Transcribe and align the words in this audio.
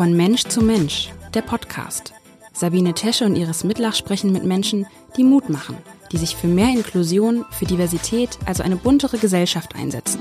Von 0.00 0.16
Mensch 0.16 0.44
zu 0.44 0.62
Mensch, 0.62 1.10
der 1.34 1.42
Podcast. 1.42 2.14
Sabine 2.54 2.94
Tesche 2.94 3.26
und 3.26 3.36
Iris 3.36 3.64
Mitlach 3.64 3.94
sprechen 3.94 4.32
mit 4.32 4.44
Menschen, 4.44 4.86
die 5.18 5.24
Mut 5.24 5.50
machen, 5.50 5.76
die 6.10 6.16
sich 6.16 6.36
für 6.36 6.46
mehr 6.46 6.70
Inklusion, 6.70 7.44
für 7.50 7.66
Diversität, 7.66 8.38
also 8.46 8.62
eine 8.62 8.76
buntere 8.76 9.18
Gesellschaft 9.18 9.74
einsetzen. 9.74 10.18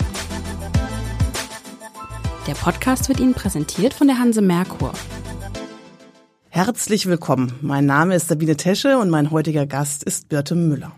Der 2.46 2.56
Podcast 2.56 3.08
wird 3.08 3.22
Ihnen 3.22 3.34
präsentiert 3.34 3.94
von 3.94 4.08
der 4.08 4.20
Hanse 4.20 4.42
Merkur. 4.42 4.92
Herzlich 6.50 7.06
willkommen. 7.06 7.54
Mein 7.62 7.86
Name 7.86 8.16
ist 8.16 8.28
Sabine 8.28 8.58
Tesche 8.58 8.98
und 8.98 9.10
mein 9.10 9.32
heutiger 9.32 9.66
Gast 9.66 10.04
ist 10.04 10.28
Birte 10.28 10.56
Müller. 10.56 10.92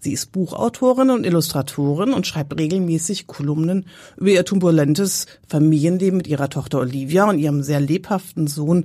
Sie 0.00 0.12
ist 0.12 0.30
Buchautorin 0.30 1.10
und 1.10 1.26
Illustratorin 1.26 2.12
und 2.12 2.26
schreibt 2.26 2.56
regelmäßig 2.56 3.26
Kolumnen 3.26 3.86
über 4.16 4.30
ihr 4.30 4.44
turbulentes 4.44 5.26
Familienleben 5.48 6.18
mit 6.18 6.28
ihrer 6.28 6.48
Tochter 6.48 6.78
Olivia 6.78 7.28
und 7.28 7.38
ihrem 7.38 7.62
sehr 7.62 7.80
lebhaften 7.80 8.46
Sohn 8.46 8.84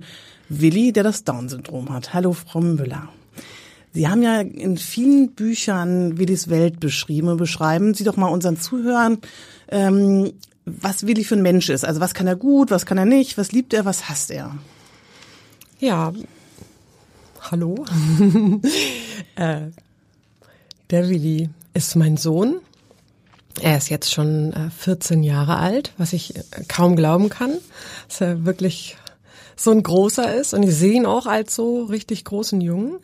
Willi, 0.49 0.91
der 0.91 1.03
das 1.03 1.23
Down-Syndrom 1.23 1.93
hat. 1.93 2.13
Hallo, 2.13 2.33
Frau 2.33 2.61
Müller. 2.61 3.09
Sie 3.93 4.07
haben 4.07 4.23
ja 4.23 4.41
in 4.41 4.77
vielen 4.77 5.33
Büchern 5.33 6.17
Willis 6.17 6.49
Welt 6.49 6.79
beschrieben 6.79 7.27
und 7.27 7.37
beschreiben 7.37 7.93
Sie 7.93 8.03
doch 8.03 8.17
mal 8.17 8.27
unseren 8.29 8.59
Zuhörern, 8.59 9.19
ähm, 9.69 10.33
was 10.65 11.05
Willi 11.05 11.23
für 11.23 11.35
ein 11.35 11.43
Mensch 11.43 11.69
ist. 11.69 11.85
Also 11.85 11.99
was 12.01 12.15
kann 12.15 12.25
er 12.25 12.35
gut, 12.35 12.71
was 12.71 12.87
kann 12.87 12.97
er 12.97 13.05
nicht, 13.05 13.37
was 13.37 13.51
liebt 13.51 13.71
er, 13.71 13.85
was 13.85 14.09
hasst 14.09 14.31
er? 14.31 14.55
Ja, 15.79 16.11
hallo. 17.51 17.85
äh, 19.35 19.67
der 20.93 21.09
Willi 21.09 21.49
ist 21.73 21.95
mein 21.95 22.17
Sohn. 22.17 22.61
Er 23.59 23.77
ist 23.77 23.89
jetzt 23.89 24.13
schon 24.13 24.53
14 24.77 25.23
äh, 25.23 25.25
Jahre 25.25 25.57
alt, 25.57 25.91
was 25.97 26.13
ich 26.13 26.35
äh, 26.35 26.41
kaum 26.67 26.95
glauben 26.95 27.29
kann, 27.29 27.51
dass 28.07 28.21
er 28.21 28.45
wirklich 28.45 28.95
so 29.55 29.71
ein 29.71 29.81
großer 29.81 30.35
ist. 30.35 30.53
Und 30.53 30.61
ich 30.61 30.75
sehe 30.75 30.93
ihn 30.93 31.07
auch 31.07 31.25
als 31.25 31.55
so 31.55 31.85
richtig 31.85 32.25
großen 32.25 32.61
Jungen. 32.61 32.99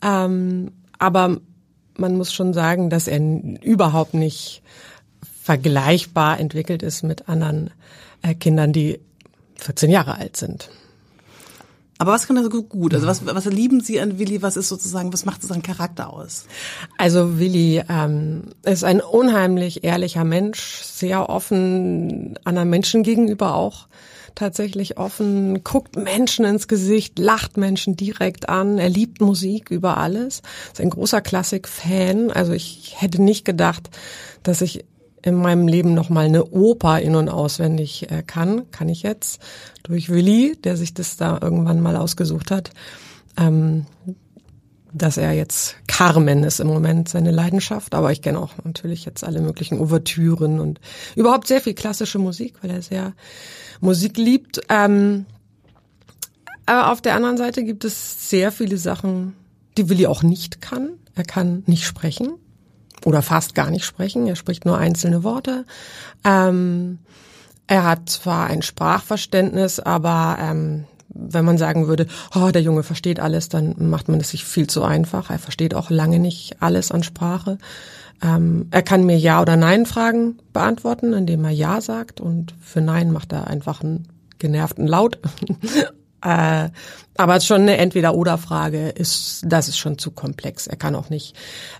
Ähm, 0.00 0.70
aber 1.00 1.40
man 1.96 2.16
muss 2.16 2.32
schon 2.32 2.54
sagen, 2.54 2.88
dass 2.88 3.08
er 3.08 3.18
überhaupt 3.18 4.14
nicht 4.14 4.62
vergleichbar 5.42 6.38
entwickelt 6.38 6.84
ist 6.84 7.02
mit 7.02 7.28
anderen 7.28 7.70
äh, 8.22 8.36
Kindern, 8.36 8.72
die 8.72 9.00
14 9.56 9.90
Jahre 9.90 10.18
alt 10.18 10.36
sind. 10.36 10.70
Aber 11.98 12.12
was 12.12 12.26
kann 12.26 12.36
er 12.36 12.42
so 12.42 12.62
gut? 12.62 12.92
Also 12.94 13.06
was, 13.06 13.24
was 13.24 13.44
lieben 13.46 13.80
Sie 13.80 14.00
an 14.00 14.18
Willi? 14.18 14.42
Was 14.42 14.56
ist 14.56 14.68
sozusagen, 14.68 15.12
was 15.12 15.24
macht 15.24 15.42
seinen 15.42 15.62
Charakter 15.62 16.12
aus? 16.12 16.46
Also 16.98 17.38
Willi 17.38 17.82
ähm, 17.88 18.42
ist 18.64 18.84
ein 18.84 19.00
unheimlich 19.00 19.84
ehrlicher 19.84 20.24
Mensch, 20.24 20.80
sehr 20.82 21.28
offen 21.28 22.38
anderen 22.44 22.70
Menschen 22.70 23.02
gegenüber 23.02 23.54
auch 23.54 23.86
tatsächlich 24.34 24.98
offen, 24.98 25.62
guckt 25.62 25.96
Menschen 25.96 26.44
ins 26.44 26.68
Gesicht, 26.68 27.18
lacht 27.18 27.56
Menschen 27.56 27.96
direkt 27.96 28.48
an, 28.48 28.78
er 28.78 28.88
liebt 28.88 29.20
Musik 29.20 29.70
über 29.70 29.96
alles, 29.98 30.42
ist 30.72 30.80
ein 30.80 30.90
großer 30.90 31.20
Klassik-Fan. 31.20 32.30
Also 32.30 32.52
ich 32.52 32.94
hätte 32.96 33.22
nicht 33.22 33.44
gedacht, 33.44 33.90
dass 34.42 34.60
ich 34.60 34.84
in 35.24 35.36
meinem 35.36 35.66
Leben 35.66 35.94
noch 35.94 36.10
mal 36.10 36.26
eine 36.26 36.44
Oper 36.44 37.00
in 37.00 37.16
und 37.16 37.30
auswendig 37.30 38.10
äh, 38.10 38.22
kann, 38.22 38.70
kann 38.70 38.90
ich 38.90 39.02
jetzt 39.02 39.40
durch 39.82 40.10
Willi, 40.10 40.56
der 40.62 40.76
sich 40.76 40.92
das 40.92 41.16
da 41.16 41.38
irgendwann 41.40 41.80
mal 41.80 41.96
ausgesucht 41.96 42.50
hat. 42.50 42.70
Ähm, 43.38 43.86
dass 44.92 45.16
er 45.16 45.32
jetzt 45.32 45.76
Carmen 45.88 46.44
ist 46.44 46.60
im 46.60 46.68
Moment 46.68 47.08
seine 47.08 47.32
Leidenschaft, 47.32 47.94
aber 47.96 48.12
ich 48.12 48.22
kenne 48.22 48.38
auch 48.38 48.52
natürlich 48.62 49.04
jetzt 49.04 49.24
alle 49.24 49.40
möglichen 49.40 49.80
Ouvertüren 49.80 50.60
und 50.60 50.78
überhaupt 51.16 51.48
sehr 51.48 51.60
viel 51.60 51.74
klassische 51.74 52.20
Musik, 52.20 52.54
weil 52.62 52.70
er 52.70 52.82
sehr 52.82 53.12
Musik 53.80 54.18
liebt. 54.18 54.60
Ähm, 54.68 55.24
aber 56.66 56.92
auf 56.92 57.00
der 57.00 57.16
anderen 57.16 57.38
Seite 57.38 57.64
gibt 57.64 57.84
es 57.84 58.28
sehr 58.28 58.52
viele 58.52 58.76
Sachen, 58.76 59.34
die 59.76 59.88
Willi 59.88 60.06
auch 60.06 60.22
nicht 60.22 60.60
kann. 60.60 60.90
Er 61.16 61.24
kann 61.24 61.64
nicht 61.66 61.84
sprechen 61.84 62.34
oder 63.04 63.22
fast 63.22 63.54
gar 63.54 63.70
nicht 63.70 63.84
sprechen. 63.84 64.26
Er 64.26 64.36
spricht 64.36 64.64
nur 64.64 64.78
einzelne 64.78 65.22
Worte. 65.22 65.64
Ähm, 66.24 66.98
er 67.66 67.84
hat 67.84 68.08
zwar 68.10 68.46
ein 68.46 68.62
Sprachverständnis, 68.62 69.80
aber 69.80 70.36
ähm, 70.40 70.84
wenn 71.08 71.44
man 71.44 71.58
sagen 71.58 71.86
würde, 71.86 72.06
oh, 72.34 72.50
der 72.50 72.62
Junge 72.62 72.82
versteht 72.82 73.20
alles, 73.20 73.48
dann 73.48 73.74
macht 73.88 74.08
man 74.08 74.20
es 74.20 74.30
sich 74.30 74.44
viel 74.44 74.66
zu 74.66 74.82
einfach. 74.82 75.30
Er 75.30 75.38
versteht 75.38 75.74
auch 75.74 75.90
lange 75.90 76.18
nicht 76.18 76.56
alles 76.60 76.90
an 76.90 77.02
Sprache. 77.02 77.58
Ähm, 78.22 78.68
er 78.70 78.82
kann 78.82 79.04
mir 79.04 79.18
Ja 79.18 79.40
oder 79.40 79.56
Nein 79.56 79.86
Fragen 79.86 80.38
beantworten, 80.52 81.12
indem 81.12 81.44
er 81.44 81.50
Ja 81.50 81.80
sagt 81.80 82.20
und 82.20 82.54
für 82.60 82.80
Nein 82.80 83.12
macht 83.12 83.32
er 83.32 83.46
einfach 83.46 83.82
einen 83.82 84.08
genervten 84.38 84.86
Laut. 84.86 85.18
Äh, 86.24 86.70
aber 87.16 87.40
schon 87.40 87.62
eine 87.62 87.76
Entweder-Oder-Frage 87.76 88.88
ist, 88.88 89.42
das 89.46 89.68
ist 89.68 89.78
schon 89.78 89.98
zu 89.98 90.10
komplex. 90.10 90.66
Er 90.66 90.76
kann 90.76 90.96
auch 90.96 91.10
nicht 91.10 91.36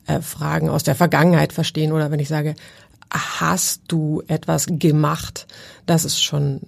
äh, 0.07 0.21
Fragen 0.21 0.69
aus 0.69 0.85
der 0.85 0.95
Vergangenheit 0.95 1.53
verstehen 1.53 1.91
oder 1.91 2.11
wenn 2.11 2.21
ich 2.21 2.29
sage, 2.29 2.55
hast 3.11 3.83
du 3.89 4.23
etwas 4.29 4.67
gemacht? 4.69 5.47
Das 5.87 6.05
ist 6.05 6.23
schon, 6.23 6.61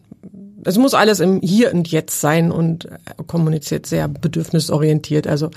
es 0.65 0.79
muss 0.79 0.95
alles 0.95 1.21
im 1.21 1.41
Hier 1.43 1.73
und 1.73 1.89
Jetzt 1.89 2.21
sein 2.21 2.51
und 2.51 2.89
kommuniziert 3.27 3.87
sehr 3.87 4.09
bedürfnisorientiert. 4.09 5.27
Also 5.27 5.51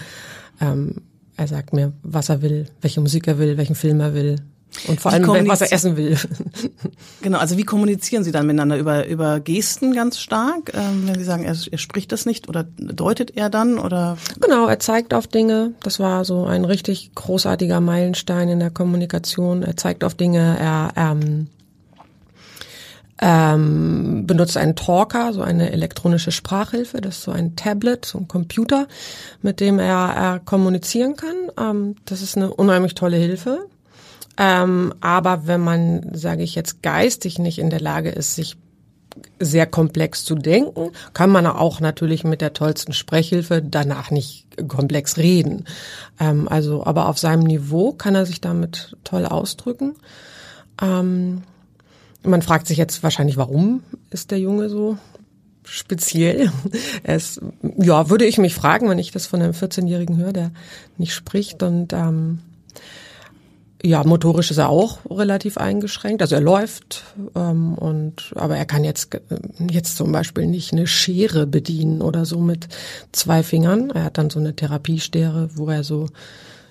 ähm, 0.62 1.02
er 1.38 1.48
sagt 1.48 1.74
mir, 1.74 1.94
was 2.04 2.30
er 2.30 2.42
will, 2.42 2.68
welche 2.82 3.02
Musik 3.02 3.28
er 3.28 3.40
will, 3.40 3.58
welchen 3.58 3.76
Film 3.76 4.02
er 4.02 4.14
will, 4.14 4.36
und 4.88 5.02
vor 5.02 5.12
allem, 5.12 5.48
was 5.48 5.62
er 5.62 5.74
essen 5.74 5.98
will. 5.98 6.18
Genau, 7.22 7.38
also 7.40 7.58
wie 7.58 7.64
kommunizieren 7.64 8.24
Sie 8.24 8.32
dann 8.32 8.48
miteinander? 8.48 8.78
Über, 8.78 9.06
über 9.06 9.42
Gesten 9.42 9.94
ganz 9.94 10.20
stark? 10.20 10.72
Ähm, 10.74 11.04
wenn 11.06 11.20
Sie 11.20 11.26
sagen, 11.26 11.44
er, 11.44 11.54
er 11.70 11.78
spricht 11.78 12.14
das 12.14 12.26
nicht 12.26 12.48
oder 12.48 12.64
deutet 12.78 13.36
er 13.36 13.50
dann 13.50 13.78
oder? 13.78 14.18
Genau, 14.40 14.68
er 14.68 14.80
zeigt 14.80 15.14
auf 15.14 15.28
Dinge. 15.28 15.74
Das 15.84 16.00
war 16.00 16.24
so 16.24 16.46
ein 16.46 16.64
richtig 16.64 17.14
großartiger 17.16 17.82
Meilenstein 17.82 18.48
in 18.48 18.60
der 18.60 18.70
Kommunikation. 18.70 19.64
Er 19.64 19.76
zeigt 19.76 20.06
auf 20.06 20.16
Dinge, 20.16 20.58
er 20.58 20.94
ähm, 20.96 21.48
ähm, 23.22 24.26
benutzt 24.26 24.56
einen 24.56 24.76
Talker, 24.76 25.34
so 25.34 25.42
eine 25.42 25.72
elektronische 25.72 26.32
Sprachhilfe. 26.32 27.02
Das 27.02 27.18
ist 27.18 27.24
so 27.24 27.32
ein 27.32 27.56
Tablet, 27.58 28.06
so 28.06 28.20
ein 28.20 28.28
Computer, 28.30 28.88
mit 29.42 29.60
dem 29.60 29.80
er, 29.80 30.14
er 30.16 30.40
kommunizieren 30.40 31.16
kann. 31.18 31.36
Ähm, 31.60 31.96
das 32.06 32.22
ist 32.22 32.38
eine 32.38 32.54
unheimlich 32.54 32.96
tolle 32.96 33.18
Hilfe. 33.18 33.68
Ähm, 34.40 34.94
aber 35.02 35.48
wenn 35.48 35.60
man, 35.60 36.12
sage 36.14 36.44
ich 36.44 36.56
jetzt, 36.56 36.82
geistig 36.82 37.38
nicht 37.40 37.60
in 37.60 37.70
der 37.70 37.82
Lage 37.82 38.10
ist, 38.10 38.36
sich 38.36 38.56
sehr 39.38 39.66
komplex 39.66 40.24
zu 40.24 40.36
denken, 40.36 40.92
kann 41.14 41.30
man 41.30 41.46
auch 41.46 41.82
natürlich 41.82 42.24
mit 42.24 42.40
der 42.40 42.54
tollsten 42.54 42.94
Sprechhilfe 42.94 43.62
danach 43.62 44.12
nicht 44.12 44.48
komplex 44.70 45.18
reden. 45.18 45.66
Ähm, 46.22 46.48
also, 46.48 46.86
aber 46.86 47.10
auf 47.10 47.20
seinem 47.20 47.44
Niveau 47.44 47.92
kann 47.92 48.16
er 48.16 48.26
sich 48.26 48.40
damit 48.40 48.96
toll 49.04 49.26
ausdrücken. 49.26 49.96
Ähm, 50.82 51.44
man 52.24 52.42
fragt 52.42 52.68
sich 52.68 52.78
jetzt 52.78 53.04
wahrscheinlich, 53.04 53.36
warum 53.36 53.84
ist 54.10 54.32
der 54.32 54.40
Junge 54.40 54.70
so 54.70 54.98
speziell? 55.64 56.52
Es, 57.04 57.42
ja, 57.78 58.10
würde 58.10 58.26
ich 58.26 58.38
mich 58.38 58.56
fragen, 58.56 58.88
wenn 58.88 59.00
ich 59.00 59.12
das 59.12 59.28
von 59.28 59.42
einem 59.42 59.54
14-Jährigen 59.54 60.16
höre, 60.16 60.34
der 60.34 60.52
nicht 60.98 61.14
spricht 61.14 61.62
und 61.62 61.92
ähm, 61.92 62.40
ja, 63.82 64.04
motorisch 64.04 64.52
ist 64.52 64.58
er 64.58 64.70
auch 64.70 65.00
relativ 65.10 65.58
eingeschränkt. 65.58 66.22
Also 66.22 66.36
er 66.36 66.42
läuft 66.42 67.06
ähm, 67.36 67.76
und 67.76 68.34
aber 68.36 68.58
er 68.58 68.66
kann 68.66 68.84
jetzt 68.84 69.10
jetzt 69.70 69.96
zum 69.96 70.12
Beispiel 70.12 70.48
nicht 70.48 70.74
eine 70.74 70.86
Schere 70.86 71.48
bedienen 71.48 72.02
oder 72.02 72.26
so 72.26 72.40
mit 72.40 72.68
zwei 73.12 73.42
Fingern. 73.42 73.90
Er 73.92 74.04
hat 74.04 74.18
dann 74.18 74.30
so 74.30 74.40
eine 74.40 74.56
Therapiestere, 74.56 75.50
wo 75.54 75.70
er 75.70 75.84
so 75.84 76.08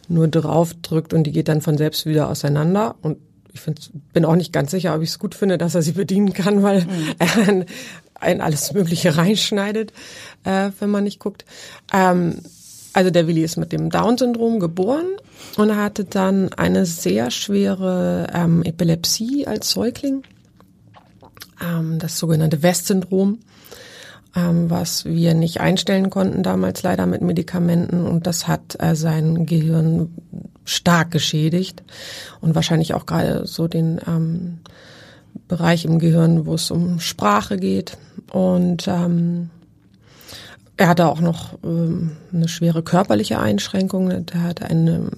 nur 0.09 0.29
drauf 0.29 0.75
drückt 0.83 1.15
und 1.15 1.25
die 1.25 1.33
geht 1.33 1.49
dann 1.49 1.63
von 1.63 1.79
selbst 1.79 2.05
wieder 2.05 2.29
auseinander. 2.29 2.97
Und 3.01 3.19
ich 3.53 3.61
find, 3.61 3.91
bin 4.13 4.25
auch 4.25 4.37
nicht 4.37 4.53
ganz 4.53 4.71
sicher, 4.71 4.95
ob 4.95 5.03
ich 5.03 5.11
es 5.11 5.19
gut 5.19 5.35
finde, 5.35 5.57
dass 5.57 5.75
er 5.75 5.83
sie 5.83 5.93
bedienen 5.93 6.35
kann, 6.35 6.63
weil 6.63 6.83
mhm. 6.83 7.15
er 7.19 7.49
ein, 7.49 7.65
ein 8.15 8.41
alles 8.43 8.75
Mögliche 8.75 9.17
reinschneidet, 9.17 9.93
äh, 10.45 10.71
wenn 10.79 10.91
man 10.91 11.05
nicht 11.05 11.21
guckt. 11.21 11.47
Ähm, 11.93 12.43
also 12.93 13.11
der 13.11 13.27
Willi 13.27 13.43
ist 13.43 13.57
mit 13.57 13.73
dem 13.73 13.91
Down-Syndrom 13.91 14.61
geboren 14.61 15.07
und 15.57 15.77
hatte 15.77 16.05
dann 16.05 16.53
eine 16.55 16.87
sehr 16.87 17.31
schwere 17.31 18.27
ähm, 18.33 18.63
Epilepsie 18.63 19.47
als 19.47 19.71
Säugling, 19.71 20.23
ähm, 21.63 21.99
das 21.99 22.19
sogenannte 22.19 22.63
West-Syndrom, 22.63 23.39
ähm, 24.35 24.71
was 24.71 25.05
wir 25.05 25.35
nicht 25.35 25.61
einstellen 25.61 26.11
konnten 26.11 26.43
damals 26.43 26.83
leider 26.83 27.07
mit 27.07 27.23
Medikamenten. 27.23 28.07
Und 28.07 28.27
das 28.27 28.49
hat 28.49 28.77
äh, 28.81 28.95
sein 28.95 29.47
Gehirn 29.47 30.15
stark 30.65 31.11
geschädigt 31.11 31.83
und 32.41 32.55
wahrscheinlich 32.55 32.95
auch 32.95 33.07
gerade 33.07 33.47
so 33.47 33.69
den 33.69 34.01
ähm, 34.07 34.59
Bereich 35.47 35.85
im 35.85 35.99
Gehirn, 35.99 36.47
wo 36.47 36.55
es 36.55 36.71
um 36.71 37.01
Sprache 37.01 37.57
geht. 37.57 37.97
Und 38.33 38.87
ähm, 38.87 39.51
er 40.79 40.89
hatte 40.89 41.09
auch 41.09 41.21
noch 41.21 41.59
ähm, 41.65 42.13
eine 42.33 42.49
schwere 42.49 42.83
körperliche 42.83 43.39
Einschränkung. 43.39 44.11
Er 44.11 44.43
hatte 44.43 44.65
eine, 44.67 45.11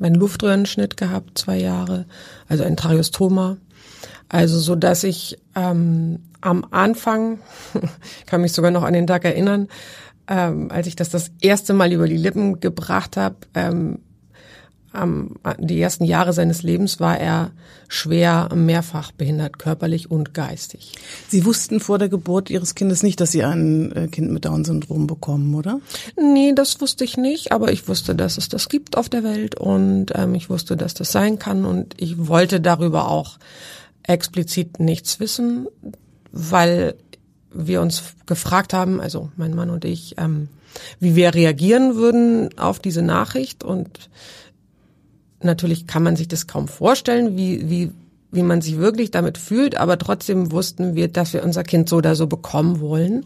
einen 0.00 0.14
Luftröhrenschnitt 0.14 0.96
gehabt, 0.96 1.38
zwei 1.38 1.58
Jahre, 1.58 2.04
also 2.48 2.64
ein 2.64 2.76
Tracheostoma. 2.76 3.56
Also 4.28 4.58
so, 4.58 4.76
dass 4.76 5.04
ich 5.04 5.38
ähm, 5.56 6.20
am 6.42 6.66
Anfang, 6.70 7.40
kann 8.26 8.42
mich 8.42 8.52
sogar 8.52 8.70
noch 8.70 8.82
an 8.82 8.92
den 8.92 9.06
Tag 9.06 9.24
erinnern, 9.24 9.68
ähm, 10.28 10.70
als 10.70 10.86
ich 10.86 10.96
das 10.96 11.08
das 11.08 11.30
erste 11.40 11.72
Mal 11.72 11.90
über 11.90 12.06
die 12.06 12.18
Lippen 12.18 12.60
gebracht 12.60 13.16
habe, 13.16 13.36
ähm, 13.54 14.00
ähm, 14.94 15.36
die 15.58 15.80
ersten 15.80 16.04
Jahre 16.04 16.32
seines 16.32 16.62
Lebens 16.62 17.00
war 17.00 17.18
er 17.18 17.50
schwer 17.88 18.48
mehrfach 18.54 19.12
behindert, 19.12 19.58
körperlich 19.58 20.10
und 20.10 20.34
geistig. 20.34 20.92
Sie 21.28 21.44
wussten 21.44 21.80
vor 21.80 21.98
der 21.98 22.08
Geburt 22.08 22.50
Ihres 22.50 22.74
Kindes 22.74 23.02
nicht, 23.02 23.20
dass 23.20 23.32
Sie 23.32 23.44
ein 23.44 23.92
äh, 23.92 24.08
Kind 24.08 24.30
mit 24.30 24.44
Down-Syndrom 24.44 25.06
bekommen, 25.06 25.54
oder? 25.54 25.80
Nee, 26.16 26.52
das 26.54 26.80
wusste 26.80 27.04
ich 27.04 27.16
nicht, 27.16 27.52
aber 27.52 27.72
ich 27.72 27.88
wusste, 27.88 28.14
dass 28.14 28.38
es 28.38 28.48
das 28.48 28.68
gibt 28.68 28.96
auf 28.96 29.08
der 29.08 29.24
Welt 29.24 29.54
und 29.54 30.12
ähm, 30.14 30.34
ich 30.34 30.50
wusste, 30.50 30.76
dass 30.76 30.94
das 30.94 31.12
sein 31.12 31.38
kann 31.38 31.64
und 31.64 31.94
ich 31.98 32.28
wollte 32.28 32.60
darüber 32.60 33.08
auch 33.08 33.38
explizit 34.02 34.80
nichts 34.80 35.20
wissen, 35.20 35.66
weil 36.32 36.94
wir 37.52 37.80
uns 37.80 38.02
gefragt 38.26 38.72
haben, 38.72 39.00
also 39.00 39.30
mein 39.36 39.54
Mann 39.54 39.70
und 39.70 39.84
ich, 39.84 40.16
ähm, 40.18 40.48
wie 41.00 41.16
wir 41.16 41.34
reagieren 41.34 41.94
würden 41.94 42.56
auf 42.58 42.78
diese 42.78 43.02
Nachricht 43.02 43.64
und 43.64 44.10
natürlich 45.42 45.86
kann 45.86 46.02
man 46.02 46.16
sich 46.16 46.28
das 46.28 46.46
kaum 46.46 46.68
vorstellen, 46.68 47.36
wie, 47.36 47.68
wie, 47.70 47.90
wie 48.30 48.42
man 48.42 48.60
sich 48.60 48.78
wirklich 48.78 49.10
damit 49.10 49.38
fühlt, 49.38 49.76
aber 49.76 49.98
trotzdem 49.98 50.52
wussten 50.52 50.94
wir, 50.94 51.08
dass 51.08 51.32
wir 51.32 51.44
unser 51.44 51.62
Kind 51.62 51.88
so 51.88 51.96
oder 51.96 52.14
so 52.14 52.26
bekommen 52.26 52.80
wollen. 52.80 53.24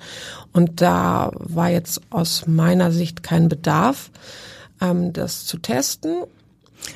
Und 0.52 0.80
da 0.80 1.32
war 1.34 1.70
jetzt 1.70 2.00
aus 2.10 2.46
meiner 2.46 2.92
Sicht 2.92 3.22
kein 3.22 3.48
Bedarf, 3.48 4.10
ähm, 4.80 5.12
das 5.12 5.46
zu 5.46 5.58
testen. 5.58 6.22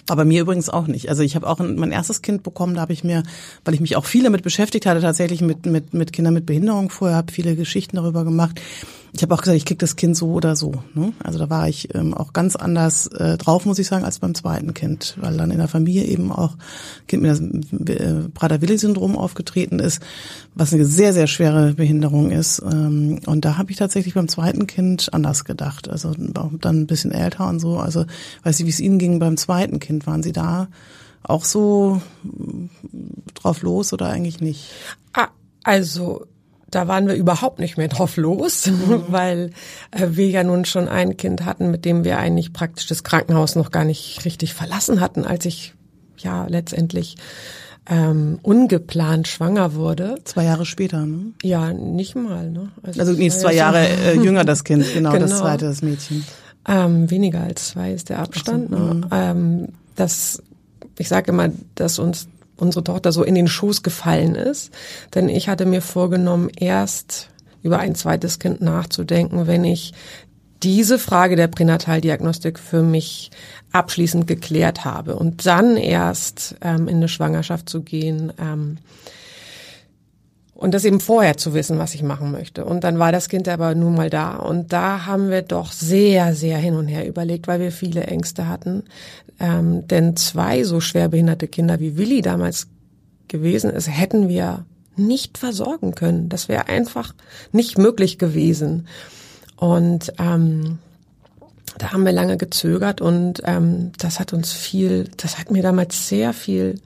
War 0.09 0.17
bei 0.17 0.25
mir 0.25 0.43
übrigens 0.43 0.69
auch 0.69 0.89
nicht. 0.89 1.09
Also 1.09 1.23
ich 1.23 1.37
habe 1.37 1.47
auch 1.47 1.61
mein 1.61 1.93
erstes 1.93 2.21
Kind 2.21 2.43
bekommen, 2.43 2.75
da 2.75 2.81
habe 2.81 2.93
ich 2.93 3.05
mir, 3.05 3.23
weil 3.65 3.75
ich 3.75 3.81
mich 3.81 3.95
auch 3.95 4.05
viel 4.05 4.25
damit 4.25 4.43
beschäftigt 4.43 4.85
hatte, 4.85 5.01
tatsächlich 5.01 5.43
mit, 5.43 5.65
mit, 5.65 5.95
mit 5.95 6.13
Kindern 6.13 6.35
mit 6.35 6.45
Behinderung 6.45 6.91
vorher, 6.91 7.17
habe 7.17 7.33
viele 7.33 7.55
Geschichten 7.55 7.97
darüber 7.97 8.25
gemacht 8.25 8.61
ich 9.17 9.23
habe 9.23 9.35
auch 9.35 9.41
gesagt, 9.41 9.57
ich 9.57 9.65
krieg 9.65 9.79
das 9.79 9.97
Kind 9.97 10.15
so 10.15 10.33
oder 10.33 10.57
so. 10.57 10.73
Ne? 10.95 11.15
Also 11.23 11.39
da 11.39 11.49
war 11.49 11.69
ich 11.69 11.95
ähm, 11.95 12.13
auch 12.13 12.35
ganz 12.35 12.55
anders 12.55 13.07
äh, 13.07 13.39
drauf, 13.39 13.65
muss 13.65 13.79
ich 13.79 13.87
sagen, 13.87 14.05
als 14.05 14.19
beim 14.19 14.35
zweiten 14.35 14.75
Kind, 14.75 15.17
weil 15.21 15.39
dann 15.39 15.51
in 15.51 15.57
der 15.57 15.69
Familie 15.69 16.05
eben 16.05 16.31
auch 16.31 16.57
Kind 17.09 17.23
mit 17.23 17.39
dem 17.39 17.87
äh, 17.87 18.29
Prader-Willi-Syndrom 18.29 19.17
aufgetreten 19.17 19.79
ist, 19.79 20.03
was 20.55 20.75
eine 20.75 20.85
sehr, 20.85 21.15
sehr 21.15 21.27
schwere 21.27 21.73
Behinderung 21.73 22.31
ist. 22.31 22.61
Ähm, 22.61 23.21
und 23.25 23.47
da 23.47 23.57
habe 23.57 23.71
ich 23.71 23.79
tatsächlich 23.79 24.13
beim 24.13 24.29
zweiten 24.29 24.67
Kind 24.67 25.13
anders 25.15 25.47
gedacht. 25.47 25.89
Also 25.89 26.13
dann 26.15 26.83
ein 26.83 26.87
bisschen 26.87 27.11
älter 27.11 27.49
und 27.49 27.59
so. 27.59 27.79
Also 27.79 28.05
weiß 28.43 28.61
ich, 28.61 28.67
wie 28.67 28.71
es 28.71 28.81
Ihnen 28.81 28.99
ging 28.99 29.19
beim 29.19 29.39
zweiten 29.39 29.81
Kind. 29.81 30.07
Waren 30.07 30.23
Sie 30.23 30.33
da 30.33 30.69
auch 31.23 31.45
so 31.45 32.03
drauf 33.35 33.63
los 33.63 33.95
oder 33.95 34.11
eigentlich 34.11 34.41
nicht? 34.41 34.69
Ah, 35.15 35.29
also 35.65 36.27
da 36.71 36.89
waren 36.89 37.07
wir 37.07 37.15
überhaupt 37.15 37.59
nicht 37.59 37.77
mehr 37.77 37.89
drauf 37.89 38.17
los, 38.17 38.67
mhm. 38.71 39.05
weil 39.09 39.51
äh, 39.91 40.09
wir 40.11 40.29
ja 40.29 40.45
nun 40.45 40.65
schon 40.65 40.89
ein 40.89 41.17
Kind 41.17 41.45
hatten, 41.45 41.71
mit 41.71 41.85
dem 41.85 42.05
wir 42.05 42.19
eigentlich 42.19 42.53
praktisch 42.53 42.87
das 42.87 43.05
Krankenhaus 43.05 43.55
noch 43.55 43.71
gar 43.71 43.85
nicht 43.85 44.25
richtig 44.25 44.55
verlassen 44.55 45.01
hatten, 45.01 45.25
als 45.25 45.45
ich 45.45 45.75
ja 46.19 46.47
letztendlich 46.49 47.17
ähm, 47.89 48.39
ungeplant 48.43 49.29
schwanger 49.29 49.75
wurde. 49.75 50.17
Zwei 50.25 50.45
Jahre 50.45 50.67
später, 50.67 51.07
ne? 51.07 51.33
Ja, 51.43 51.73
nicht 51.73 52.17
mal, 52.17 52.51
ne? 52.51 52.71
Also, 52.83 53.01
also 53.01 53.13
nee, 53.13 53.31
zwei 53.31 53.55
Jahre 53.55 53.87
äh, 54.05 54.17
jünger 54.17 54.45
das 54.45 54.65
Kind, 54.65 54.85
genau, 54.93 55.13
genau, 55.13 55.27
das 55.27 55.39
zweite, 55.39 55.67
das 55.67 55.83
Mädchen. 55.83 56.25
Ähm, 56.69 57.09
weniger 57.11 57.43
als 57.43 57.69
zwei 57.69 57.93
ist 57.93 58.09
der 58.09 58.19
Abstand. 58.19 58.71
So, 58.71 58.77
ne? 58.77 58.95
Mhm. 58.95 59.07
Ähm, 59.13 59.69
das, 59.95 60.43
ich 60.99 61.09
sage 61.09 61.31
immer, 61.31 61.51
dass 61.77 62.01
uns 62.01 62.27
unsere 62.57 62.85
Tochter 62.85 63.13
so 63.13 63.23
in 63.23 63.35
den 63.35 63.49
Schoß 63.49 63.83
gefallen 63.83 64.35
ist. 64.35 64.73
Denn 65.15 65.29
ich 65.29 65.49
hatte 65.49 65.67
mir 65.67 65.83
vorgenommen, 65.83 66.51
erst 66.57 67.31
über 67.63 67.79
ein 67.79 67.95
zweites 67.95 68.39
Kind 68.39 68.61
nachzudenken, 68.61 69.47
wenn 69.47 69.65
ich 69.65 69.93
diese 70.63 70.99
Frage 70.99 71.37
der 71.37 71.49
Pränataldiagnostik 71.49 72.59
für 72.59 72.83
mich 72.83 73.31
abschließend 73.73 74.27
geklärt 74.27 74.85
habe 74.85 75.17
und 75.17 75.45
dann 75.47 75.77
erst 75.77 76.57
ähm, 76.63 76.89
in 76.89 76.97
eine 76.97 77.09
Schwangerschaft 77.09 77.69
zu 77.69 77.83
gehen. 77.83 78.33
Ähm, 78.41 78.79
und 80.57 80.73
das 80.73 80.85
eben 80.87 81.01
vorher 81.01 81.37
zu 81.37 81.53
wissen, 81.53 81.79
was 81.79 81.95
ich 81.95 82.03
machen 82.03 82.33
möchte. 82.33 82.65
Und 82.65 82.83
dann 82.83 82.99
war 82.99 83.13
das 83.13 83.29
Kind 83.29 83.47
aber 83.47 83.75
nun 83.75 83.95
mal 83.95 84.09
da. 84.09 84.37
Und 84.37 84.73
da 84.73 85.05
haben 85.05 85.29
wir 85.29 85.43
doch 85.43 85.71
sehr, 85.71 86.35
sehr 86.35 86.57
hin 86.57 86.75
und 86.75 86.89
her 86.89 87.07
überlegt, 87.07 87.47
weil 87.47 87.61
wir 87.61 87.71
viele 87.71 88.05
Ängste 88.05 88.49
hatten. 88.49 88.85
Ähm, 89.39 89.87
denn 89.87 90.17
zwei 90.17 90.65
so 90.65 90.81
schwer 90.81 91.09
behinderte 91.09 91.47
Kinder 91.47 91.79
wie 91.79 91.99
Willi 91.99 92.23
damals 92.23 92.69
gewesen 93.29 93.71
ist, 93.71 93.89
hätten 93.89 94.29
wir 94.29 94.65
nicht 94.97 95.37
versorgen 95.37 95.95
können. 95.95 96.31
Das 96.31 96.49
wäre 96.49 96.69
einfach 96.69 97.15
nicht 97.53 97.77
möglich 97.77 98.19
gewesen. 98.19 98.89
Und 99.57 100.15
ähm, 100.19 100.79
da 101.77 101.93
haben 101.93 102.07
wir 102.07 102.13
lange 102.13 102.39
gezögert 102.39 103.03
und 103.03 103.43
ähm, 103.45 103.93
das 103.99 104.21
hat 104.21 104.33
uns 104.33 104.53
viel, 104.53 105.11
das 105.19 105.39
hat 105.39 105.51
mir 105.51 105.63
damals 105.63 106.09
sehr 106.09 106.33
viel 106.33 106.81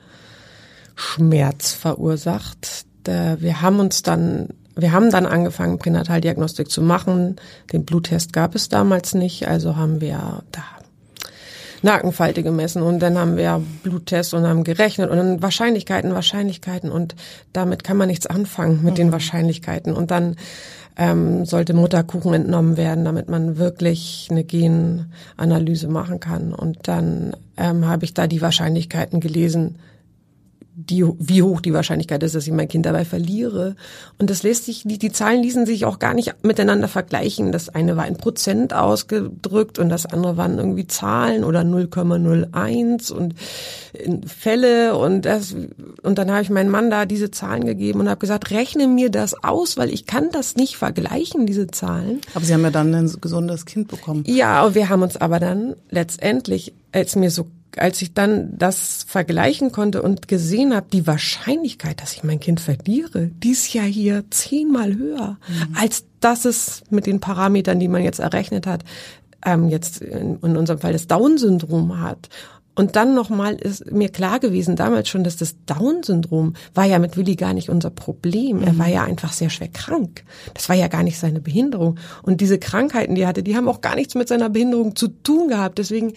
Schmerz 0.97 1.73
verursacht, 1.73 2.85
wir 3.05 3.63
haben 3.63 3.81
uns 3.81 4.03
dann, 4.03 4.49
wir 4.77 4.93
haben 4.93 5.11
dann 5.11 5.27
angefangen, 5.27 5.79
Pränataldiagnostik 5.79 6.71
zu 6.71 6.83
machen. 6.83 7.37
Den 7.73 7.85
Bluttest 7.85 8.33
gab 8.33 8.55
es 8.55 8.69
damals 8.69 9.15
nicht, 9.15 9.49
also 9.49 9.77
haben 9.77 10.01
wir 10.01 10.43
da 10.53 10.63
Nackenfalte 11.83 12.43
gemessen 12.43 12.83
und 12.83 13.01
dann 13.01 13.19
haben 13.19 13.37
wir 13.37 13.63
Bluttest 13.83 14.35
und 14.35 14.47
haben 14.47 14.65
gerechnet 14.65 15.11
und 15.11 15.17
dann 15.17 15.43
Wahrscheinlichkeiten, 15.43 16.15
Wahrscheinlichkeiten 16.15 16.91
und 16.91 17.15
damit 17.53 17.85
kann 17.85 17.97
man 17.97 18.09
nichts 18.09 18.27
anfangen 18.27 18.81
mit 18.83 18.99
den 18.99 19.09
mhm. 19.09 19.13
Wahrscheinlichkeiten 19.13 19.95
und 19.95 20.11
dann 20.11 20.37
ähm, 20.97 21.47
sollte 21.47 21.73
Mutterkuchen 21.73 22.35
entnommen 22.35 22.77
werden, 22.77 23.05
damit 23.05 23.29
man 23.31 23.57
wirklich 23.57 24.29
eine 24.31 24.45
Genanalyse 24.45 25.89
machen 25.89 26.21
kann 26.21 26.53
und 26.53 26.89
dann 26.89 27.35
ähm, 27.57 27.87
habe 27.87 28.05
ich 28.05 28.13
da 28.13 28.27
die 28.27 28.43
Wahrscheinlichkeiten 28.43 29.21
gelesen, 29.21 29.77
die, 30.75 31.05
wie 31.19 31.43
hoch 31.43 31.61
die 31.61 31.73
Wahrscheinlichkeit 31.73 32.23
ist, 32.23 32.35
dass 32.35 32.47
ich 32.47 32.53
mein 32.53 32.69
Kind 32.69 32.87
dabei 32.87 33.05
verliere. 33.05 33.77
Und 34.19 34.31
das 34.31 34.43
lässt 34.43 34.67
sich, 34.67 34.83
die, 34.85 34.99
die 34.99 35.13
Zahlen 35.13 35.43
ließen 35.43 35.67
sich 35.67 35.85
auch 35.85 35.99
gar 35.99 36.15
nicht 36.15 36.35
miteinander 36.43 36.89
vergleichen. 36.89 37.53
Das 37.53 37.69
eine 37.69 37.97
war 37.97 38.07
in 38.07 38.17
Prozent 38.17 38.73
ausgedrückt 38.73 39.79
und 39.79 39.89
das 39.89 40.07
andere 40.07 40.37
waren 40.37 40.59
irgendwie 40.59 40.87
Zahlen 40.87 41.45
oder 41.45 41.61
0,01 41.61 43.13
und 43.13 43.35
Fälle 44.27 44.97
und 44.97 45.23
das, 45.23 45.57
und 46.03 46.19
dann 46.19 46.31
habe 46.31 46.43
ich 46.43 46.51
meinem 46.51 46.71
Mann 46.71 46.91
da 46.91 47.05
diese 47.05 47.31
Zahlen 47.31 47.65
gegeben 47.65 48.01
und 48.01 48.09
habe 48.09 48.21
gesagt, 48.21 48.51
rechne 48.51 48.87
mir 48.87 49.11
das 49.11 49.43
aus, 49.43 49.77
weil 49.77 49.91
ich 49.91 50.07
kann 50.07 50.31
das 50.31 50.57
nicht 50.57 50.77
vergleichen, 50.77 51.47
diese 51.47 51.67
Zahlen. 51.67 52.21
Aber 52.35 52.45
Sie 52.45 52.55
haben 52.55 52.63
ja 52.63 52.71
dann 52.71 52.95
ein 52.95 53.13
gesundes 53.21 53.67
Kind 53.67 53.89
bekommen. 53.89 54.25
Ja, 54.27 54.75
wir 54.75 54.89
haben 54.89 55.03
uns 55.03 55.17
aber 55.17 55.41
dann 55.41 55.75
letztendlich, 55.91 56.73
als 56.93 57.17
mir 57.17 57.31
so 57.31 57.47
als 57.77 58.03
ich 58.03 58.15
dann 58.15 58.57
das 58.57 59.05
vergleichen 59.07 59.73
konnte 59.73 60.03
und 60.03 60.29
gesehen 60.29 60.75
habe, 60.75 60.87
die 60.93 61.07
Wahrscheinlichkeit, 61.07 62.01
dass 62.01 62.13
ich 62.15 62.25
mein 62.25 62.41
Kind 62.41 62.61
verliere, 62.61 63.31
die 63.43 63.51
ist 63.51 63.73
ja 63.73 63.83
hier 63.83 64.25
zehnmal 64.31 64.97
höher, 64.97 65.39
mhm. 65.49 65.77
als 65.77 66.05
dass 66.21 66.45
es 66.45 66.83
mit 66.91 67.07
den 67.07 67.21
Parametern, 67.21 67.79
die 67.79 67.89
man 67.89 68.03
jetzt 68.03 68.21
errechnet 68.21 68.67
hat, 68.67 68.85
ähm, 69.45 69.69
jetzt 69.69 70.03
in, 70.03 70.39
in 70.43 70.57
unserem 70.57 70.81
Fall 70.81 70.93
das 70.93 71.07
Down-Syndrom 71.07 72.01
hat. 72.01 72.29
Und 72.75 72.97
dann 72.97 73.15
nochmal 73.15 73.57
ist 73.57 73.91
mir 73.91 74.09
klar 74.09 74.39
gewesen, 74.39 74.77
damals 74.77 75.09
schon, 75.09 75.25
dass 75.25 75.37
das 75.37 75.57
Down-Syndrom 75.67 76.55
war 76.73 76.85
ja 76.85 76.99
mit 76.99 77.17
Willi 77.17 77.37
gar 77.37 77.53
nicht 77.53 77.69
unser 77.69 77.91
Problem. 77.91 78.59
Mhm. 78.59 78.63
Er 78.63 78.79
war 78.79 78.89
ja 78.89 79.05
einfach 79.05 79.33
sehr 79.33 79.51
schwer 79.51 79.69
krank. 79.69 80.25
Das 80.55 80.69
war 80.69 80.77
ja 80.77 80.89
gar 80.89 81.03
nicht 81.03 81.19
seine 81.19 81.41
Behinderung. 81.41 81.99
Und 82.23 82.41
diese 82.41 82.59
Krankheiten, 82.59 83.15
die 83.15 83.23
er 83.23 83.29
hatte, 83.29 83.43
die 83.43 83.57
haben 83.57 83.69
auch 83.69 83.81
gar 83.81 83.97
nichts 83.97 84.15
mit 84.15 84.29
seiner 84.29 84.49
Behinderung 84.49 84.97
zu 84.97 85.09
tun 85.09 85.49
gehabt. 85.49 85.79
Deswegen 85.79 86.13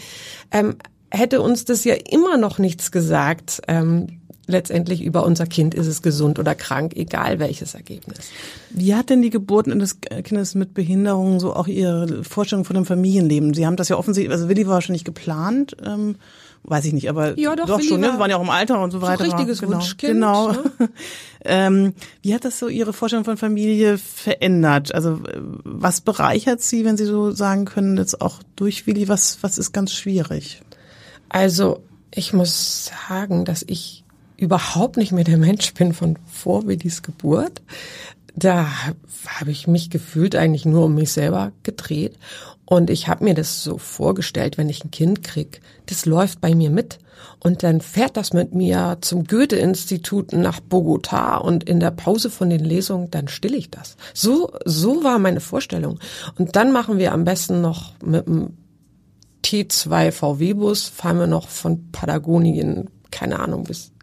ähm, 0.51 0.75
hätte 1.13 1.41
uns 1.41 1.63
das 1.63 1.83
ja 1.83 1.93
immer 1.93 2.37
noch 2.37 2.57
nichts 2.57 2.91
gesagt. 2.91 3.61
Ähm, 3.67 4.19
letztendlich 4.45 5.01
über 5.01 5.23
unser 5.23 5.45
Kind 5.45 5.73
ist 5.73 5.87
es 5.87 6.01
gesund 6.01 6.37
oder 6.37 6.53
krank, 6.53 6.93
egal 6.95 7.39
welches 7.39 7.75
Ergebnis. 7.75 8.29
Wie 8.71 8.93
hat 8.93 9.09
denn 9.09 9.21
die 9.21 9.29
Geburt 9.29 9.69
eines 9.69 10.01
Kindes 10.01 10.53
mit 10.55 10.73
Behinderung 10.73 11.39
so 11.39 11.55
auch 11.55 11.67
Ihre 11.67 12.23
Vorstellung 12.23 12.65
von 12.65 12.75
dem 12.75 12.85
Familienleben? 12.85 13.53
Sie 13.53 13.65
haben 13.65 13.77
das 13.77 13.87
ja 13.89 13.95
offensichtlich, 13.95 14.33
also 14.33 14.49
Willi 14.49 14.67
war 14.67 14.73
wahrscheinlich 14.73 15.05
geplant, 15.05 15.77
ähm, 15.85 16.15
weiß 16.63 16.85
ich 16.85 16.93
nicht, 16.93 17.09
aber 17.09 17.37
ja, 17.39 17.55
doch, 17.55 17.67
doch 17.67 17.81
schon, 17.81 18.01
ne? 18.01 18.07
Wir 18.07 18.19
waren 18.19 18.29
ja 18.29 18.37
auch 18.37 18.43
im 18.43 18.49
Alter 18.49 18.81
und 18.81 18.91
so 18.91 19.01
weiter. 19.01 19.25
So 19.25 19.31
richtiges 19.31 19.59
genau, 19.59 19.73
Wunschkind. 19.73 20.13
Genau. 20.13 20.51
Ne? 20.51 20.63
ähm, 21.45 21.93
wie 22.21 22.33
hat 22.33 22.43
das 22.43 22.59
so 22.59 22.67
Ihre 22.67 22.91
Vorstellung 22.91 23.25
von 23.25 23.37
Familie 23.37 23.97
verändert? 23.97 24.93
Also 24.93 25.19
was 25.63 26.01
bereichert 26.01 26.61
Sie, 26.61 26.83
wenn 26.83 26.97
Sie 26.97 27.05
so 27.05 27.31
sagen 27.31 27.65
können, 27.65 27.97
jetzt 27.97 28.19
auch 28.19 28.39
durch 28.55 28.87
Willi, 28.87 29.07
was, 29.07 29.39
was 29.41 29.57
ist 29.57 29.71
ganz 29.71 29.93
schwierig? 29.93 30.61
Also 31.33 31.83
ich 32.13 32.31
muss 32.31 32.85
sagen, 32.85 33.43
dass 33.43 33.65
ich 33.67 34.05
überhaupt 34.37 34.97
nicht 34.97 35.11
mehr 35.11 35.23
der 35.23 35.37
Mensch 35.37 35.73
bin 35.73 35.93
von 35.93 36.17
vor 36.31 36.67
Willis 36.67 37.01
Geburt. 37.01 37.61
Da 38.35 38.67
habe 39.27 39.51
ich 39.51 39.67
mich 39.67 39.89
gefühlt 39.89 40.35
eigentlich 40.35 40.65
nur 40.65 40.85
um 40.85 40.95
mich 40.95 41.11
selber 41.11 41.51
gedreht. 41.63 42.17
Und 42.65 42.91
ich 42.91 43.07
habe 43.07 43.23
mir 43.23 43.33
das 43.33 43.63
so 43.63 43.79
vorgestellt, 43.79 44.59
wenn 44.59 44.69
ich 44.69 44.85
ein 44.85 44.91
Kind 44.91 45.23
krieg, 45.23 45.61
das 45.87 46.05
läuft 46.05 46.39
bei 46.39 46.53
mir 46.53 46.69
mit. 46.69 46.99
Und 47.39 47.63
dann 47.63 47.81
fährt 47.81 48.15
das 48.15 48.33
mit 48.33 48.53
mir 48.53 48.99
zum 49.01 49.25
Goethe-Institut 49.25 50.33
nach 50.33 50.59
Bogota 50.59 51.37
und 51.37 51.63
in 51.63 51.79
der 51.79 51.91
Pause 51.91 52.29
von 52.29 52.49
den 52.49 52.63
Lesungen, 52.63 53.09
dann 53.09 53.27
still 53.27 53.55
ich 53.55 53.71
das. 53.71 53.97
So, 54.13 54.51
so 54.65 55.03
war 55.03 55.17
meine 55.19 55.39
Vorstellung. 55.39 55.99
Und 56.37 56.55
dann 56.55 56.71
machen 56.71 56.99
wir 56.99 57.11
am 57.11 57.23
besten 57.23 57.61
noch 57.61 57.93
mit 58.03 58.27
dem 58.27 58.53
T2 59.43 60.11
VW-Bus, 60.11 60.89
fahren 60.89 61.19
wir 61.19 61.27
noch 61.27 61.49
von 61.49 61.91
Patagonien, 61.91 62.89
keine 63.11 63.39
Ahnung, 63.39 63.63
bis 63.63 63.93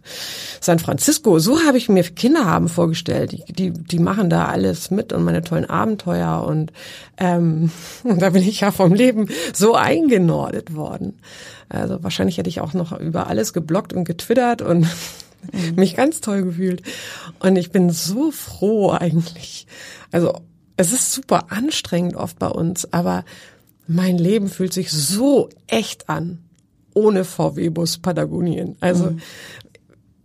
San 0.61 0.78
Francisco. 0.78 1.38
So 1.38 1.61
habe 1.64 1.78
ich 1.78 1.88
mir 1.88 2.02
Kinder 2.02 2.44
haben 2.44 2.68
vorgestellt. 2.68 3.32
Die, 3.32 3.52
die, 3.52 3.70
die 3.73 3.99
machen 3.99 4.30
da 4.30 4.47
alles 4.47 4.90
mit 4.90 5.12
und 5.12 5.25
meine 5.25 5.42
tollen 5.42 5.68
Abenteuer 5.68 6.44
und, 6.44 6.73
ähm, 7.18 7.70
da 8.04 8.30
bin 8.30 8.42
ich 8.42 8.61
ja 8.61 8.70
vom 8.70 8.94
Leben 8.94 9.28
so 9.52 9.75
eingenordet 9.75 10.75
worden. 10.75 11.18
Also 11.68 12.02
wahrscheinlich 12.02 12.38
hätte 12.38 12.49
ich 12.49 12.61
auch 12.61 12.75
noch 12.75 12.99
über 12.99 13.28
alles 13.28 13.52
geblockt 13.52 13.92
und 13.92 14.04
getwittert 14.04 14.62
und 14.62 14.87
mich 15.76 15.97
ganz 15.97 16.20
toll 16.20 16.42
gefühlt. 16.42 16.82
Und 17.38 17.56
ich 17.56 17.70
bin 17.70 17.90
so 17.90 18.30
froh 18.30 18.90
eigentlich. 18.90 19.66
Also 20.11 20.40
es 20.76 20.92
ist 20.92 21.12
super 21.12 21.52
anstrengend 21.52 22.16
oft 22.16 22.38
bei 22.38 22.49
uns, 22.49 22.92
aber 22.92 23.25
mein 23.92 24.18
Leben 24.18 24.49
fühlt 24.49 24.73
sich 24.73 24.92
so 24.92 25.49
echt 25.66 26.09
an 26.09 26.44
ohne 26.94 27.25
VW-Bus 27.25 27.99
Patagonien. 27.99 28.76
Also 28.78 29.11
mhm. 29.11 29.20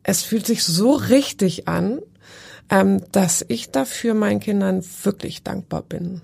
es 0.03 0.21
fühlt 0.21 0.45
sich 0.45 0.63
so 0.63 0.93
richtig 0.93 1.67
an, 1.67 1.99
ähm, 2.69 3.01
dass 3.11 3.43
ich 3.47 3.71
dafür 3.71 4.13
meinen 4.13 4.39
Kindern 4.39 4.83
wirklich 5.03 5.41
dankbar 5.41 5.81
bin. 5.81 6.21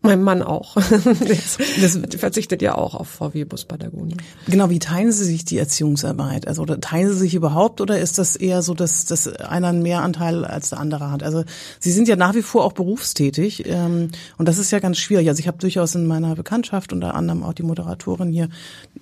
Mein 0.00 0.22
Mann 0.22 0.42
auch. 0.42 0.76
das 1.80 1.98
verzichtet 2.16 2.62
ja 2.62 2.76
auch 2.76 2.94
auf 2.94 3.08
VW 3.08 3.44
Bus 3.44 3.64
Patagonien. 3.64 4.22
Genau, 4.46 4.70
wie 4.70 4.78
teilen 4.78 5.10
Sie 5.10 5.24
sich 5.24 5.44
die 5.44 5.58
Erziehungsarbeit? 5.58 6.46
Also 6.46 6.62
oder 6.62 6.80
teilen 6.80 7.08
Sie 7.08 7.18
sich 7.18 7.34
überhaupt 7.34 7.80
oder 7.80 7.98
ist 7.98 8.16
das 8.16 8.36
eher 8.36 8.62
so, 8.62 8.74
dass, 8.74 9.06
dass 9.06 9.26
einer 9.26 9.68
einen 9.68 9.82
Mehranteil 9.82 10.44
als 10.44 10.70
der 10.70 10.78
andere 10.78 11.10
hat? 11.10 11.24
Also 11.24 11.42
Sie 11.80 11.90
sind 11.90 12.06
ja 12.06 12.14
nach 12.14 12.36
wie 12.36 12.42
vor 12.42 12.64
auch 12.64 12.74
berufstätig 12.74 13.64
ähm, 13.66 14.10
und 14.36 14.46
das 14.46 14.58
ist 14.58 14.70
ja 14.70 14.78
ganz 14.78 14.98
schwierig. 14.98 15.28
Also 15.28 15.40
ich 15.40 15.48
habe 15.48 15.58
durchaus 15.58 15.96
in 15.96 16.06
meiner 16.06 16.36
Bekanntschaft 16.36 16.92
unter 16.92 17.14
anderem 17.14 17.42
auch 17.42 17.52
die 17.52 17.64
Moderatorin 17.64 18.30
hier, 18.30 18.50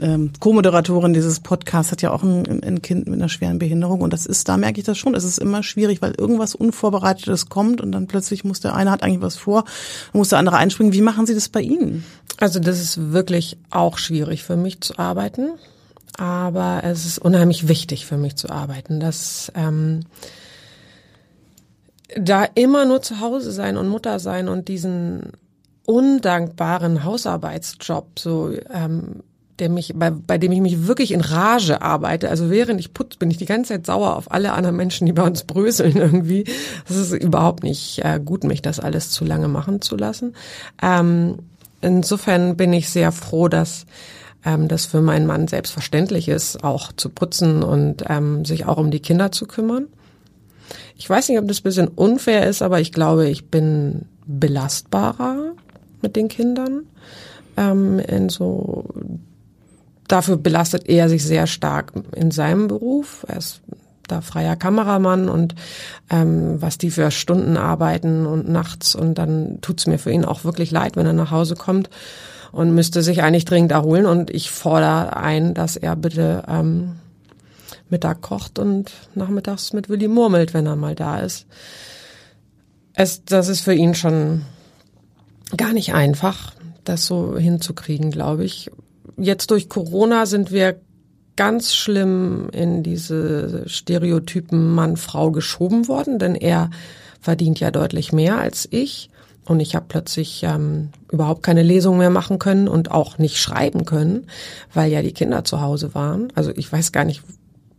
ähm, 0.00 0.32
Co-Moderatorin 0.40 1.12
dieses 1.12 1.40
Podcasts 1.40 1.92
hat 1.92 2.00
ja 2.00 2.10
auch 2.10 2.22
ein, 2.22 2.62
ein 2.64 2.80
Kind 2.80 3.06
mit 3.06 3.16
einer 3.16 3.28
schweren 3.28 3.58
Behinderung 3.58 4.00
und 4.00 4.14
das 4.14 4.24
ist, 4.24 4.48
da 4.48 4.56
merke 4.56 4.80
ich 4.80 4.86
das 4.86 4.96
schon, 4.96 5.14
es 5.14 5.24
ist 5.24 5.38
immer 5.38 5.62
schwierig, 5.62 6.00
weil 6.00 6.14
irgendwas 6.16 6.54
Unvorbereitetes 6.54 7.50
kommt 7.50 7.82
und 7.82 7.92
dann 7.92 8.06
plötzlich 8.06 8.44
muss 8.44 8.60
der 8.60 8.74
eine 8.74 8.90
hat 8.90 9.02
eigentlich 9.02 9.20
was 9.20 9.36
vor, 9.36 9.66
muss 10.14 10.30
der 10.30 10.38
andere 10.38 10.56
einspringen 10.56 10.85
wie 10.92 11.02
machen 11.02 11.26
Sie 11.26 11.34
das 11.34 11.48
bei 11.48 11.60
Ihnen? 11.60 12.04
Also 12.38 12.60
das 12.60 12.80
ist 12.80 13.12
wirklich 13.12 13.56
auch 13.70 13.98
schwierig 13.98 14.44
für 14.44 14.56
mich 14.56 14.80
zu 14.80 14.98
arbeiten, 14.98 15.52
aber 16.18 16.82
es 16.84 17.06
ist 17.06 17.18
unheimlich 17.18 17.68
wichtig 17.68 18.06
für 18.06 18.16
mich 18.16 18.36
zu 18.36 18.50
arbeiten, 18.50 19.00
dass 19.00 19.50
ähm, 19.54 20.00
da 22.16 22.44
immer 22.44 22.84
nur 22.84 23.02
zu 23.02 23.20
Hause 23.20 23.52
sein 23.52 23.76
und 23.76 23.88
Mutter 23.88 24.18
sein 24.18 24.48
und 24.48 24.68
diesen 24.68 25.32
undankbaren 25.86 27.04
Hausarbeitsjob 27.04 28.18
so 28.18 28.52
ähm, 28.70 29.22
der 29.58 29.68
mich, 29.68 29.94
bei, 29.96 30.10
bei 30.10 30.38
dem 30.38 30.52
ich 30.52 30.60
mich 30.60 30.86
wirklich 30.86 31.12
in 31.12 31.20
Rage 31.20 31.82
arbeite. 31.82 32.28
Also 32.28 32.50
während 32.50 32.80
ich 32.80 32.92
putze, 32.94 33.18
bin 33.18 33.30
ich 33.30 33.38
die 33.38 33.46
ganze 33.46 33.74
Zeit 33.74 33.86
sauer 33.86 34.16
auf 34.16 34.30
alle 34.30 34.52
anderen 34.52 34.76
Menschen, 34.76 35.06
die 35.06 35.12
bei 35.12 35.22
uns 35.22 35.44
bröseln 35.44 35.96
irgendwie. 35.96 36.44
Das 36.86 36.96
ist 36.96 37.12
überhaupt 37.12 37.62
nicht 37.62 38.04
äh, 38.04 38.20
gut, 38.22 38.44
mich 38.44 38.62
das 38.62 38.80
alles 38.80 39.10
zu 39.10 39.24
lange 39.24 39.48
machen 39.48 39.80
zu 39.80 39.96
lassen. 39.96 40.34
Ähm, 40.82 41.38
insofern 41.80 42.56
bin 42.56 42.72
ich 42.72 42.90
sehr 42.90 43.12
froh, 43.12 43.48
dass 43.48 43.86
ähm, 44.44 44.68
das 44.68 44.86
für 44.86 45.02
meinen 45.02 45.26
Mann 45.26 45.48
selbstverständlich 45.48 46.28
ist, 46.28 46.62
auch 46.62 46.92
zu 46.92 47.08
putzen 47.10 47.62
und 47.62 48.04
ähm, 48.08 48.44
sich 48.44 48.66
auch 48.66 48.78
um 48.78 48.90
die 48.90 49.00
Kinder 49.00 49.32
zu 49.32 49.46
kümmern. 49.46 49.86
Ich 50.96 51.08
weiß 51.08 51.28
nicht, 51.28 51.38
ob 51.38 51.48
das 51.48 51.60
ein 51.60 51.64
bisschen 51.64 51.88
unfair 51.88 52.46
ist, 52.46 52.62
aber 52.62 52.80
ich 52.80 52.92
glaube, 52.92 53.28
ich 53.28 53.50
bin 53.50 54.06
belastbarer 54.26 55.52
mit 56.02 56.16
den 56.16 56.28
Kindern 56.28 56.82
ähm, 57.56 57.98
in 57.98 58.28
so 58.28 58.84
dafür 60.08 60.36
belastet 60.36 60.88
er 60.88 61.08
sich 61.08 61.24
sehr 61.24 61.46
stark 61.46 61.92
in 62.14 62.30
seinem 62.30 62.68
Beruf. 62.68 63.24
Er 63.28 63.38
ist 63.38 63.60
da 64.08 64.20
freier 64.20 64.56
Kameramann 64.56 65.28
und 65.28 65.54
ähm, 66.10 66.60
was 66.60 66.78
die 66.78 66.90
für 66.90 67.10
Stunden 67.10 67.56
arbeiten 67.56 68.26
und 68.26 68.48
nachts 68.48 68.94
und 68.94 69.16
dann 69.16 69.58
tut's 69.60 69.86
mir 69.86 69.98
für 69.98 70.12
ihn 70.12 70.24
auch 70.24 70.44
wirklich 70.44 70.70
leid, 70.70 70.96
wenn 70.96 71.06
er 71.06 71.12
nach 71.12 71.30
Hause 71.30 71.56
kommt 71.56 71.90
und 72.52 72.74
müsste 72.74 73.02
sich 73.02 73.22
eigentlich 73.22 73.44
dringend 73.44 73.72
erholen 73.72 74.06
und 74.06 74.30
ich 74.30 74.50
fordere 74.50 75.16
ein, 75.16 75.54
dass 75.54 75.76
er 75.76 75.96
bitte 75.96 76.44
ähm, 76.48 76.96
Mittag 77.88 78.22
kocht 78.22 78.58
und 78.58 78.92
nachmittags 79.14 79.72
mit 79.72 79.88
Willi 79.88 80.08
murmelt, 80.08 80.54
wenn 80.54 80.66
er 80.66 80.76
mal 80.76 80.94
da 80.94 81.20
ist. 81.20 81.46
Es, 82.94 83.24
das 83.24 83.48
ist 83.48 83.60
für 83.60 83.74
ihn 83.74 83.94
schon 83.94 84.42
gar 85.56 85.72
nicht 85.72 85.94
einfach, 85.94 86.54
das 86.84 87.06
so 87.06 87.36
hinzukriegen, 87.36 88.10
glaube 88.10 88.44
ich 88.44 88.70
jetzt 89.16 89.50
durch 89.50 89.68
Corona 89.68 90.26
sind 90.26 90.52
wir 90.52 90.80
ganz 91.36 91.74
schlimm 91.74 92.48
in 92.52 92.82
diese 92.82 93.68
Stereotypen 93.68 94.74
Mann-Frau 94.74 95.30
geschoben 95.30 95.86
worden, 95.86 96.18
denn 96.18 96.34
er 96.34 96.70
verdient 97.20 97.60
ja 97.60 97.70
deutlich 97.70 98.12
mehr 98.12 98.38
als 98.38 98.66
ich. 98.70 99.10
Und 99.44 99.60
ich 99.60 99.76
habe 99.76 99.86
plötzlich 99.88 100.42
ähm, 100.42 100.88
überhaupt 101.10 101.44
keine 101.44 101.62
Lesung 101.62 101.98
mehr 101.98 102.10
machen 102.10 102.40
können 102.40 102.66
und 102.66 102.90
auch 102.90 103.18
nicht 103.18 103.38
schreiben 103.38 103.84
können, 103.84 104.26
weil 104.74 104.90
ja 104.90 105.02
die 105.02 105.12
Kinder 105.12 105.44
zu 105.44 105.60
Hause 105.60 105.94
waren. 105.94 106.32
Also 106.34 106.50
ich 106.56 106.72
weiß 106.72 106.90
gar 106.90 107.04
nicht, 107.04 107.22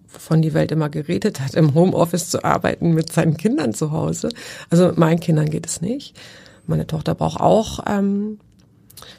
wovon 0.08 0.42
die 0.42 0.54
Welt 0.54 0.72
immer 0.72 0.90
geredet 0.90 1.42
hat, 1.42 1.56
im 1.56 1.74
Homeoffice 1.74 2.30
zu 2.30 2.44
arbeiten 2.46 2.94
mit 2.94 3.12
seinen 3.12 3.36
Kindern 3.36 3.74
zu 3.74 3.92
Hause. 3.92 4.30
Also 4.70 4.88
mit 4.88 4.98
meinen 4.98 5.20
Kindern 5.20 5.50
geht 5.50 5.66
es 5.66 5.82
nicht. 5.82 6.16
Meine 6.68 6.88
Tochter 6.88 7.16
braucht 7.16 7.42
auch 7.42 7.80
ähm, 7.86 8.40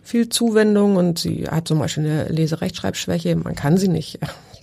viel 0.03 0.29
Zuwendung 0.29 0.97
und 0.97 1.19
sie 1.19 1.49
hat 1.49 1.69
zum 1.69 1.79
Beispiel 1.79 2.05
eine 2.05 2.25
Leserechtschreibschwäche. 2.29 3.37
Man 3.37 3.55
kann 3.55 3.77
sie 3.77 3.89
nicht 3.89 4.19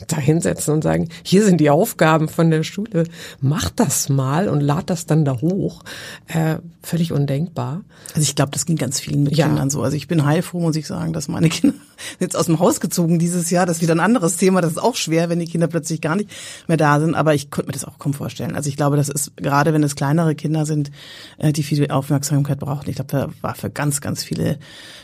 da 0.07 0.17
hinsetzen 0.17 0.73
und 0.73 0.83
sagen, 0.83 1.09
hier 1.23 1.43
sind 1.43 1.59
die 1.59 1.69
Aufgaben 1.69 2.27
von 2.27 2.51
der 2.51 2.63
Schule, 2.63 3.05
mach 3.41 3.69
das 3.69 4.09
mal 4.09 4.49
und 4.49 4.61
lad 4.61 4.89
das 4.89 5.05
dann 5.05 5.25
da 5.25 5.39
hoch. 5.41 5.83
Äh, 6.27 6.57
völlig 6.85 7.11
undenkbar. 7.11 7.81
Also 8.13 8.21
ich 8.21 8.35
glaube, 8.35 8.51
das 8.51 8.65
ging 8.65 8.77
ganz 8.77 8.99
vielen 8.99 9.23
mit 9.23 9.35
ja. 9.35 9.47
Kindern 9.47 9.69
so. 9.69 9.81
Also 9.81 9.97
ich 9.97 10.07
bin 10.07 10.25
heilfroh, 10.25 10.59
muss 10.59 10.75
ich 10.75 10.87
sagen, 10.87 11.13
dass 11.13 11.27
meine 11.27 11.49
Kinder 11.49 11.75
jetzt 12.19 12.37
aus 12.37 12.45
dem 12.45 12.59
Haus 12.59 12.79
gezogen 12.79 13.19
dieses 13.19 13.49
Jahr. 13.49 13.65
Das 13.65 13.77
ist 13.77 13.81
wieder 13.81 13.95
ein 13.95 13.99
anderes 13.99 14.37
Thema. 14.37 14.61
Das 14.61 14.71
ist 14.71 14.77
auch 14.77 14.95
schwer, 14.95 15.29
wenn 15.29 15.39
die 15.39 15.45
Kinder 15.45 15.67
plötzlich 15.67 16.01
gar 16.01 16.15
nicht 16.15 16.29
mehr 16.67 16.77
da 16.77 16.99
sind. 16.99 17.15
Aber 17.15 17.33
ich 17.33 17.49
könnte 17.49 17.67
mir 17.67 17.73
das 17.73 17.85
auch 17.85 17.99
kaum 17.99 18.13
vorstellen. 18.13 18.55
Also 18.55 18.69
ich 18.69 18.77
glaube, 18.77 18.97
das 18.97 19.09
ist 19.09 19.35
gerade, 19.37 19.73
wenn 19.73 19.83
es 19.83 19.95
kleinere 19.95 20.35
Kinder 20.35 20.65
sind, 20.65 20.91
äh, 21.37 21.51
die 21.51 21.63
viel 21.63 21.89
Aufmerksamkeit 21.89 22.59
brauchen. 22.59 22.89
Ich 22.89 22.95
glaube, 22.95 23.11
da 23.11 23.29
war 23.41 23.55
für 23.55 23.69
ganz, 23.69 24.01
ganz 24.01 24.23
viele 24.23 24.59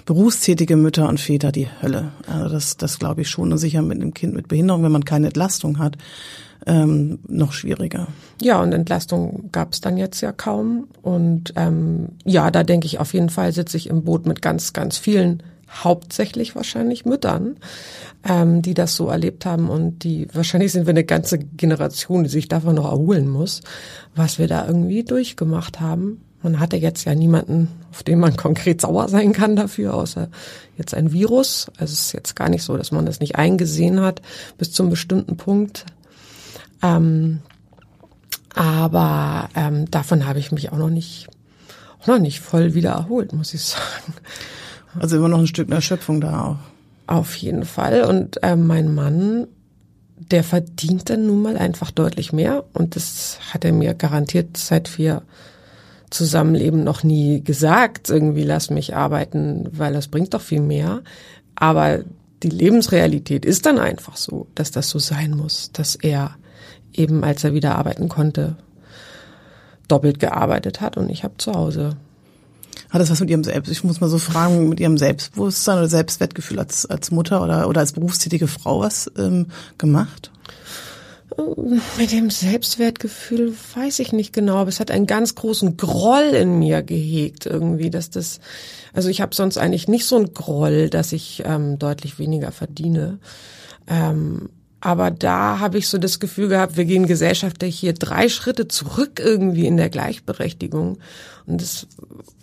berufstätige 0.05 0.77
Mütter 0.77 1.09
und 1.09 1.19
Väter 1.19 1.51
die 1.51 1.67
Hölle. 1.81 2.11
Also 2.27 2.49
das, 2.49 2.77
das 2.77 2.99
glaube 2.99 3.21
ich 3.21 3.29
schon. 3.29 3.51
Und 3.51 3.57
sicher 3.57 3.81
mit 3.81 3.99
einem 3.99 4.13
Kind 4.13 4.33
mit 4.33 4.47
Behinderung, 4.47 4.81
wenn 4.91 4.99
man 4.99 5.05
keine 5.05 5.27
Entlastung 5.27 5.79
hat, 5.79 5.97
ähm, 6.67 7.19
noch 7.27 7.53
schwieriger. 7.53 8.07
Ja, 8.41 8.61
und 8.61 8.73
Entlastung 8.73 9.49
gab 9.51 9.73
es 9.73 9.81
dann 9.81 9.97
jetzt 9.97 10.21
ja 10.21 10.31
kaum. 10.31 10.87
Und 11.01 11.53
ähm, 11.55 12.09
ja, 12.25 12.51
da 12.51 12.63
denke 12.63 12.85
ich 12.85 12.99
auf 12.99 13.13
jeden 13.13 13.29
Fall 13.29 13.51
sitze 13.53 13.77
ich 13.77 13.89
im 13.89 14.03
Boot 14.03 14.25
mit 14.27 14.41
ganz, 14.41 14.73
ganz 14.73 14.97
vielen 14.97 15.41
hauptsächlich 15.69 16.53
wahrscheinlich 16.53 17.05
Müttern, 17.05 17.55
ähm, 18.27 18.61
die 18.61 18.73
das 18.73 18.95
so 18.95 19.07
erlebt 19.07 19.45
haben 19.45 19.69
und 19.69 20.03
die 20.03 20.27
wahrscheinlich 20.33 20.73
sind 20.73 20.85
wir 20.85 20.91
eine 20.91 21.05
ganze 21.05 21.39
Generation, 21.39 22.25
die 22.25 22.29
sich 22.29 22.49
davon 22.49 22.75
noch 22.75 22.91
erholen 22.91 23.29
muss, 23.29 23.61
was 24.13 24.37
wir 24.37 24.49
da 24.49 24.67
irgendwie 24.67 25.05
durchgemacht 25.05 25.79
haben. 25.79 26.21
Man 26.43 26.59
hatte 26.59 26.75
jetzt 26.77 27.05
ja 27.05 27.13
niemanden, 27.13 27.69
auf 27.91 28.03
den 28.03 28.19
man 28.19 28.35
konkret 28.35 28.81
sauer 28.81 29.07
sein 29.07 29.31
kann 29.31 29.55
dafür, 29.55 29.93
außer 29.93 30.29
jetzt 30.77 30.93
ein 30.93 31.11
Virus. 31.11 31.67
Also 31.77 31.93
es 31.93 32.07
ist 32.07 32.13
jetzt 32.13 32.35
gar 32.35 32.49
nicht 32.49 32.63
so, 32.63 32.77
dass 32.77 32.91
man 32.91 33.05
das 33.05 33.19
nicht 33.19 33.35
eingesehen 33.35 34.01
hat 34.01 34.21
bis 34.57 34.71
zum 34.71 34.89
bestimmten 34.89 35.37
Punkt. 35.37 35.85
Ähm, 36.81 37.41
aber 38.55 39.49
ähm, 39.55 39.89
davon 39.91 40.25
habe 40.25 40.39
ich 40.39 40.51
mich 40.51 40.71
auch 40.71 40.77
noch 40.77 40.89
nicht, 40.89 41.27
auch 42.01 42.07
noch 42.07 42.19
nicht 42.19 42.39
voll 42.39 42.73
wieder 42.73 42.91
erholt, 42.91 43.33
muss 43.33 43.53
ich 43.53 43.61
sagen. 43.61 44.13
Also 44.99 45.17
immer 45.17 45.29
noch 45.29 45.39
ein 45.39 45.47
Stück 45.47 45.69
Erschöpfung 45.69 46.19
da 46.19 46.41
auch. 46.41 46.57
Auf 47.07 47.35
jeden 47.35 47.65
Fall. 47.65 48.03
Und 48.03 48.41
äh, 48.43 48.55
mein 48.55 48.93
Mann, 48.93 49.47
der 50.17 50.43
verdient 50.43 51.09
dann 51.09 51.27
nun 51.27 51.41
mal 51.41 51.57
einfach 51.57 51.91
deutlich 51.91 52.33
mehr. 52.33 52.65
Und 52.73 52.95
das 52.95 53.39
hat 53.53 53.65
er 53.65 53.73
mir 53.73 53.93
garantiert, 53.93 54.57
seit 54.57 54.97
wir 54.97 55.23
zusammenleben, 56.11 56.83
noch 56.83 57.03
nie 57.03 57.41
gesagt. 57.41 58.09
Irgendwie 58.09 58.43
lass 58.43 58.69
mich 58.69 58.95
arbeiten, 58.95 59.67
weil 59.71 59.93
das 59.93 60.07
bringt 60.07 60.33
doch 60.33 60.41
viel 60.41 60.61
mehr. 60.61 61.01
Aber 61.55 61.99
die 62.43 62.49
Lebensrealität 62.49 63.45
ist 63.45 63.65
dann 63.65 63.79
einfach 63.79 64.17
so, 64.17 64.47
dass 64.55 64.71
das 64.71 64.89
so 64.89 64.99
sein 64.99 65.31
muss, 65.31 65.71
dass 65.73 65.95
er 65.95 66.35
eben, 66.93 67.23
als 67.23 67.43
er 67.43 67.53
wieder 67.53 67.75
arbeiten 67.75 68.09
konnte, 68.09 68.55
doppelt 69.87 70.19
gearbeitet 70.19 70.81
hat 70.81 70.97
und 70.97 71.09
ich 71.09 71.23
habe 71.23 71.35
zu 71.37 71.53
Hause 71.53 71.97
Hat 72.89 73.01
das 73.01 73.09
was 73.09 73.19
mit 73.19 73.29
ihrem 73.29 73.43
Selbst, 73.43 73.69
ich 73.69 73.83
muss 73.83 73.99
mal 73.99 74.09
so 74.09 74.17
fragen, 74.17 74.69
mit 74.69 74.79
ihrem 74.79 74.97
Selbstbewusstsein 74.97 75.77
oder 75.77 75.89
Selbstwertgefühl 75.89 76.59
als, 76.59 76.85
als 76.85 77.11
Mutter 77.11 77.43
oder, 77.43 77.67
oder 77.67 77.81
als 77.81 77.93
berufstätige 77.93 78.47
Frau 78.47 78.79
was 78.79 79.11
ähm, 79.17 79.47
gemacht? 79.77 80.31
Mit 81.97 82.11
dem 82.11 82.29
Selbstwertgefühl 82.29 83.53
weiß 83.75 83.99
ich 83.99 84.11
nicht 84.11 84.33
genau, 84.33 84.57
aber 84.57 84.69
es 84.69 84.79
hat 84.79 84.91
einen 84.91 85.07
ganz 85.07 85.35
großen 85.35 85.77
Groll 85.77 86.33
in 86.33 86.59
mir 86.59 86.83
gehegt 86.83 87.45
irgendwie, 87.45 87.89
dass 87.89 88.09
das, 88.09 88.39
also 88.93 89.07
ich 89.07 89.21
habe 89.21 89.33
sonst 89.33 89.57
eigentlich 89.57 89.87
nicht 89.87 90.05
so 90.05 90.17
einen 90.17 90.33
Groll, 90.33 90.89
dass 90.89 91.13
ich 91.13 91.43
ähm, 91.45 91.79
deutlich 91.79 92.19
weniger 92.19 92.51
verdiene. 92.51 93.19
Ähm, 93.87 94.49
aber 94.81 95.11
da 95.11 95.59
habe 95.59 95.77
ich 95.77 95.87
so 95.87 95.99
das 95.99 96.19
Gefühl 96.19 96.47
gehabt, 96.49 96.75
wir 96.75 96.85
gehen 96.85 97.05
gesellschaftlich 97.05 97.79
hier 97.79 97.93
drei 97.93 98.27
Schritte 98.29 98.67
zurück 98.67 99.21
irgendwie 99.23 99.67
in 99.67 99.77
der 99.77 99.89
Gleichberechtigung. 99.89 100.97
Und 101.45 101.61
das, 101.61 101.87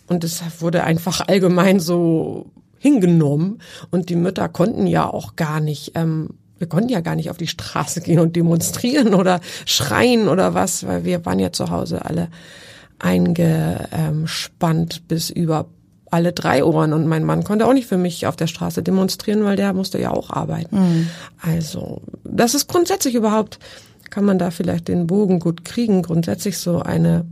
und 0.06 0.22
das 0.22 0.42
wurde 0.60 0.84
einfach 0.84 1.26
allgemein 1.26 1.80
so 1.80 2.46
hingenommen. 2.78 3.60
Und 3.90 4.08
die 4.08 4.16
Mütter 4.16 4.48
konnten 4.48 4.86
ja 4.86 5.08
auch 5.08 5.34
gar 5.34 5.60
nicht, 5.60 5.92
ähm, 5.96 6.30
wir 6.58 6.68
konnten 6.68 6.88
ja 6.88 7.00
gar 7.00 7.16
nicht 7.16 7.30
auf 7.30 7.36
die 7.36 7.46
Straße 7.46 8.00
gehen 8.00 8.18
und 8.18 8.36
demonstrieren 8.36 9.14
oder 9.14 9.40
schreien 9.64 10.28
oder 10.28 10.54
was, 10.54 10.86
weil 10.86 11.04
wir 11.04 11.24
waren 11.24 11.38
ja 11.38 11.52
zu 11.52 11.70
Hause 11.70 12.04
alle 12.04 12.28
eingespannt 12.98 15.08
bis 15.08 15.30
über 15.30 15.66
alle 16.10 16.32
drei 16.32 16.64
Ohren 16.64 16.92
und 16.92 17.06
mein 17.06 17.24
Mann 17.24 17.44
konnte 17.44 17.66
auch 17.66 17.72
nicht 17.72 17.86
für 17.86 17.98
mich 17.98 18.26
auf 18.26 18.36
der 18.36 18.46
Straße 18.46 18.82
demonstrieren, 18.82 19.44
weil 19.44 19.56
der 19.56 19.74
musste 19.74 20.00
ja 20.00 20.10
auch 20.10 20.30
arbeiten. 20.30 20.76
Mhm. 20.76 21.08
Also, 21.40 22.02
das 22.24 22.54
ist 22.54 22.66
grundsätzlich 22.66 23.14
überhaupt, 23.14 23.58
kann 24.10 24.24
man 24.24 24.38
da 24.38 24.50
vielleicht 24.50 24.88
den 24.88 25.06
Bogen 25.06 25.38
gut 25.38 25.66
kriegen, 25.66 26.02
grundsätzlich 26.02 26.58
so 26.58 26.80
eine, 26.80 27.26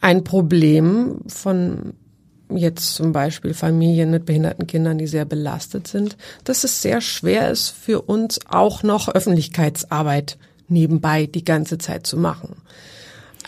ein 0.00 0.24
Problem 0.24 1.20
von 1.26 1.92
jetzt 2.56 2.94
zum 2.94 3.12
Beispiel 3.12 3.54
Familien 3.54 4.10
mit 4.10 4.26
behinderten 4.26 4.66
Kindern, 4.66 4.98
die 4.98 5.06
sehr 5.06 5.24
belastet 5.24 5.86
sind, 5.86 6.16
dass 6.44 6.64
es 6.64 6.82
sehr 6.82 7.00
schwer 7.00 7.50
ist 7.50 7.70
für 7.70 8.02
uns 8.02 8.40
auch 8.48 8.82
noch 8.82 9.08
Öffentlichkeitsarbeit 9.08 10.38
nebenbei 10.68 11.26
die 11.26 11.44
ganze 11.44 11.78
Zeit 11.78 12.06
zu 12.06 12.16
machen. 12.16 12.56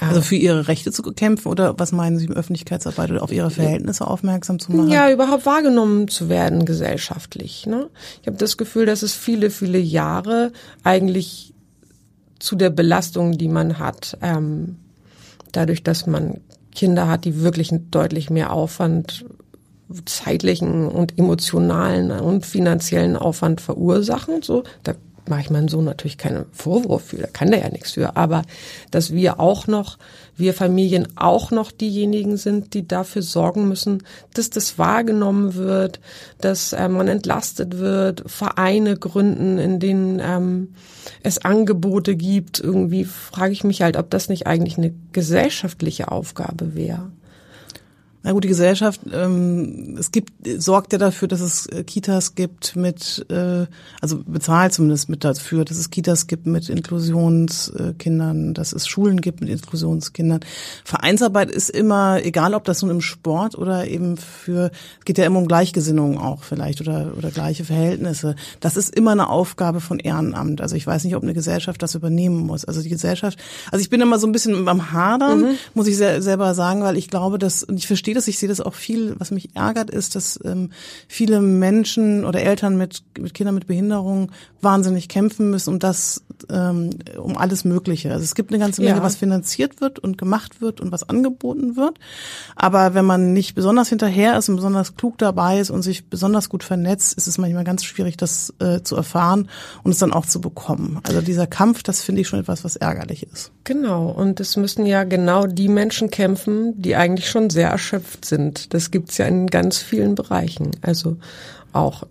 Also 0.00 0.20
für 0.20 0.36
ihre 0.36 0.68
Rechte 0.68 0.90
zu 0.90 1.02
kämpfen 1.02 1.48
oder 1.48 1.78
was 1.78 1.92
meinen 1.92 2.18
Sie 2.18 2.26
mit 2.26 2.36
Öffentlichkeitsarbeit 2.36 3.10
oder 3.10 3.22
auf 3.22 3.32
ihre 3.32 3.50
Verhältnisse 3.50 4.06
aufmerksam 4.06 4.58
zu 4.58 4.72
machen? 4.72 4.90
Ja, 4.90 5.10
überhaupt 5.10 5.46
wahrgenommen 5.46 6.08
zu 6.08 6.28
werden 6.28 6.64
gesellschaftlich. 6.64 7.66
Ne? 7.66 7.88
Ich 8.20 8.26
habe 8.26 8.36
das 8.36 8.56
Gefühl, 8.56 8.86
dass 8.86 9.02
es 9.02 9.12
viele, 9.12 9.50
viele 9.50 9.78
Jahre 9.78 10.52
eigentlich 10.82 11.54
zu 12.38 12.56
der 12.56 12.70
Belastung, 12.70 13.38
die 13.38 13.48
man 13.48 13.78
hat, 13.78 14.18
ähm, 14.22 14.76
dadurch, 15.52 15.82
dass 15.82 16.06
man 16.06 16.40
Kinder 16.74 17.08
hat, 17.08 17.24
die 17.24 17.42
wirklich 17.42 17.70
deutlich 17.90 18.30
mehr 18.30 18.52
Aufwand 18.52 19.24
zeitlichen 20.06 20.88
und 20.88 21.18
emotionalen 21.18 22.10
und 22.10 22.46
finanziellen 22.46 23.16
Aufwand 23.16 23.60
verursachen. 23.60 24.42
So, 24.42 24.64
da 24.82 24.94
mache 25.28 25.42
ich 25.42 25.50
meinem 25.50 25.68
Sohn 25.68 25.84
natürlich 25.84 26.18
keinen 26.18 26.46
Vorwurf 26.52 27.04
für, 27.06 27.18
da 27.18 27.26
kann 27.26 27.50
der 27.50 27.60
ja 27.60 27.68
nichts 27.68 27.92
für, 27.92 28.16
aber 28.16 28.42
dass 28.90 29.12
wir 29.12 29.38
auch 29.38 29.66
noch, 29.66 29.98
wir 30.36 30.54
Familien 30.54 31.08
auch 31.16 31.50
noch 31.50 31.70
diejenigen 31.70 32.36
sind, 32.36 32.74
die 32.74 32.86
dafür 32.86 33.22
sorgen 33.22 33.68
müssen, 33.68 34.02
dass 34.34 34.50
das 34.50 34.78
wahrgenommen 34.78 35.54
wird, 35.54 36.00
dass 36.40 36.72
äh, 36.72 36.88
man 36.88 37.08
entlastet 37.08 37.78
wird, 37.78 38.24
Vereine 38.26 38.96
gründen, 38.96 39.58
in 39.58 39.78
denen 39.78 40.20
ähm, 40.20 40.74
es 41.22 41.38
Angebote 41.38 42.16
gibt, 42.16 42.58
irgendwie 42.60 43.04
frage 43.04 43.52
ich 43.52 43.64
mich 43.64 43.82
halt, 43.82 43.96
ob 43.96 44.10
das 44.10 44.28
nicht 44.28 44.46
eigentlich 44.46 44.78
eine 44.78 44.92
gesellschaftliche 45.12 46.10
Aufgabe 46.10 46.74
wäre. 46.74 47.10
Na 48.24 48.30
gut, 48.30 48.44
die 48.44 48.48
Gesellschaft, 48.48 49.00
ähm, 49.12 49.96
es 49.98 50.12
gibt, 50.12 50.32
sorgt 50.58 50.92
ja 50.92 50.98
dafür, 50.98 51.26
dass 51.26 51.40
es 51.40 51.66
äh, 51.66 51.82
Kitas 51.82 52.36
gibt 52.36 52.76
mit, 52.76 53.26
äh, 53.30 53.66
also 54.00 54.22
bezahlt 54.24 54.72
zumindest 54.72 55.08
mit 55.08 55.24
dafür, 55.24 55.64
dass 55.64 55.76
es 55.76 55.90
Kitas 55.90 56.28
gibt 56.28 56.46
mit 56.46 56.68
Inklusionskindern, 56.68 58.54
dass 58.54 58.72
es 58.72 58.86
Schulen 58.86 59.20
gibt 59.20 59.40
mit 59.40 59.50
Inklusionskindern. 59.50 60.40
Vereinsarbeit 60.84 61.50
ist 61.50 61.70
immer, 61.70 62.24
egal 62.24 62.54
ob 62.54 62.62
das 62.64 62.82
nun 62.82 62.92
im 62.92 63.00
Sport 63.00 63.58
oder 63.58 63.88
eben 63.88 64.16
für, 64.16 64.70
geht 65.04 65.18
ja 65.18 65.26
immer 65.26 65.40
um 65.40 65.48
Gleichgesinnung 65.48 66.18
auch 66.18 66.44
vielleicht 66.44 66.80
oder, 66.80 67.14
oder 67.16 67.32
gleiche 67.32 67.64
Verhältnisse. 67.64 68.36
Das 68.60 68.76
ist 68.76 68.94
immer 68.94 69.10
eine 69.10 69.30
Aufgabe 69.30 69.80
von 69.80 69.98
Ehrenamt. 69.98 70.60
Also 70.60 70.76
ich 70.76 70.86
weiß 70.86 71.02
nicht, 71.02 71.16
ob 71.16 71.24
eine 71.24 71.34
Gesellschaft 71.34 71.82
das 71.82 71.96
übernehmen 71.96 72.46
muss. 72.46 72.64
Also 72.64 72.82
die 72.82 72.88
Gesellschaft, 72.88 73.38
also 73.72 73.82
ich 73.82 73.90
bin 73.90 74.00
immer 74.00 74.20
so 74.20 74.28
ein 74.28 74.32
bisschen 74.32 74.64
beim 74.64 74.92
Hadern, 74.92 75.40
mhm. 75.40 75.54
muss 75.74 75.88
ich 75.88 75.96
selber 75.96 76.54
sagen, 76.54 76.82
weil 76.82 76.96
ich 76.96 77.08
glaube, 77.08 77.38
dass, 77.38 77.64
und 77.64 77.78
ich 77.78 77.88
verstehe 77.88 78.11
verstehe 78.12 78.14
das, 78.14 78.28
ich 78.28 78.38
sehe 78.38 78.48
das 78.48 78.60
auch 78.60 78.74
viel. 78.74 79.14
Was 79.18 79.30
mich 79.30 79.54
ärgert, 79.54 79.90
ist, 79.90 80.14
dass 80.14 80.38
ähm, 80.44 80.70
viele 81.08 81.40
Menschen 81.40 82.24
oder 82.24 82.40
Eltern 82.40 82.76
mit, 82.76 83.02
mit 83.18 83.34
Kindern 83.34 83.54
mit 83.54 83.66
Behinderung 83.66 84.30
wahnsinnig 84.60 85.08
kämpfen 85.08 85.50
müssen 85.50 85.70
um 85.70 85.78
das, 85.78 86.22
ähm, 86.48 86.90
um 87.20 87.36
alles 87.36 87.64
Mögliche. 87.64 88.12
Also 88.12 88.22
es 88.22 88.34
gibt 88.34 88.50
eine 88.50 88.58
ganze 88.58 88.80
Menge, 88.82 88.98
ja. 88.98 89.02
was 89.02 89.16
finanziert 89.16 89.80
wird 89.80 89.98
und 89.98 90.18
gemacht 90.18 90.60
wird 90.60 90.80
und 90.80 90.92
was 90.92 91.08
angeboten 91.08 91.76
wird. 91.76 91.98
Aber 92.54 92.94
wenn 92.94 93.04
man 93.04 93.32
nicht 93.32 93.54
besonders 93.54 93.88
hinterher 93.88 94.38
ist 94.38 94.48
und 94.48 94.56
besonders 94.56 94.96
klug 94.96 95.18
dabei 95.18 95.58
ist 95.58 95.70
und 95.70 95.82
sich 95.82 96.08
besonders 96.08 96.48
gut 96.48 96.62
vernetzt, 96.62 97.14
ist 97.14 97.26
es 97.26 97.38
manchmal 97.38 97.64
ganz 97.64 97.84
schwierig, 97.84 98.16
das 98.16 98.54
äh, 98.60 98.82
zu 98.82 98.96
erfahren 98.96 99.48
und 99.82 99.92
es 99.92 99.98
dann 99.98 100.12
auch 100.12 100.26
zu 100.26 100.40
bekommen. 100.40 101.00
Also 101.02 101.20
dieser 101.20 101.46
Kampf, 101.46 101.82
das 101.82 102.02
finde 102.02 102.20
ich 102.20 102.28
schon 102.28 102.40
etwas, 102.40 102.62
was 102.64 102.76
ärgerlich 102.76 103.26
ist. 103.32 103.50
Genau. 103.64 104.08
Und 104.08 104.38
es 104.40 104.56
müssen 104.56 104.86
ja 104.86 105.04
genau 105.04 105.46
die 105.46 105.68
Menschen 105.68 106.10
kämpfen, 106.10 106.80
die 106.80 106.94
eigentlich 106.94 107.28
schon 107.28 107.50
sehr 107.50 107.70
erschöpft 107.70 108.01
sind. 108.24 108.74
Das 108.74 108.90
gibt's 108.90 109.18
ja 109.18 109.26
in 109.26 109.46
ganz 109.46 109.78
vielen 109.78 110.14
Bereichen. 110.14 110.70
Also 110.82 111.16
auch 111.72 112.04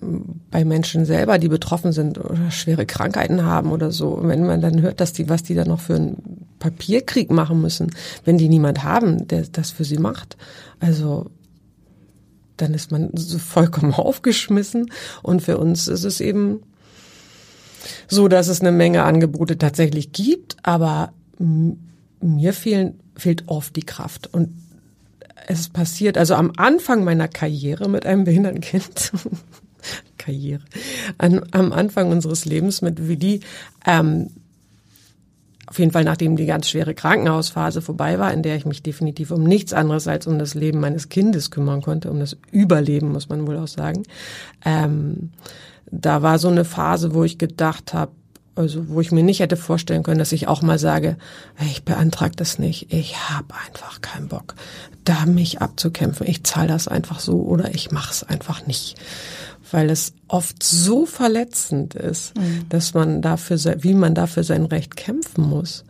bei 0.00 0.64
Menschen 0.64 1.04
selber, 1.04 1.38
die 1.38 1.48
betroffen 1.48 1.92
sind 1.92 2.18
oder 2.18 2.50
schwere 2.50 2.86
Krankheiten 2.86 3.44
haben 3.44 3.72
oder 3.72 3.90
so, 3.90 4.20
wenn 4.22 4.46
man 4.46 4.60
dann 4.60 4.80
hört, 4.80 5.00
dass 5.00 5.12
die, 5.12 5.28
was 5.28 5.42
die 5.42 5.54
da 5.54 5.64
noch 5.64 5.80
für 5.80 5.96
einen 5.96 6.46
Papierkrieg 6.60 7.30
machen 7.30 7.60
müssen, 7.60 7.90
wenn 8.24 8.38
die 8.38 8.48
niemand 8.48 8.84
haben, 8.84 9.26
der 9.26 9.42
das 9.50 9.72
für 9.72 9.84
sie 9.84 9.98
macht, 9.98 10.36
also 10.78 11.30
dann 12.56 12.74
ist 12.74 12.92
man 12.92 13.10
so 13.14 13.38
vollkommen 13.38 13.92
aufgeschmissen 13.94 14.90
und 15.22 15.42
für 15.42 15.58
uns 15.58 15.88
ist 15.88 16.04
es 16.04 16.20
eben 16.20 16.60
so, 18.06 18.28
dass 18.28 18.48
es 18.48 18.60
eine 18.60 18.72
Menge 18.72 19.02
Angebote 19.02 19.58
tatsächlich 19.58 20.12
gibt, 20.12 20.56
aber 20.62 21.12
mir 22.20 22.52
fehlen, 22.52 23.00
fehlt 23.16 23.44
oft 23.46 23.74
die 23.74 23.84
Kraft 23.84 24.32
und 24.32 24.50
es 25.48 25.70
passiert, 25.70 26.18
also 26.18 26.34
am 26.34 26.52
Anfang 26.56 27.04
meiner 27.04 27.26
Karriere 27.26 27.88
mit 27.88 28.04
einem 28.04 28.24
behinderten 28.24 28.60
Kind 28.60 29.12
Karriere, 30.18 30.62
an, 31.16 31.40
am 31.52 31.72
Anfang 31.72 32.10
unseres 32.10 32.44
Lebens 32.44 32.82
mit 32.82 33.08
Willi, 33.08 33.40
ähm, 33.86 34.28
auf 35.66 35.78
jeden 35.78 35.92
Fall 35.92 36.04
nachdem 36.04 36.36
die 36.36 36.46
ganz 36.46 36.68
schwere 36.68 36.94
Krankenhausphase 36.94 37.80
vorbei 37.80 38.18
war, 38.18 38.32
in 38.32 38.42
der 38.42 38.56
ich 38.56 38.66
mich 38.66 38.82
definitiv 38.82 39.30
um 39.30 39.42
nichts 39.42 39.72
anderes 39.72 40.06
als 40.06 40.26
um 40.26 40.38
das 40.38 40.54
Leben 40.54 40.80
meines 40.80 41.08
Kindes 41.08 41.50
kümmern 41.50 41.82
konnte, 41.82 42.10
um 42.10 42.20
das 42.20 42.36
Überleben, 42.50 43.12
muss 43.12 43.28
man 43.28 43.46
wohl 43.46 43.56
auch 43.56 43.68
sagen. 43.68 44.02
Ähm, 44.64 45.30
da 45.90 46.20
war 46.22 46.38
so 46.38 46.48
eine 46.48 46.64
Phase, 46.66 47.14
wo 47.14 47.24
ich 47.24 47.38
gedacht 47.38 47.94
habe, 47.94 48.12
also 48.58 48.88
wo 48.88 49.00
ich 49.00 49.12
mir 49.12 49.22
nicht 49.22 49.40
hätte 49.40 49.56
vorstellen 49.56 50.02
können, 50.02 50.18
dass 50.18 50.32
ich 50.32 50.48
auch 50.48 50.62
mal 50.62 50.78
sage, 50.78 51.16
ich 51.60 51.84
beantrage 51.84 52.36
das 52.36 52.58
nicht, 52.58 52.92
ich 52.92 53.16
habe 53.30 53.54
einfach 53.66 54.00
keinen 54.00 54.28
Bock, 54.28 54.54
da 55.04 55.26
mich 55.26 55.62
abzukämpfen. 55.62 56.26
Ich 56.26 56.44
zahle 56.44 56.68
das 56.68 56.88
einfach 56.88 57.20
so 57.20 57.42
oder 57.42 57.74
ich 57.74 57.90
mache 57.90 58.12
es 58.12 58.22
einfach 58.22 58.66
nicht 58.66 58.96
weil 59.70 59.90
es 59.90 60.14
oft 60.28 60.62
so 60.62 61.06
verletzend 61.06 61.94
ist, 61.94 62.36
mhm. 62.36 62.66
dass 62.68 62.94
man 62.94 63.22
dafür, 63.22 63.58
wie 63.80 63.94
man 63.94 64.14
dafür 64.14 64.42
sein 64.42 64.64
Recht 64.64 64.96
kämpfen 64.96 65.48
muss. 65.48 65.84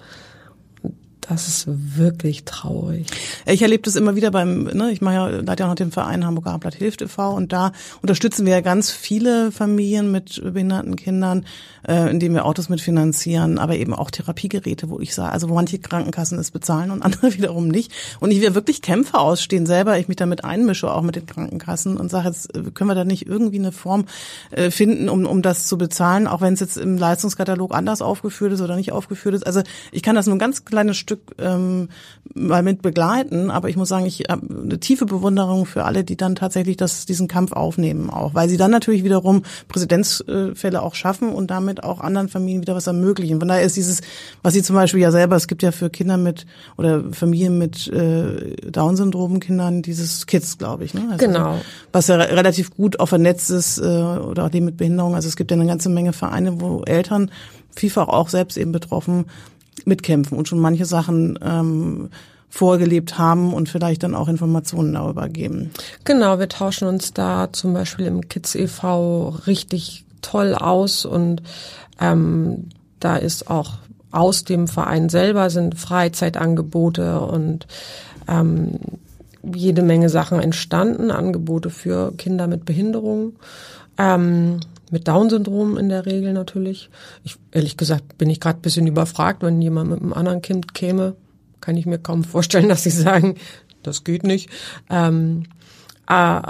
Das 1.29 1.47
ist 1.47 1.67
wirklich 1.67 2.45
traurig. 2.45 3.07
Ich 3.45 3.61
erlebe 3.61 3.83
das 3.83 3.97
immer 3.97 4.17
wieder 4.17 4.31
beim, 4.31 4.65
ne, 4.65 4.91
ich 4.91 5.03
mache 5.03 5.15
ja, 5.15 5.27
leite 5.27 5.65
ja 5.65 5.69
noch 5.69 5.75
den 5.75 5.93
Verein 5.93 6.25
Hamburger 6.25 6.51
Abendblatt 6.51 6.75
Hilft 6.75 7.03
e.V. 7.03 7.35
und 7.35 7.53
da 7.53 7.73
unterstützen 8.01 8.47
wir 8.47 8.55
ja 8.55 8.61
ganz 8.63 8.91
viele 8.91 9.53
Familien 9.53 10.11
mit 10.11 10.41
behinderten 10.43 10.97
Kindern, 10.97 11.45
äh, 11.87 12.11
indem 12.11 12.33
wir 12.33 12.47
Autos 12.47 12.71
mitfinanzieren, 12.71 13.59
aber 13.59 13.77
eben 13.77 13.93
auch 13.93 14.11
Therapiegeräte, 14.11 14.89
wo 14.89 15.01
ich 15.01 15.15
sage, 15.15 15.31
also 15.31 15.51
wo 15.51 15.55
manche 15.55 15.79
Krankenkassen 15.79 16.39
es 16.39 16.51
bezahlen 16.51 16.91
und 16.91 17.03
andere 17.05 17.35
wiederum 17.35 17.69
nicht. 17.69 17.93
Und 18.21 18.31
ich 18.31 18.41
will 18.41 18.55
wirklich 18.55 18.81
Kämpfe 18.81 19.19
ausstehen 19.19 19.67
selber, 19.67 19.99
ich 19.99 20.09
mich 20.09 20.17
damit 20.17 20.45
einmische, 20.45 20.91
auch 20.91 21.03
mit 21.03 21.17
den 21.17 21.27
Krankenkassen 21.27 21.99
und 21.99 22.11
sage 22.11 22.29
jetzt, 22.29 22.57
äh, 22.57 22.63
können 22.73 22.89
wir 22.89 22.95
da 22.95 23.05
nicht 23.05 23.27
irgendwie 23.27 23.59
eine 23.59 23.73
Form 23.73 24.07
äh, 24.51 24.71
finden, 24.71 25.11
um, 25.11 25.27
um 25.27 25.43
das 25.43 25.67
zu 25.67 25.77
bezahlen, 25.77 26.27
auch 26.27 26.41
wenn 26.41 26.55
es 26.55 26.61
jetzt 26.61 26.79
im 26.79 26.97
Leistungskatalog 26.97 27.75
anders 27.75 28.01
aufgeführt 28.01 28.55
ist 28.55 28.63
oder 28.63 28.77
nicht 28.77 28.93
aufgeführt 28.93 29.35
ist. 29.35 29.47
Also 29.47 29.61
ich 29.93 30.03
kann 30.03 30.17
das 30.17 30.25
nur 30.25 30.37
ein 30.37 30.41
ganz 30.41 30.65
kleines 30.65 30.97
Stück 30.97 31.18
Stück 31.19 31.35
ähm, 31.39 31.89
mal 32.35 32.63
mit 32.63 32.83
begleiten. 32.83 33.51
Aber 33.51 33.69
ich 33.69 33.77
muss 33.77 33.89
sagen, 33.89 34.07
ich 34.07 34.25
habe 34.29 34.47
eine 34.63 34.79
tiefe 34.79 35.07
Bewunderung 35.07 35.67
für 35.67 35.85
alle, 35.85 36.05
die 36.05 36.17
dann 36.17 36.35
tatsächlich 36.35 36.77
das, 36.77 37.07
diesen 37.07 37.29
Kampf 37.29 37.53
aufnehmen 37.53 38.11
auch, 38.11 38.35
weil 38.35 38.49
sie 38.49 38.57
dann 38.57 38.71
natürlich 38.71 39.05
wiederum 39.05 39.43
Präzedenzfälle 39.69 40.83
auch 40.83 40.95
schaffen 40.95 41.31
und 41.31 41.51
damit 41.51 41.83
auch 41.83 42.01
anderen 42.01 42.29
Familien 42.29 42.63
wieder 42.63 42.75
was 42.75 42.87
ermöglichen. 42.87 43.39
Von 43.41 43.49
daher 43.49 43.63
ist 43.63 43.77
dieses, 43.77 44.01
was 44.43 44.55
sie 44.55 44.63
zum 44.63 44.77
Beispiel 44.77 45.01
ja 45.01 45.11
selber, 45.11 45.37
es 45.37 45.49
gibt 45.49 45.63
ja 45.63 45.73
für 45.73 45.91
Kinder 45.91 46.17
mit 46.17 46.47
oder 46.77 47.03
Familien 47.13 47.59
mit 47.59 47.89
äh, 47.89 48.57
Down-Syndrom-Kindern 48.71 49.83
dieses 49.83 50.27
Kids, 50.27 50.59
glaube 50.59 50.85
ich. 50.85 50.95
Ne? 50.95 51.03
Also 51.11 51.27
genau. 51.27 51.59
Was 51.93 52.09
ja 52.09 52.17
relativ 52.17 52.75
gut 52.75 53.01
auch 53.01 53.09
vernetzt 53.09 53.51
ist 53.51 53.79
äh, 53.79 53.83
oder 53.83 54.47
auch 54.47 54.51
die 54.51 54.61
mit 54.61 54.77
Behinderung. 54.77 55.15
Also 55.15 55.29
es 55.29 55.37
gibt 55.37 55.51
ja 55.51 55.57
eine 55.57 55.67
ganze 55.67 55.89
Menge 55.89 56.13
Vereine, 56.13 56.61
wo 56.61 56.83
Eltern 56.85 57.31
vielfach 57.75 58.09
auch 58.09 58.29
selbst 58.29 58.57
eben 58.59 58.73
betroffen 58.73 59.27
mitkämpfen 59.87 60.37
und 60.37 60.49
schon 60.49 60.59
manche 60.59 60.85
Sachen 60.85 61.39
ähm, 61.43 62.11
vorgelebt 62.49 63.19
haben 63.19 63.53
und 63.53 63.69
vielleicht 63.69 64.03
dann 64.03 64.15
auch 64.15 64.29
Informationen 64.29 64.95
darüber 64.95 65.29
geben. 65.29 65.71
Genau, 66.05 66.39
wir 66.39 66.49
tauschen 66.49 66.89
uns 66.89 67.13
da 67.13 67.53
zum 67.53 67.75
Beispiel 67.75 68.07
im 68.07 68.29
Kids 68.29 68.55
e.V. 68.55 69.29
richtig 69.47 70.05
toll 70.23 70.55
aus 70.55 71.05
und 71.05 71.43
ähm, 72.01 72.69
da 73.01 73.17
ist 73.17 73.51
auch 73.51 73.79
aus 74.11 74.45
dem 74.45 74.69
Verein 74.69 75.09
selber 75.09 75.51
sind 75.51 75.79
Freizeitangebote 75.79 77.21
und 77.21 77.67
ähm, 78.27 78.79
jede 79.43 79.83
Menge 79.83 80.09
Sachen 80.09 80.41
entstanden, 80.41 81.11
Angebote 81.11 81.71
für 81.71 82.13
Kinder 82.17 82.47
mit 82.47 82.65
Behinderung. 82.65 83.35
Ähm, 83.99 84.61
mit 84.93 85.09
Down-Syndrom 85.09 85.77
in 85.77 85.89
der 85.89 86.07
Regel 86.07 86.33
natürlich. 86.33 86.91
Ich, 87.25 87.37
ehrlich 87.53 87.77
gesagt 87.77 88.19
bin 88.19 88.31
ich 88.31 88.41
gerade 88.41 88.61
bisschen 88.61 88.87
überfragt, 88.87 89.43
wenn 89.43 89.61
jemand 89.61 89.91
mit 89.91 90.01
einem 90.01 90.13
anderen 90.13 90.43
Kind 90.43 90.75
käme, 90.75 91.17
kann 91.61 91.77
ich 91.77 91.87
mir 91.87 91.99
kaum 91.99 92.25
vorstellen, 92.25 92.69
dass 92.71 92.83
sie 92.83 92.91
sagen, 92.91 93.37
das 93.83 94.05
geht 94.05 94.25
nicht. 94.25 94.51
Ähm, 94.91 95.45
äh, 96.09 96.41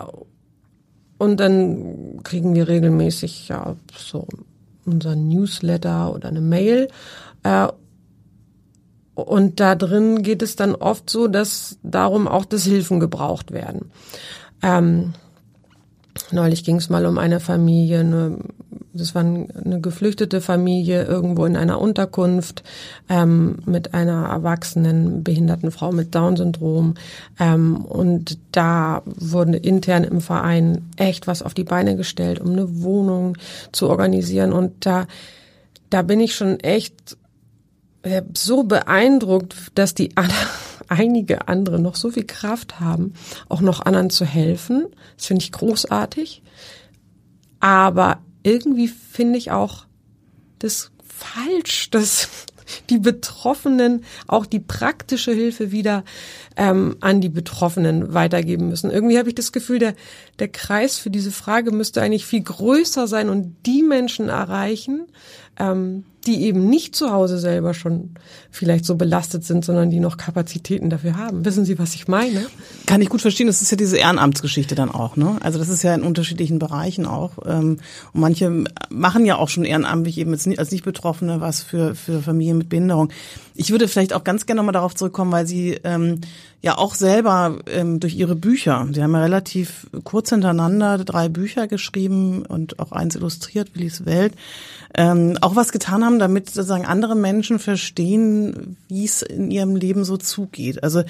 und 1.18 1.40
dann 1.40 2.22
kriegen 2.22 2.54
wir 2.54 2.68
regelmäßig 2.68 3.48
ja 3.48 3.76
so 3.96 4.26
unser 4.86 5.16
Newsletter 5.16 6.14
oder 6.14 6.28
eine 6.28 6.40
Mail. 6.40 6.88
Äh, 7.42 7.68
und 9.14 9.58
da 9.58 9.74
drin 9.74 10.22
geht 10.22 10.42
es 10.42 10.54
dann 10.54 10.76
oft 10.76 11.10
so, 11.10 11.26
dass 11.26 11.78
darum 11.82 12.28
auch 12.28 12.44
das 12.44 12.64
Hilfen 12.64 13.00
gebraucht 13.00 13.50
werden. 13.50 13.90
Ähm, 14.62 15.14
Neulich 16.30 16.64
ging 16.64 16.76
es 16.76 16.90
mal 16.90 17.06
um 17.06 17.16
eine 17.16 17.40
Familie, 17.40 18.00
eine, 18.00 18.38
das 18.92 19.14
war 19.14 19.22
eine 19.22 19.80
geflüchtete 19.80 20.40
Familie 20.40 21.04
irgendwo 21.04 21.46
in 21.46 21.56
einer 21.56 21.80
Unterkunft 21.80 22.62
ähm, 23.08 23.60
mit 23.64 23.94
einer 23.94 24.26
erwachsenen 24.26 25.24
behinderten 25.24 25.70
Frau 25.70 25.90
mit 25.90 26.14
Down-Syndrom. 26.14 26.94
Ähm, 27.40 27.76
und 27.84 28.38
da 28.52 29.02
wurde 29.06 29.56
intern 29.56 30.04
im 30.04 30.20
Verein 30.20 30.90
echt 30.96 31.26
was 31.26 31.42
auf 31.42 31.54
die 31.54 31.64
Beine 31.64 31.96
gestellt, 31.96 32.40
um 32.40 32.52
eine 32.52 32.82
Wohnung 32.82 33.38
zu 33.72 33.88
organisieren. 33.88 34.52
Und 34.52 34.84
da, 34.84 35.06
da 35.88 36.02
bin 36.02 36.20
ich 36.20 36.34
schon 36.34 36.60
echt 36.60 37.16
äh, 38.02 38.22
so 38.36 38.64
beeindruckt, 38.64 39.54
dass 39.74 39.94
die 39.94 40.16
einige 40.88 41.48
andere 41.48 41.78
noch 41.78 41.96
so 41.96 42.10
viel 42.10 42.26
Kraft 42.26 42.80
haben, 42.80 43.14
auch 43.48 43.60
noch 43.60 43.80
anderen 43.80 44.10
zu 44.10 44.24
helfen. 44.24 44.86
Das 45.16 45.26
finde 45.26 45.42
ich 45.42 45.52
großartig. 45.52 46.42
Aber 47.60 48.20
irgendwie 48.42 48.88
finde 48.88 49.38
ich 49.38 49.50
auch 49.50 49.84
das 50.58 50.90
falsch, 51.06 51.90
dass 51.90 52.28
die 52.90 52.98
Betroffenen 52.98 54.04
auch 54.26 54.46
die 54.46 54.60
praktische 54.60 55.32
Hilfe 55.32 55.72
wieder 55.72 56.04
ähm, 56.56 56.96
an 57.00 57.20
die 57.20 57.28
Betroffenen 57.28 58.14
weitergeben 58.14 58.68
müssen. 58.68 58.90
Irgendwie 58.90 59.18
habe 59.18 59.28
ich 59.28 59.34
das 59.34 59.52
Gefühl, 59.52 59.78
der, 59.78 59.94
der 60.38 60.48
Kreis 60.48 60.98
für 60.98 61.10
diese 61.10 61.30
Frage 61.30 61.70
müsste 61.72 62.02
eigentlich 62.02 62.26
viel 62.26 62.42
größer 62.42 63.06
sein 63.06 63.28
und 63.28 63.56
die 63.66 63.82
Menschen 63.82 64.28
erreichen, 64.28 65.06
ähm, 65.58 66.04
die 66.28 66.42
eben 66.42 66.68
nicht 66.68 66.94
zu 66.94 67.10
Hause 67.10 67.38
selber 67.38 67.72
schon 67.72 68.10
vielleicht 68.50 68.84
so 68.84 68.96
belastet 68.96 69.44
sind, 69.44 69.64
sondern 69.64 69.88
die 69.88 69.98
noch 69.98 70.18
Kapazitäten 70.18 70.90
dafür 70.90 71.16
haben. 71.16 71.44
Wissen 71.44 71.64
Sie, 71.64 71.78
was 71.78 71.94
ich 71.94 72.06
meine? 72.06 72.46
Kann 72.86 73.00
ich 73.00 73.08
gut 73.08 73.22
verstehen. 73.22 73.46
Das 73.46 73.62
ist 73.62 73.70
ja 73.70 73.78
diese 73.78 73.96
Ehrenamtsgeschichte 73.96 74.74
dann 74.74 74.90
auch. 74.90 75.16
Ne? 75.16 75.38
Also 75.40 75.58
das 75.58 75.70
ist 75.70 75.82
ja 75.82 75.94
in 75.94 76.02
unterschiedlichen 76.02 76.58
Bereichen 76.58 77.06
auch. 77.06 77.38
Ähm, 77.46 77.78
und 78.12 78.20
manche 78.20 78.64
machen 78.90 79.24
ja 79.24 79.36
auch 79.36 79.48
schon 79.48 79.64
ehrenamtlich 79.64 80.18
eben 80.18 80.32
als 80.32 80.70
nicht 80.70 80.84
Betroffene 80.84 81.40
was 81.40 81.62
für, 81.62 81.94
für 81.94 82.20
Familien 82.20 82.58
mit 82.58 82.68
Behinderung. 82.68 83.10
Ich 83.54 83.70
würde 83.70 83.88
vielleicht 83.88 84.12
auch 84.12 84.22
ganz 84.22 84.46
gerne 84.46 84.58
nochmal 84.58 84.72
darauf 84.72 84.94
zurückkommen, 84.94 85.32
weil 85.32 85.46
Sie 85.46 85.80
ähm, 85.82 86.20
ja 86.62 86.76
auch 86.76 86.94
selber 86.94 87.58
ähm, 87.66 88.00
durch 88.00 88.14
Ihre 88.14 88.36
Bücher, 88.36 88.86
Sie 88.92 89.02
haben 89.02 89.12
ja 89.12 89.22
relativ 89.22 89.88
kurz 90.04 90.30
hintereinander 90.30 90.98
drei 90.98 91.28
Bücher 91.28 91.68
geschrieben 91.68 92.44
und 92.46 92.78
auch 92.78 92.92
eins 92.92 93.16
illustriert, 93.16 93.70
Willis 93.74 94.06
Welt, 94.06 94.34
ähm, 94.94 95.38
auch 95.40 95.56
was 95.56 95.72
getan 95.72 96.04
haben, 96.04 96.17
damit 96.18 96.50
sozusagen 96.50 96.84
andere 96.84 97.14
Menschen 97.14 97.58
verstehen, 97.58 98.76
wie 98.88 99.04
es 99.04 99.22
in 99.22 99.50
ihrem 99.50 99.76
Leben 99.76 100.04
so 100.04 100.16
zugeht. 100.16 100.82
Also 100.82 101.02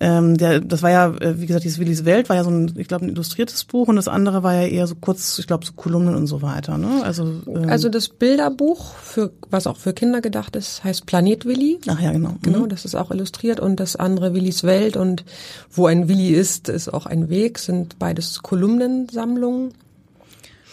ähm, 0.00 0.36
der, 0.36 0.60
das 0.60 0.82
war 0.82 0.90
ja, 0.90 1.14
äh, 1.20 1.40
wie 1.40 1.46
gesagt, 1.46 1.64
dieses 1.64 1.78
Willis 1.78 2.04
Welt 2.04 2.28
war 2.28 2.36
ja 2.36 2.42
so 2.42 2.50
ein, 2.50 2.74
ich 2.76 2.88
glaube, 2.88 3.04
ein 3.04 3.10
illustriertes 3.10 3.64
Buch 3.64 3.86
und 3.86 3.96
das 3.96 4.08
andere 4.08 4.42
war 4.42 4.54
ja 4.54 4.66
eher 4.66 4.86
so 4.86 4.96
kurz, 4.96 5.38
ich 5.38 5.46
glaube, 5.46 5.64
so 5.64 5.74
Kolumnen 5.74 6.16
und 6.16 6.26
so 6.26 6.42
weiter. 6.42 6.76
Ne? 6.76 7.02
Also, 7.04 7.24
ähm, 7.46 7.68
also 7.68 7.88
das 7.88 8.08
Bilderbuch, 8.08 8.94
für 8.96 9.30
was 9.50 9.68
auch 9.68 9.76
für 9.76 9.92
Kinder 9.92 10.20
gedacht 10.20 10.56
ist, 10.56 10.82
heißt 10.82 11.06
Planet 11.06 11.44
Willi. 11.44 11.78
Ach 11.86 12.00
ja, 12.00 12.10
genau. 12.10 12.34
Genau, 12.42 12.60
mhm. 12.60 12.68
das 12.68 12.84
ist 12.84 12.96
auch 12.96 13.12
illustriert 13.12 13.60
und 13.60 13.78
das 13.78 13.94
andere 13.94 14.34
Willis 14.34 14.64
Welt 14.64 14.96
und 14.96 15.24
wo 15.70 15.86
ein 15.86 16.08
Willi 16.08 16.30
ist, 16.30 16.68
ist 16.68 16.92
auch 16.92 17.06
ein 17.06 17.28
Weg, 17.28 17.58
sind 17.60 17.98
beides 17.98 18.42
Kolumnensammlungen. 18.42 19.72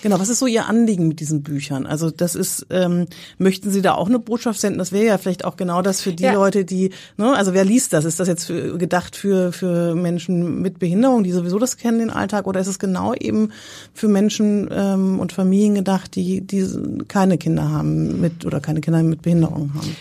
Genau, 0.02 0.20
was 0.20 0.30
ist 0.30 0.40
so 0.40 0.48
Ihr 0.48 0.68
Anliegen 0.68 1.08
mit 1.08 1.20
diesen 1.20 1.44
Büchern? 1.44 1.86
Also 1.86 2.10
das 2.10 2.36
ist, 2.36 2.66
ähm, 2.70 3.08
möchten 3.38 3.70
Sie 3.70 3.82
da 3.82 3.96
auch 3.96 4.08
eine 4.08 4.20
Botschaft 4.20 4.60
senden? 4.60 4.80
Das 4.80 4.92
wäre 4.92 5.06
ja 5.06 5.18
vielleicht 5.18 5.44
auch 5.44 5.58
genau 5.58 5.82
das 5.82 6.02
für 6.02 6.14
die 6.14 6.24
ja. 6.24 6.34
Leute, 6.34 6.64
die, 6.64 6.92
ne, 7.18 7.36
also 7.36 7.54
wer 7.54 7.66
liest 7.66 7.92
das? 7.92 8.06
Ist 8.06 8.20
das 8.20 8.28
jetzt 8.28 8.46
für, 8.46 8.78
gedacht 8.78 9.16
für, 9.16 9.52
für 9.52 9.96
Menschen 9.96 10.62
mit 10.62 10.80
Behinderung, 10.80 11.24
die 11.24 11.32
sowieso 11.32 11.60
das 11.60 11.76
kennen, 11.76 12.00
den 12.00 12.10
Alltag, 12.12 12.48
oder 12.48 12.62
ist 12.62 12.68
es 12.68 12.80
genau 12.80 13.14
eben 13.14 13.52
für 13.94 14.08
Menschen 14.08 14.70
ähm, 14.72 15.20
und 15.20 15.34
Familien 15.34 15.76
gedacht, 15.76 16.16
die, 16.16 16.42
die 16.42 16.66
keine 17.08 17.38
Kinder 17.38 17.70
haben 17.70 18.22
mit 18.22 18.46
oder 18.46 18.62
keine 18.62 18.80
Kinder 18.80 19.04
mit 19.04 19.22
Behinderung 19.22 19.74
haben? 19.74 19.96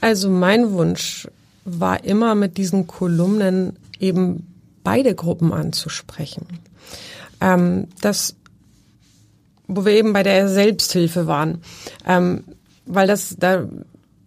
Also 0.00 0.30
mein 0.30 0.72
Wunsch 0.72 1.28
war 1.64 2.04
immer 2.04 2.34
mit 2.34 2.58
diesen 2.58 2.86
Kolumnen 2.86 3.76
eben 4.00 4.46
beide 4.82 5.14
Gruppen 5.14 5.52
anzusprechen. 5.52 6.46
Ähm, 7.40 7.88
das 8.00 8.36
wo 9.66 9.84
wir 9.84 9.92
eben 9.92 10.12
bei 10.12 10.22
der 10.22 10.48
Selbsthilfe 10.48 11.26
waren, 11.26 11.62
ähm, 12.06 12.44
weil 12.86 13.06
das 13.06 13.36
da 13.38 13.66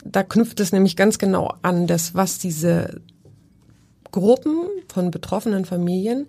da 0.04 0.24
knüpft 0.24 0.60
es 0.60 0.72
nämlich 0.72 0.96
ganz 0.96 1.20
genau 1.20 1.54
an, 1.62 1.88
das 1.88 2.16
was 2.16 2.40
diese 2.40 3.02
Gruppen 4.12 4.56
von 4.88 5.12
betroffenen 5.12 5.66
Familien 5.66 6.28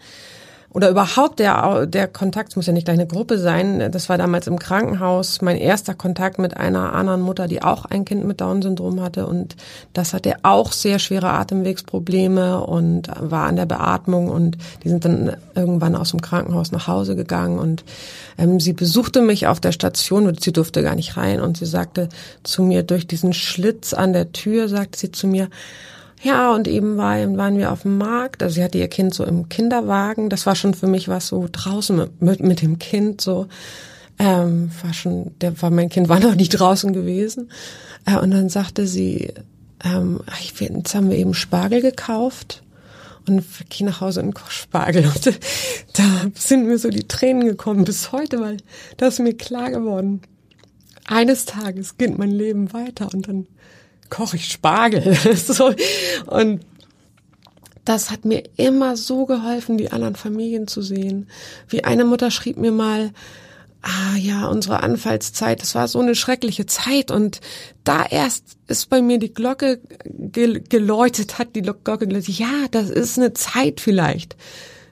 oder 0.78 0.90
überhaupt 0.90 1.40
der, 1.40 1.86
der 1.86 2.06
Kontakt, 2.06 2.54
muss 2.54 2.66
ja 2.66 2.72
nicht 2.72 2.84
gleich 2.84 3.00
eine 3.00 3.08
Gruppe 3.08 3.36
sein, 3.36 3.90
das 3.90 4.08
war 4.08 4.16
damals 4.16 4.46
im 4.46 4.60
Krankenhaus 4.60 5.42
mein 5.42 5.56
erster 5.56 5.92
Kontakt 5.92 6.38
mit 6.38 6.56
einer 6.56 6.92
anderen 6.92 7.20
Mutter, 7.20 7.48
die 7.48 7.64
auch 7.64 7.84
ein 7.84 8.04
Kind 8.04 8.24
mit 8.24 8.40
Down-Syndrom 8.40 9.00
hatte. 9.00 9.26
Und 9.26 9.56
das 9.92 10.14
hatte 10.14 10.36
auch 10.44 10.70
sehr 10.70 11.00
schwere 11.00 11.30
Atemwegsprobleme 11.30 12.60
und 12.60 13.08
war 13.18 13.48
an 13.48 13.56
der 13.56 13.66
Beatmung. 13.66 14.28
Und 14.28 14.56
die 14.84 14.88
sind 14.88 15.04
dann 15.04 15.36
irgendwann 15.56 15.96
aus 15.96 16.12
dem 16.12 16.22
Krankenhaus 16.22 16.70
nach 16.70 16.86
Hause 16.86 17.16
gegangen. 17.16 17.58
Und 17.58 17.82
ähm, 18.38 18.60
sie 18.60 18.72
besuchte 18.72 19.20
mich 19.20 19.48
auf 19.48 19.58
der 19.58 19.72
Station 19.72 20.28
und 20.28 20.44
sie 20.44 20.52
durfte 20.52 20.84
gar 20.84 20.94
nicht 20.94 21.16
rein. 21.16 21.40
Und 21.40 21.56
sie 21.56 21.66
sagte 21.66 22.08
zu 22.44 22.62
mir 22.62 22.84
durch 22.84 23.08
diesen 23.08 23.32
Schlitz 23.32 23.94
an 23.94 24.12
der 24.12 24.30
Tür, 24.30 24.68
sagte 24.68 24.96
sie 24.96 25.10
zu 25.10 25.26
mir, 25.26 25.48
ja, 26.22 26.52
und 26.52 26.66
eben 26.66 26.96
war, 26.96 27.16
waren 27.36 27.58
wir 27.58 27.72
auf 27.72 27.82
dem 27.82 27.98
Markt. 27.98 28.42
Also 28.42 28.56
sie 28.56 28.64
hatte 28.64 28.78
ihr 28.78 28.88
Kind 28.88 29.14
so 29.14 29.24
im 29.24 29.48
Kinderwagen. 29.48 30.28
Das 30.28 30.46
war 30.46 30.56
schon 30.56 30.74
für 30.74 30.88
mich 30.88 31.08
was 31.08 31.28
so 31.28 31.48
draußen 31.50 32.08
mit, 32.20 32.40
mit 32.40 32.62
dem 32.62 32.78
Kind 32.78 33.20
so. 33.20 33.46
Ähm, 34.18 34.70
war 34.82 34.92
schon, 34.94 35.32
der 35.40 35.60
war 35.62 35.70
mein 35.70 35.90
Kind 35.90 36.08
war 36.08 36.18
noch 36.20 36.34
nie 36.34 36.48
draußen 36.48 36.92
gewesen. 36.92 37.50
Äh, 38.04 38.18
und 38.18 38.32
dann 38.32 38.48
sagte 38.48 38.86
sie, 38.86 39.32
ähm, 39.84 40.20
ich, 40.40 40.58
jetzt 40.58 40.94
haben 40.94 41.10
wir 41.10 41.16
eben 41.16 41.34
Spargel 41.34 41.82
gekauft 41.82 42.64
und 43.28 43.44
gehe 43.68 43.86
nach 43.86 44.00
Hause 44.00 44.22
und 44.22 44.34
koche 44.34 44.50
Spargel. 44.50 45.04
Und 45.14 45.38
da 45.94 46.02
sind 46.34 46.66
mir 46.66 46.78
so 46.78 46.88
die 46.88 47.06
Tränen 47.06 47.44
gekommen 47.44 47.84
bis 47.84 48.10
heute, 48.10 48.40
weil 48.40 48.56
das 48.96 49.14
ist 49.14 49.20
mir 49.20 49.34
klar 49.34 49.70
geworden. 49.70 50.22
Eines 51.06 51.44
Tages 51.44 51.96
geht 51.96 52.18
mein 52.18 52.30
Leben 52.30 52.72
weiter 52.72 53.08
und 53.12 53.28
dann 53.28 53.46
koche 54.10 54.36
ich 54.36 54.50
Spargel. 54.50 55.14
so. 55.36 55.72
Und 56.26 56.60
das 57.84 58.10
hat 58.10 58.24
mir 58.24 58.42
immer 58.56 58.96
so 58.96 59.24
geholfen, 59.24 59.78
die 59.78 59.92
anderen 59.92 60.16
Familien 60.16 60.68
zu 60.68 60.82
sehen. 60.82 61.28
Wie 61.68 61.84
eine 61.84 62.04
Mutter 62.04 62.30
schrieb 62.30 62.58
mir 62.58 62.72
mal, 62.72 63.12
ah 63.82 64.16
ja, 64.18 64.46
unsere 64.48 64.82
Anfallszeit, 64.82 65.62
das 65.62 65.74
war 65.74 65.88
so 65.88 66.00
eine 66.00 66.14
schreckliche 66.14 66.66
Zeit 66.66 67.10
und 67.10 67.40
da 67.84 68.04
erst 68.04 68.58
ist 68.66 68.90
bei 68.90 69.00
mir 69.00 69.18
die 69.18 69.32
Glocke 69.32 69.80
geläutet, 70.04 71.38
hat 71.38 71.54
die 71.54 71.62
Glocke 71.62 72.06
geläutet, 72.06 72.38
ja, 72.38 72.66
das 72.70 72.90
ist 72.90 73.18
eine 73.18 73.32
Zeit 73.32 73.80
vielleicht. 73.80 74.36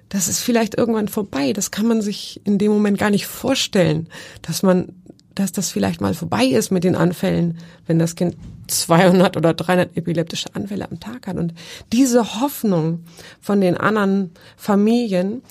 Das 0.09 0.29
ist 0.29 0.41
vielleicht 0.41 0.77
irgendwann 0.79 1.09
vorbei. 1.09 1.53
Das 1.53 1.73
kann 1.73 1.87
man 1.87 2.01
sich 2.01 2.41
in 2.45 2.59
dem 2.59 2.71
Moment 2.71 2.97
gar 2.97 3.11
nicht 3.11 3.27
vorstellen, 3.27 4.09
dass 4.41 4.63
man, 4.63 4.89
dass 5.37 5.53
das 5.53 5.71
vielleicht 5.71 6.01
mal 6.01 6.15
vorbei 6.15 6.47
ist 6.47 6.73
mit 6.73 6.83
den 6.83 6.97
Anfällen, 6.97 7.59
wenn 7.87 7.99
das 7.99 8.17
Kind 8.17 8.37
200 8.67 9.37
oder 9.37 9.55
300 9.55 9.97
epileptische 9.97 10.55
Anfälle 10.55 10.91
am 10.91 10.99
Tag 10.99 11.29
hat. 11.29 11.37
Und 11.37 11.55
diese 11.93 12.41
Hoffnung 12.41 13.05
von 13.41 13.61
den 13.61 13.77
anderen 13.77 14.33
Familien, 14.57 15.43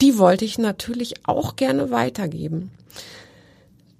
die 0.00 0.16
wollte 0.18 0.44
ich 0.44 0.58
natürlich 0.58 1.26
auch 1.26 1.56
gerne 1.56 1.90
weitergeben. 1.90 2.70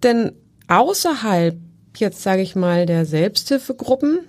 Denn 0.02 0.32
außerhalb, 0.68 1.56
jetzt 1.96 2.22
sage 2.22 2.42
ich 2.42 2.54
mal, 2.54 2.86
der 2.86 3.04
Selbsthilfegruppen, 3.04 4.20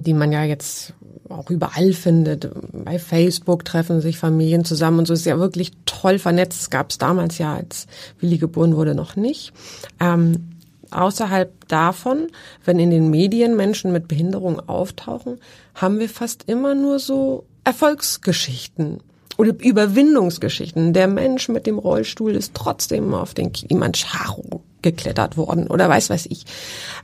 die 0.00 0.14
man 0.14 0.32
ja 0.32 0.44
jetzt 0.44 0.94
auch 1.28 1.50
überall 1.50 1.92
findet. 1.92 2.50
Bei 2.72 2.98
Facebook 2.98 3.64
treffen 3.64 4.00
sich 4.00 4.18
Familien 4.18 4.64
zusammen 4.64 5.00
und 5.00 5.06
so 5.06 5.14
ist 5.14 5.26
ja 5.26 5.38
wirklich 5.38 5.72
toll 5.86 6.18
vernetzt. 6.18 6.60
Das 6.60 6.70
gab 6.70 6.90
es 6.90 6.98
damals 6.98 7.38
ja, 7.38 7.54
als 7.54 7.86
Willi 8.20 8.38
geboren 8.38 8.76
wurde, 8.76 8.94
noch 8.94 9.16
nicht. 9.16 9.52
Ähm, 10.00 10.50
außerhalb 10.90 11.68
davon, 11.68 12.28
wenn 12.64 12.78
in 12.78 12.90
den 12.90 13.10
Medien 13.10 13.56
Menschen 13.56 13.92
mit 13.92 14.08
Behinderung 14.08 14.60
auftauchen, 14.68 15.38
haben 15.74 15.98
wir 15.98 16.08
fast 16.08 16.48
immer 16.48 16.74
nur 16.74 16.98
so 16.98 17.44
Erfolgsgeschichten 17.64 19.00
oder 19.38 19.54
Überwindungsgeschichten. 19.58 20.92
Der 20.92 21.08
Mensch 21.08 21.48
mit 21.48 21.66
dem 21.66 21.78
Rollstuhl 21.78 22.34
ist 22.34 22.54
trotzdem 22.54 23.14
auf 23.14 23.34
den 23.34 23.52
Kilimanjaro 23.52 24.62
geklettert 24.82 25.36
worden 25.36 25.68
oder 25.68 25.88
weiß 25.88 26.10
weiß 26.10 26.26
ich. 26.26 26.44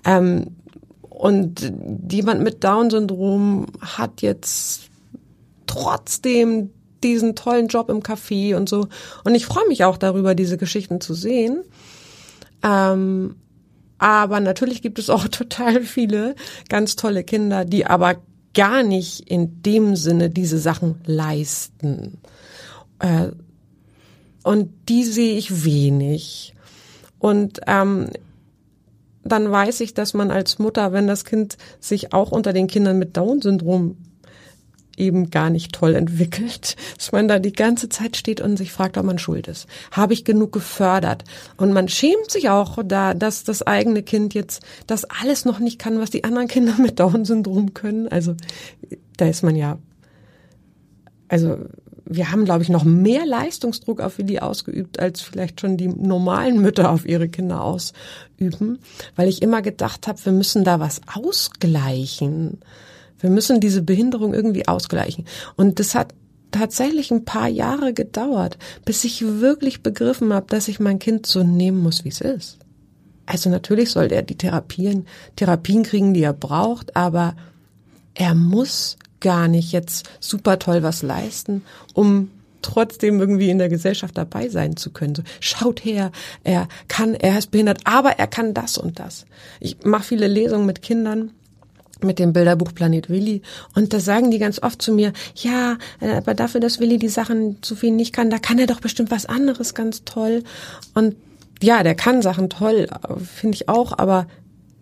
Ähm, 0.05 0.57
und 1.19 1.73
jemand 2.13 2.43
mit 2.43 2.63
Down-Syndrom 2.63 3.67
hat 3.81 4.23
jetzt 4.23 4.83
trotzdem 5.67 6.71
diesen 7.03 7.35
tollen 7.35 7.67
Job 7.67 7.89
im 7.91 8.05
Café 8.05 8.55
und 8.55 8.69
so. 8.69 8.87
Und 9.25 9.35
ich 9.35 9.45
freue 9.45 9.67
mich 9.67 9.83
auch 9.83 9.97
darüber, 9.97 10.37
diese 10.37 10.57
Geschichten 10.57 11.01
zu 11.01 11.15
sehen. 11.15 11.65
Ähm, 12.63 13.35
aber 13.99 14.39
natürlich 14.39 14.81
gibt 14.81 15.01
es 15.01 15.11
auch 15.11 15.27
total 15.29 15.83
viele 15.83 16.37
ganz 16.69 16.95
tolle 16.95 17.25
Kinder, 17.25 17.65
die 17.65 17.85
aber 17.85 18.23
gar 18.55 18.85
nicht 18.85 19.29
in 19.29 19.61
dem 19.63 19.97
Sinne 19.97 20.31
diese 20.31 20.61
Sachen 20.61 21.01
leisten. 21.05 22.19
Äh, 23.01 23.31
und 24.45 24.71
die 24.89 25.03
sehe 25.03 25.37
ich 25.37 25.65
wenig. 25.65 26.55
Und 27.19 27.59
ähm, 27.67 28.11
dann 29.25 29.51
weiß 29.51 29.81
ich, 29.81 29.95
dass 29.95 30.15
man 30.15 30.31
als 30.31 30.59
Mutter, 30.59 30.93
wenn 30.93 31.07
das 31.07 31.25
Kind 31.25 31.57
sich 31.81 32.13
auch 32.13 32.31
unter 32.31 32.53
den 32.53 32.67
Kindern 32.67 32.99
mit 32.99 33.17
Down-Syndrom 33.17 33.97
eben 34.99 35.31
gar 35.31 35.49
nicht 35.49 35.73
toll 35.73 35.95
entwickelt, 35.95 36.77
dass 36.97 37.13
man 37.13 37.29
da 37.29 37.39
die 37.39 37.53
ganze 37.53 37.89
Zeit 37.89 38.17
steht 38.17 38.41
und 38.41 38.57
sich 38.57 38.73
fragt, 38.73 38.99
ob 38.99 39.05
man 39.05 39.19
schuld 39.19 39.49
ist. 39.49 39.67
Habe 39.93 40.13
ich 40.13 40.25
genug 40.25 40.53
gefördert? 40.53 41.25
Und 41.57 41.73
man 41.73 41.89
schämt 41.89 42.31
sich 42.31 42.51
auch 42.51 42.79
da, 42.85 43.15
dass 43.15 43.45
das 43.45 43.63
eigene 43.63 44.03
Kind 44.03 44.35
jetzt 44.35 44.63
das 44.87 45.05
alles 45.05 45.45
noch 45.45 45.61
nicht 45.61 45.79
kann, 45.79 46.01
was 46.01 46.11
die 46.11 46.25
anderen 46.25 46.49
Kinder 46.49 46.75
mit 46.79 46.99
Down-Syndrom 46.99 47.75
können. 47.75 48.09
Also 48.09 48.35
da 49.17 49.27
ist 49.27 49.43
man 49.43 49.57
ja, 49.57 49.79
also 51.29 51.59
wir 52.11 52.31
haben, 52.33 52.45
glaube 52.45 52.63
ich, 52.63 52.71
noch 52.71 52.85
mehr 52.85 53.27
Leistungsdruck 53.27 54.01
auf 54.01 54.19
Willi 54.19 54.39
ausgeübt, 54.39 54.99
als 54.99 55.21
vielleicht 55.21 55.61
schon 55.61 55.77
die 55.77 55.89
normalen 55.89 56.61
Mütter 56.61 56.91
auf 56.91 57.07
ihre 57.07 57.29
Kinder 57.29 57.63
ausüben, 57.63 58.79
weil 59.15 59.29
ich 59.29 59.43
immer 59.43 59.61
gedacht 59.61 60.09
habe, 60.09 60.25
wir 60.25 60.33
müssen 60.33 60.65
da 60.65 60.81
was 60.81 61.03
ausgleichen. 61.13 62.61
Wir 63.21 63.31
müssen 63.31 63.61
diese 63.61 63.83
Behinderung 63.83 64.33
irgendwie 64.33 64.67
ausgleichen. 64.67 65.27
Und 65.57 65.81
das 65.81 65.95
hat 65.95 66.15
tatsächlich 66.51 67.11
ein 67.11 67.25
paar 67.25 67.49
Jahre 67.49 67.93
gedauert, 67.93 68.57
bis 68.87 69.05
ich 69.05 69.23
wirklich 69.23 69.83
begriffen 69.83 70.33
habe, 70.33 70.47
dass 70.49 70.69
ich 70.69 70.81
mein 70.81 70.99
Kind 70.99 71.27
so 71.27 71.43
nehmen 71.43 71.83
muss, 71.83 72.05
wie 72.05 72.09
es 72.09 72.23
ist. 72.23 72.59
Also 73.27 73.51
natürlich 73.51 73.91
soll 73.91 74.11
er 74.11 74.23
die 74.23 74.39
Therapien, 74.39 75.07
Therapien 75.37 75.83
kriegen, 75.83 76.15
die 76.15 76.23
er 76.23 76.33
braucht, 76.33 76.97
aber 76.97 77.37
er 78.15 78.35
muss 78.35 78.97
gar 79.21 79.49
nicht 79.49 79.73
jetzt 79.73 80.09
super 80.21 80.59
toll 80.59 80.83
was 80.83 81.03
leisten, 81.03 81.63
um 81.95 82.31
trotzdem 82.63 83.21
irgendwie 83.21 83.51
in 83.51 83.59
der 83.59 83.69
Gesellschaft 83.69 84.17
dabei 84.19 84.49
sein 84.49 84.77
zu 84.77 84.91
können. 84.91 85.15
So, 85.15 85.23
schaut 85.41 85.85
her, 85.85 86.11
er 86.45 86.69
kann, 86.89 87.15
er 87.15 87.39
ist 87.39 87.51
behindert, 87.51 87.81
aber 87.85 88.19
er 88.19 88.27
kann 88.27 88.55
das 88.55 88.79
und 88.79 88.99
das. 88.99 89.27
Ich 89.61 89.85
mache 89.85 90.05
viele 90.05 90.27
Lesungen 90.27 90.67
mit 90.67 90.83
Kindern 90.83 91.33
mit 92.01 92.21
dem 92.21 92.33
Bilderbuch 92.33 92.75
Planet 92.75 93.11
Willi 93.11 93.43
und 93.75 93.93
da 93.93 93.99
sagen 93.99 94.31
die 94.31 94.39
ganz 94.39 94.63
oft 94.63 94.81
zu 94.81 94.93
mir, 94.93 95.13
ja, 95.35 95.79
äh, 96.01 96.13
aber 96.13 96.35
dafür, 96.35 96.61
dass 96.61 96.79
Willi 96.79 96.97
die 96.97 97.09
Sachen 97.09 97.61
zu 97.61 97.75
viel 97.75 97.91
nicht 97.91 98.13
kann, 98.13 98.31
da 98.31 98.39
kann 98.39 98.59
er 98.61 98.69
doch 98.69 98.81
bestimmt 98.81 99.11
was 99.11 99.27
anderes 99.27 99.75
ganz 99.75 100.05
toll 100.05 100.45
und 100.95 101.17
ja, 101.61 101.83
der 101.83 101.97
kann 101.97 102.23
Sachen 102.23 102.51
toll, 102.51 102.87
finde 103.19 103.57
ich 103.57 103.69
auch, 103.69 103.99
aber 103.99 104.29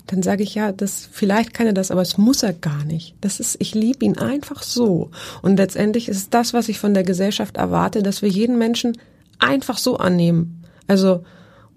dann 0.07 0.23
sage 0.23 0.43
ich 0.43 0.55
ja, 0.55 0.73
das 0.73 1.09
vielleicht 1.11 1.53
kann 1.53 1.67
er 1.67 1.73
das, 1.73 1.91
aber 1.91 2.03
es 2.03 2.17
muss 2.17 2.43
er 2.43 2.53
gar 2.53 2.85
nicht. 2.85 3.15
Das 3.21 3.41
ist, 3.41 3.57
ich 3.59 3.75
liebe 3.75 4.05
ihn 4.05 4.19
einfach 4.19 4.63
so. 4.63 5.11
Und 5.43 5.57
letztendlich 5.57 6.09
ist 6.09 6.33
das, 6.33 6.55
was 6.55 6.69
ich 6.69 6.79
von 6.79 6.95
der 6.95 7.03
Gesellschaft 7.03 7.57
erwarte, 7.57 8.03
dass 8.03 8.23
wir 8.23 8.29
jeden 8.29 8.57
Menschen 8.57 8.97
einfach 9.39 9.79
so 9.79 9.97
annehmen. 9.97 10.63
Also 10.87 11.25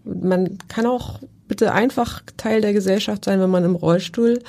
man 0.04 0.58
kann 0.68 0.86
auch 0.86 1.20
bitte 1.48 1.74
einfach 1.74 2.22
Teil 2.38 2.62
der 2.62 2.74
Gesellschaft 2.74 3.26
sein, 3.26 3.40
wenn 3.40 3.50
man 3.50 3.66
im 3.66 3.76
Rollstuhl 3.76 4.40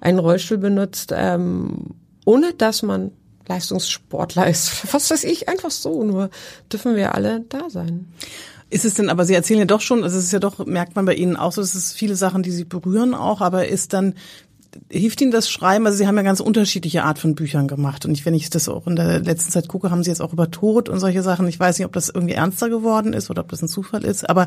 einen 0.00 0.18
Rollstuhl 0.18 0.58
benutzt, 0.58 1.14
ähm, 1.16 1.94
ohne 2.24 2.52
dass 2.54 2.82
man 2.82 3.12
Leistungssportler 3.46 4.46
ist. 4.50 4.92
Was 4.92 5.10
weiß 5.10 5.24
ich, 5.24 5.48
einfach 5.48 5.70
so. 5.70 6.02
Nur 6.04 6.30
dürfen 6.72 6.96
wir 6.96 7.14
alle 7.14 7.44
da 7.48 7.70
sein. 7.70 8.12
Ist 8.70 8.84
es 8.84 8.94
denn, 8.94 9.08
aber 9.08 9.24
Sie 9.24 9.34
erzählen 9.34 9.60
ja 9.60 9.64
doch 9.64 9.80
schon, 9.80 10.04
also 10.04 10.18
es 10.18 10.24
ist 10.24 10.32
ja 10.32 10.40
doch, 10.40 10.64
merkt 10.66 10.94
man 10.94 11.06
bei 11.06 11.14
Ihnen 11.14 11.36
auch 11.36 11.52
so, 11.52 11.62
es 11.62 11.74
ist 11.74 11.94
viele 11.94 12.16
Sachen, 12.16 12.42
die 12.42 12.50
Sie 12.50 12.64
berühren 12.64 13.14
auch, 13.14 13.40
aber 13.40 13.66
ist 13.68 13.94
dann, 13.94 14.14
hilft 14.90 15.20
Ihnen 15.20 15.30
das 15.30 15.50
Schreiben? 15.50 15.86
Also 15.86 15.98
Sie 15.98 16.06
haben 16.06 16.16
ja 16.16 16.22
ganz 16.22 16.40
unterschiedliche 16.40 17.04
Art 17.04 17.18
von 17.18 17.34
Büchern 17.34 17.68
gemacht. 17.68 18.04
Und 18.04 18.12
ich, 18.12 18.26
wenn 18.26 18.34
ich 18.34 18.50
das 18.50 18.68
auch 18.68 18.86
in 18.86 18.96
der 18.96 19.20
letzten 19.20 19.50
Zeit 19.50 19.68
gucke, 19.68 19.90
haben 19.90 20.02
Sie 20.02 20.10
jetzt 20.10 20.20
auch 20.20 20.32
über 20.32 20.50
Tod 20.50 20.88
und 20.88 21.00
solche 21.00 21.22
Sachen. 21.22 21.48
Ich 21.48 21.58
weiß 21.58 21.78
nicht, 21.78 21.86
ob 21.86 21.92
das 21.92 22.08
irgendwie 22.08 22.34
ernster 22.34 22.68
geworden 22.68 23.12
ist 23.12 23.30
oder 23.30 23.42
ob 23.42 23.48
das 23.48 23.62
ein 23.62 23.68
Zufall 23.68 24.04
ist. 24.04 24.28
Aber 24.28 24.46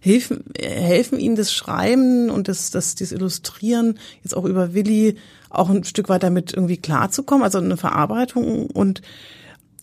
helfen, 0.00 0.44
helfen 0.58 1.18
Ihnen 1.18 1.36
das 1.36 1.52
Schreiben 1.52 2.30
und 2.30 2.48
das, 2.48 2.70
das, 2.70 2.94
das 2.94 3.12
Illustrieren 3.12 3.98
jetzt 4.22 4.36
auch 4.36 4.44
über 4.44 4.74
Willi 4.74 5.16
auch 5.50 5.70
ein 5.70 5.84
Stück 5.84 6.08
weit 6.08 6.22
damit 6.22 6.52
irgendwie 6.52 6.76
klarzukommen? 6.76 7.44
Also 7.44 7.58
eine 7.58 7.76
Verarbeitung 7.76 8.66
und 8.66 9.02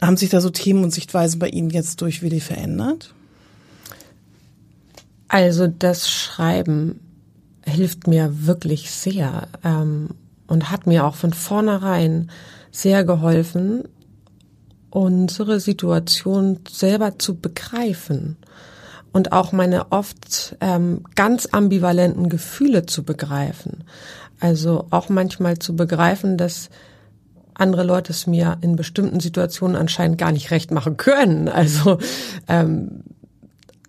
haben 0.01 0.17
sich 0.17 0.29
da 0.29 0.41
so 0.41 0.49
Themen 0.49 0.83
und 0.83 0.93
Sichtweisen 0.93 1.39
bei 1.39 1.49
Ihnen 1.49 1.69
jetzt 1.69 2.01
durch 2.01 2.21
Willi 2.21 2.39
verändert? 2.39 3.13
Also 5.33 5.65
das 5.65 6.11
Schreiben 6.11 6.99
hilft 7.65 8.05
mir 8.05 8.45
wirklich 8.45 8.91
sehr 8.91 9.47
ähm, 9.63 10.09
und 10.45 10.69
hat 10.69 10.85
mir 10.85 11.07
auch 11.07 11.15
von 11.15 11.33
vornherein 11.33 12.29
sehr 12.69 13.03
geholfen, 13.03 13.83
unsere 14.91 15.59
Situation 15.59 16.59
selber 16.69 17.17
zu 17.17 17.33
begreifen 17.33 18.37
und 19.11 19.31
auch 19.31 19.53
meine 19.53 19.91
oft 19.91 20.55
ähm, 20.61 21.01
ganz 21.15 21.47
ambivalenten 21.47 22.29
Gefühle 22.29 22.85
zu 22.85 23.01
begreifen. 23.01 23.85
Also 24.39 24.85
auch 24.91 25.09
manchmal 25.09 25.57
zu 25.57 25.75
begreifen, 25.75 26.37
dass 26.37 26.69
andere 27.55 27.81
Leute 27.81 28.13
es 28.13 28.27
mir 28.27 28.59
in 28.61 28.75
bestimmten 28.75 29.19
Situationen 29.19 29.77
anscheinend 29.77 30.19
gar 30.19 30.31
nicht 30.31 30.51
recht 30.51 30.69
machen 30.69 30.95
können. 30.95 31.49
Also 31.49 31.97
ähm, 32.47 33.03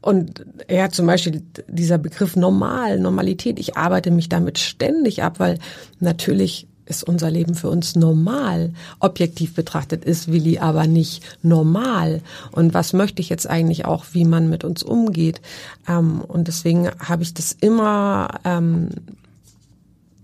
und 0.05 0.45
ja, 0.69 0.90
zum 0.90 1.07
Beispiel 1.07 1.43
dieser 1.67 1.97
Begriff 1.97 2.37
normal, 2.37 2.99
Normalität, 3.01 3.59
ich 3.59 3.79
arbeite 3.79 4.11
mich 4.11 4.29
damit 4.29 4.59
ständig 4.59 5.23
ab, 5.23 5.40
weil 5.40 5.59
natürlich 5.99 6.67
ist 6.85 7.05
unser 7.05 7.31
Leben 7.31 7.55
für 7.55 7.71
uns 7.71 7.97
normal. 7.97 8.75
Objektiv 9.01 9.55
betrachtet 9.55 10.05
ist 10.05 10.31
Willi 10.31 10.59
aber 10.59 10.87
nicht 10.87 11.25
normal. 11.43 12.21
Und 12.53 12.75
was 12.75 12.93
möchte 12.93 13.23
ich 13.23 13.31
jetzt 13.31 13.49
eigentlich 13.49 13.87
auch, 13.87 14.05
wie 14.12 14.27
man 14.27 14.51
mit 14.51 14.62
uns 14.62 14.83
umgeht? 14.83 15.40
Ähm, 15.88 16.21
und 16.21 16.49
deswegen 16.49 16.90
habe 16.99 17.23
ich 17.23 17.33
das 17.33 17.53
immer 17.53 18.29
ähm, 18.45 18.90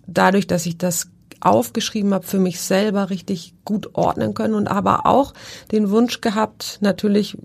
dadurch, 0.07 0.47
dass 0.47 0.67
ich 0.67 0.77
das 0.77 1.09
aufgeschrieben 1.41 2.13
habe, 2.13 2.27
für 2.27 2.39
mich 2.39 2.61
selber 2.61 3.09
richtig 3.09 3.55
gut 3.65 3.95
ordnen 3.95 4.35
können 4.35 4.53
und 4.53 4.69
aber 4.69 5.07
auch 5.07 5.33
den 5.73 5.89
Wunsch 5.89 6.21
gehabt, 6.21 6.77
natürlich 6.83 7.39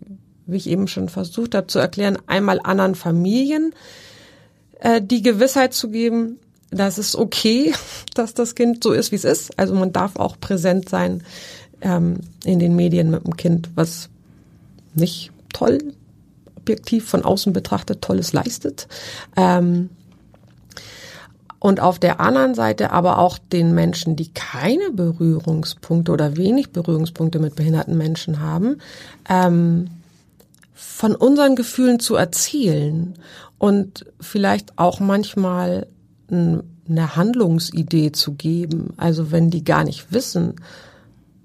wie 0.47 0.57
ich 0.57 0.69
eben 0.69 0.87
schon 0.87 1.09
versucht 1.09 1.55
habe 1.55 1.67
zu 1.67 1.79
erklären, 1.79 2.17
einmal 2.27 2.59
anderen 2.63 2.95
Familien 2.95 3.73
äh, 4.79 5.01
die 5.01 5.21
Gewissheit 5.21 5.73
zu 5.73 5.89
geben, 5.89 6.39
dass 6.71 6.97
es 6.97 7.15
okay, 7.15 7.73
dass 8.13 8.33
das 8.33 8.55
Kind 8.55 8.83
so 8.83 8.91
ist, 8.91 9.11
wie 9.11 9.15
es 9.17 9.23
ist. 9.23 9.57
Also 9.57 9.73
man 9.73 9.93
darf 9.93 10.15
auch 10.15 10.39
präsent 10.39 10.89
sein 10.89 11.23
ähm, 11.81 12.19
in 12.43 12.59
den 12.59 12.75
Medien 12.75 13.11
mit 13.11 13.25
dem 13.25 13.37
Kind, 13.37 13.69
was 13.75 14.09
nicht 14.93 15.31
toll 15.53 15.79
objektiv 16.57 17.07
von 17.07 17.23
außen 17.23 17.53
betrachtet 17.53 18.01
Tolles 18.01 18.33
leistet. 18.33 18.87
Ähm, 19.35 19.89
und 21.59 21.79
auf 21.79 21.99
der 21.99 22.19
anderen 22.19 22.53
Seite 22.53 22.91
aber 22.91 23.19
auch 23.19 23.37
den 23.37 23.73
Menschen, 23.73 24.15
die 24.15 24.31
keine 24.33 24.91
Berührungspunkte 24.91 26.11
oder 26.11 26.37
wenig 26.37 26.71
Berührungspunkte 26.71 27.39
mit 27.39 27.55
behinderten 27.55 27.97
Menschen 27.97 28.39
haben, 28.39 28.77
ähm, 29.29 29.89
von 30.75 31.15
unseren 31.15 31.55
Gefühlen 31.55 31.99
zu 31.99 32.15
erzählen 32.15 33.15
und 33.57 34.05
vielleicht 34.19 34.77
auch 34.77 34.99
manchmal 34.99 35.87
eine 36.29 37.15
Handlungsidee 37.15 38.11
zu 38.11 38.33
geben. 38.33 38.93
Also 38.97 39.31
wenn 39.31 39.49
die 39.49 39.63
gar 39.63 39.85
nicht 39.85 40.11
wissen, 40.11 40.55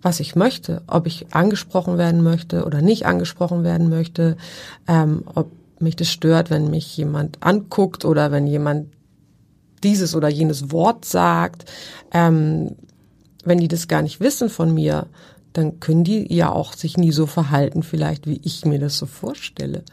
was 0.02 0.18
ich 0.20 0.34
möchte, 0.34 0.82
ob 0.86 1.06
ich 1.06 1.32
angesprochen 1.32 1.96
werden 1.96 2.22
möchte 2.22 2.64
oder 2.64 2.82
nicht 2.82 3.06
angesprochen 3.06 3.62
werden 3.62 3.88
möchte, 3.88 4.36
ähm, 4.88 5.22
ob 5.34 5.50
mich 5.78 5.96
das 5.96 6.08
stört, 6.08 6.50
wenn 6.50 6.70
mich 6.70 6.96
jemand 6.96 7.42
anguckt 7.42 8.04
oder 8.04 8.32
wenn 8.32 8.46
jemand 8.46 8.88
dieses 9.82 10.14
oder 10.14 10.28
jenes 10.28 10.72
Wort 10.72 11.04
sagt, 11.04 11.70
ähm, 12.12 12.76
wenn 13.44 13.58
die 13.58 13.68
das 13.68 13.88
gar 13.88 14.02
nicht 14.02 14.20
wissen 14.20 14.50
von 14.50 14.74
mir, 14.74 15.06
dann 15.52 15.80
können 15.80 16.04
die 16.04 16.32
ja 16.32 16.50
auch 16.50 16.74
sich 16.74 16.96
nie 16.96 17.12
so 17.12 17.26
verhalten, 17.26 17.82
vielleicht 17.82 18.26
wie 18.26 18.40
ich 18.44 18.64
mir 18.64 18.78
das 18.78 18.96
so 18.98 19.06
vorstelle. 19.06 19.84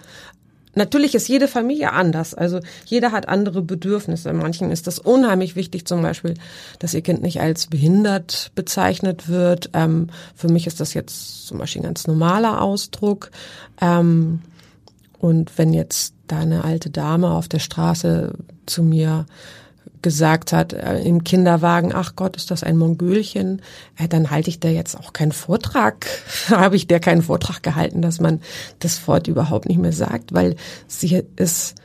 Natürlich 0.77 1.15
ist 1.15 1.27
jede 1.27 1.47
Familie 1.47 1.91
anders. 1.91 2.35
Also 2.35 2.59
jeder 2.85 3.11
hat 3.11 3.27
andere 3.27 3.63
Bedürfnisse. 3.63 4.31
Manchen 4.31 4.69
ist 4.69 4.85
das 4.85 4.99
unheimlich 4.99 5.55
wichtig, 5.55 5.87
zum 5.87 6.03
Beispiel, 6.03 6.35
dass 6.77 6.93
ihr 6.93 7.01
Kind 7.01 7.23
nicht 7.23 7.41
als 7.41 7.65
behindert 7.65 8.51
bezeichnet 8.53 9.27
wird. 9.27 9.71
Ähm, 9.73 10.09
für 10.35 10.49
mich 10.49 10.67
ist 10.67 10.79
das 10.79 10.93
jetzt 10.93 11.47
zum 11.47 11.57
Beispiel 11.57 11.81
ein 11.81 11.85
ganz 11.85 12.05
normaler 12.05 12.61
Ausdruck. 12.61 13.31
Ähm, 13.81 14.41
und 15.17 15.57
wenn 15.57 15.73
jetzt 15.73 16.13
da 16.27 16.39
eine 16.39 16.63
alte 16.63 16.91
Dame 16.91 17.31
auf 17.31 17.47
der 17.47 17.59
Straße 17.59 18.33
zu 18.67 18.83
mir 18.83 19.25
gesagt 20.07 20.53
hat 20.53 20.71
äh, 20.71 20.99
im 20.99 21.25
Kinderwagen, 21.25 21.91
ach 21.93 22.15
Gott, 22.15 22.37
ist 22.37 22.49
das 22.49 22.63
ein 22.63 22.77
Mongölchen, 22.77 23.61
äh, 23.97 24.07
dann 24.07 24.31
halte 24.31 24.49
ich 24.49 24.61
da 24.61 24.69
jetzt 24.69 24.97
auch 24.97 25.11
keinen 25.11 25.33
Vortrag, 25.33 26.07
habe 26.49 26.77
ich 26.77 26.87
der 26.87 27.01
keinen 27.01 27.23
Vortrag 27.23 27.61
gehalten, 27.61 28.01
dass 28.01 28.21
man 28.21 28.39
das 28.79 29.05
Wort 29.05 29.27
überhaupt 29.27 29.67
nicht 29.67 29.81
mehr 29.81 29.91
sagt, 29.91 30.33
weil 30.33 30.55
sie 30.87 31.23
ist 31.35 31.75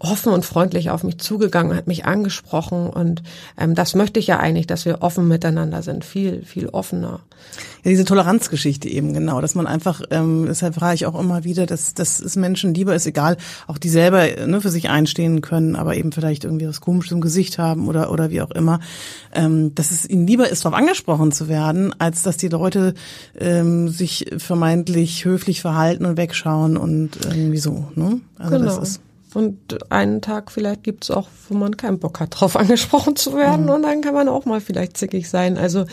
offen 0.00 0.32
und 0.32 0.46
freundlich 0.46 0.90
auf 0.90 1.04
mich 1.04 1.18
zugegangen, 1.18 1.76
hat 1.76 1.86
mich 1.86 2.06
angesprochen 2.06 2.88
und 2.88 3.22
ähm, 3.58 3.74
das 3.74 3.94
möchte 3.94 4.18
ich 4.18 4.26
ja 4.26 4.38
eigentlich, 4.38 4.66
dass 4.66 4.86
wir 4.86 5.02
offen 5.02 5.28
miteinander 5.28 5.82
sind, 5.82 6.06
viel, 6.06 6.42
viel 6.44 6.68
offener. 6.68 7.20
Ja, 7.84 7.90
diese 7.90 8.06
Toleranzgeschichte 8.06 8.88
eben 8.88 9.12
genau, 9.12 9.42
dass 9.42 9.54
man 9.54 9.66
einfach, 9.66 10.00
ähm, 10.10 10.46
deshalb 10.48 10.74
frage 10.74 10.94
ich 10.94 11.06
auch 11.06 11.18
immer 11.18 11.44
wieder, 11.44 11.66
dass, 11.66 11.92
dass 11.92 12.18
es 12.18 12.36
Menschen 12.36 12.72
lieber 12.72 12.94
ist, 12.94 13.06
egal, 13.06 13.36
auch 13.66 13.76
die 13.76 13.90
selber 13.90 14.26
ne, 14.46 14.62
für 14.62 14.70
sich 14.70 14.88
einstehen 14.88 15.42
können, 15.42 15.76
aber 15.76 15.94
eben 15.96 16.12
vielleicht 16.12 16.44
irgendwie 16.44 16.66
was 16.66 16.80
Komisches 16.80 17.12
im 17.12 17.20
Gesicht 17.20 17.58
haben 17.58 17.86
oder 17.86 18.10
oder 18.10 18.30
wie 18.30 18.40
auch 18.40 18.50
immer, 18.50 18.80
ähm, 19.34 19.74
dass 19.74 19.90
es 19.90 20.08
ihnen 20.08 20.26
lieber 20.26 20.48
ist, 20.48 20.64
darauf 20.64 20.78
angesprochen 20.78 21.30
zu 21.30 21.46
werden, 21.48 21.94
als 21.98 22.22
dass 22.22 22.38
die 22.38 22.48
Leute 22.48 22.94
ähm, 23.38 23.90
sich 23.90 24.30
vermeintlich 24.38 25.26
höflich 25.26 25.60
verhalten 25.60 26.06
und 26.06 26.16
wegschauen 26.16 26.78
und 26.78 27.18
irgendwie 27.26 27.58
so. 27.58 27.88
Ne? 27.94 28.20
Also 28.38 28.56
genau. 28.56 28.64
das 28.64 28.78
ist 28.78 29.00
und 29.34 29.90
einen 29.90 30.20
Tag 30.22 30.50
vielleicht 30.50 30.82
gibt's 30.82 31.10
auch, 31.10 31.28
wo 31.48 31.54
man 31.56 31.76
keinen 31.76 31.98
Bock 31.98 32.20
hat, 32.20 32.40
drauf 32.40 32.56
angesprochen 32.56 33.16
zu 33.16 33.34
werden. 33.34 33.66
Mhm. 33.66 33.70
Und 33.70 33.82
dann 33.82 34.00
kann 34.00 34.14
man 34.14 34.28
auch 34.28 34.44
mal 34.44 34.60
vielleicht 34.60 34.96
zickig 34.96 35.28
sein. 35.28 35.58
Also 35.58 35.86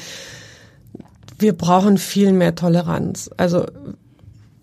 wir 1.39 1.53
brauchen 1.53 1.97
viel 1.97 2.33
mehr 2.33 2.55
Toleranz. 2.55 3.29
Also 3.37 3.65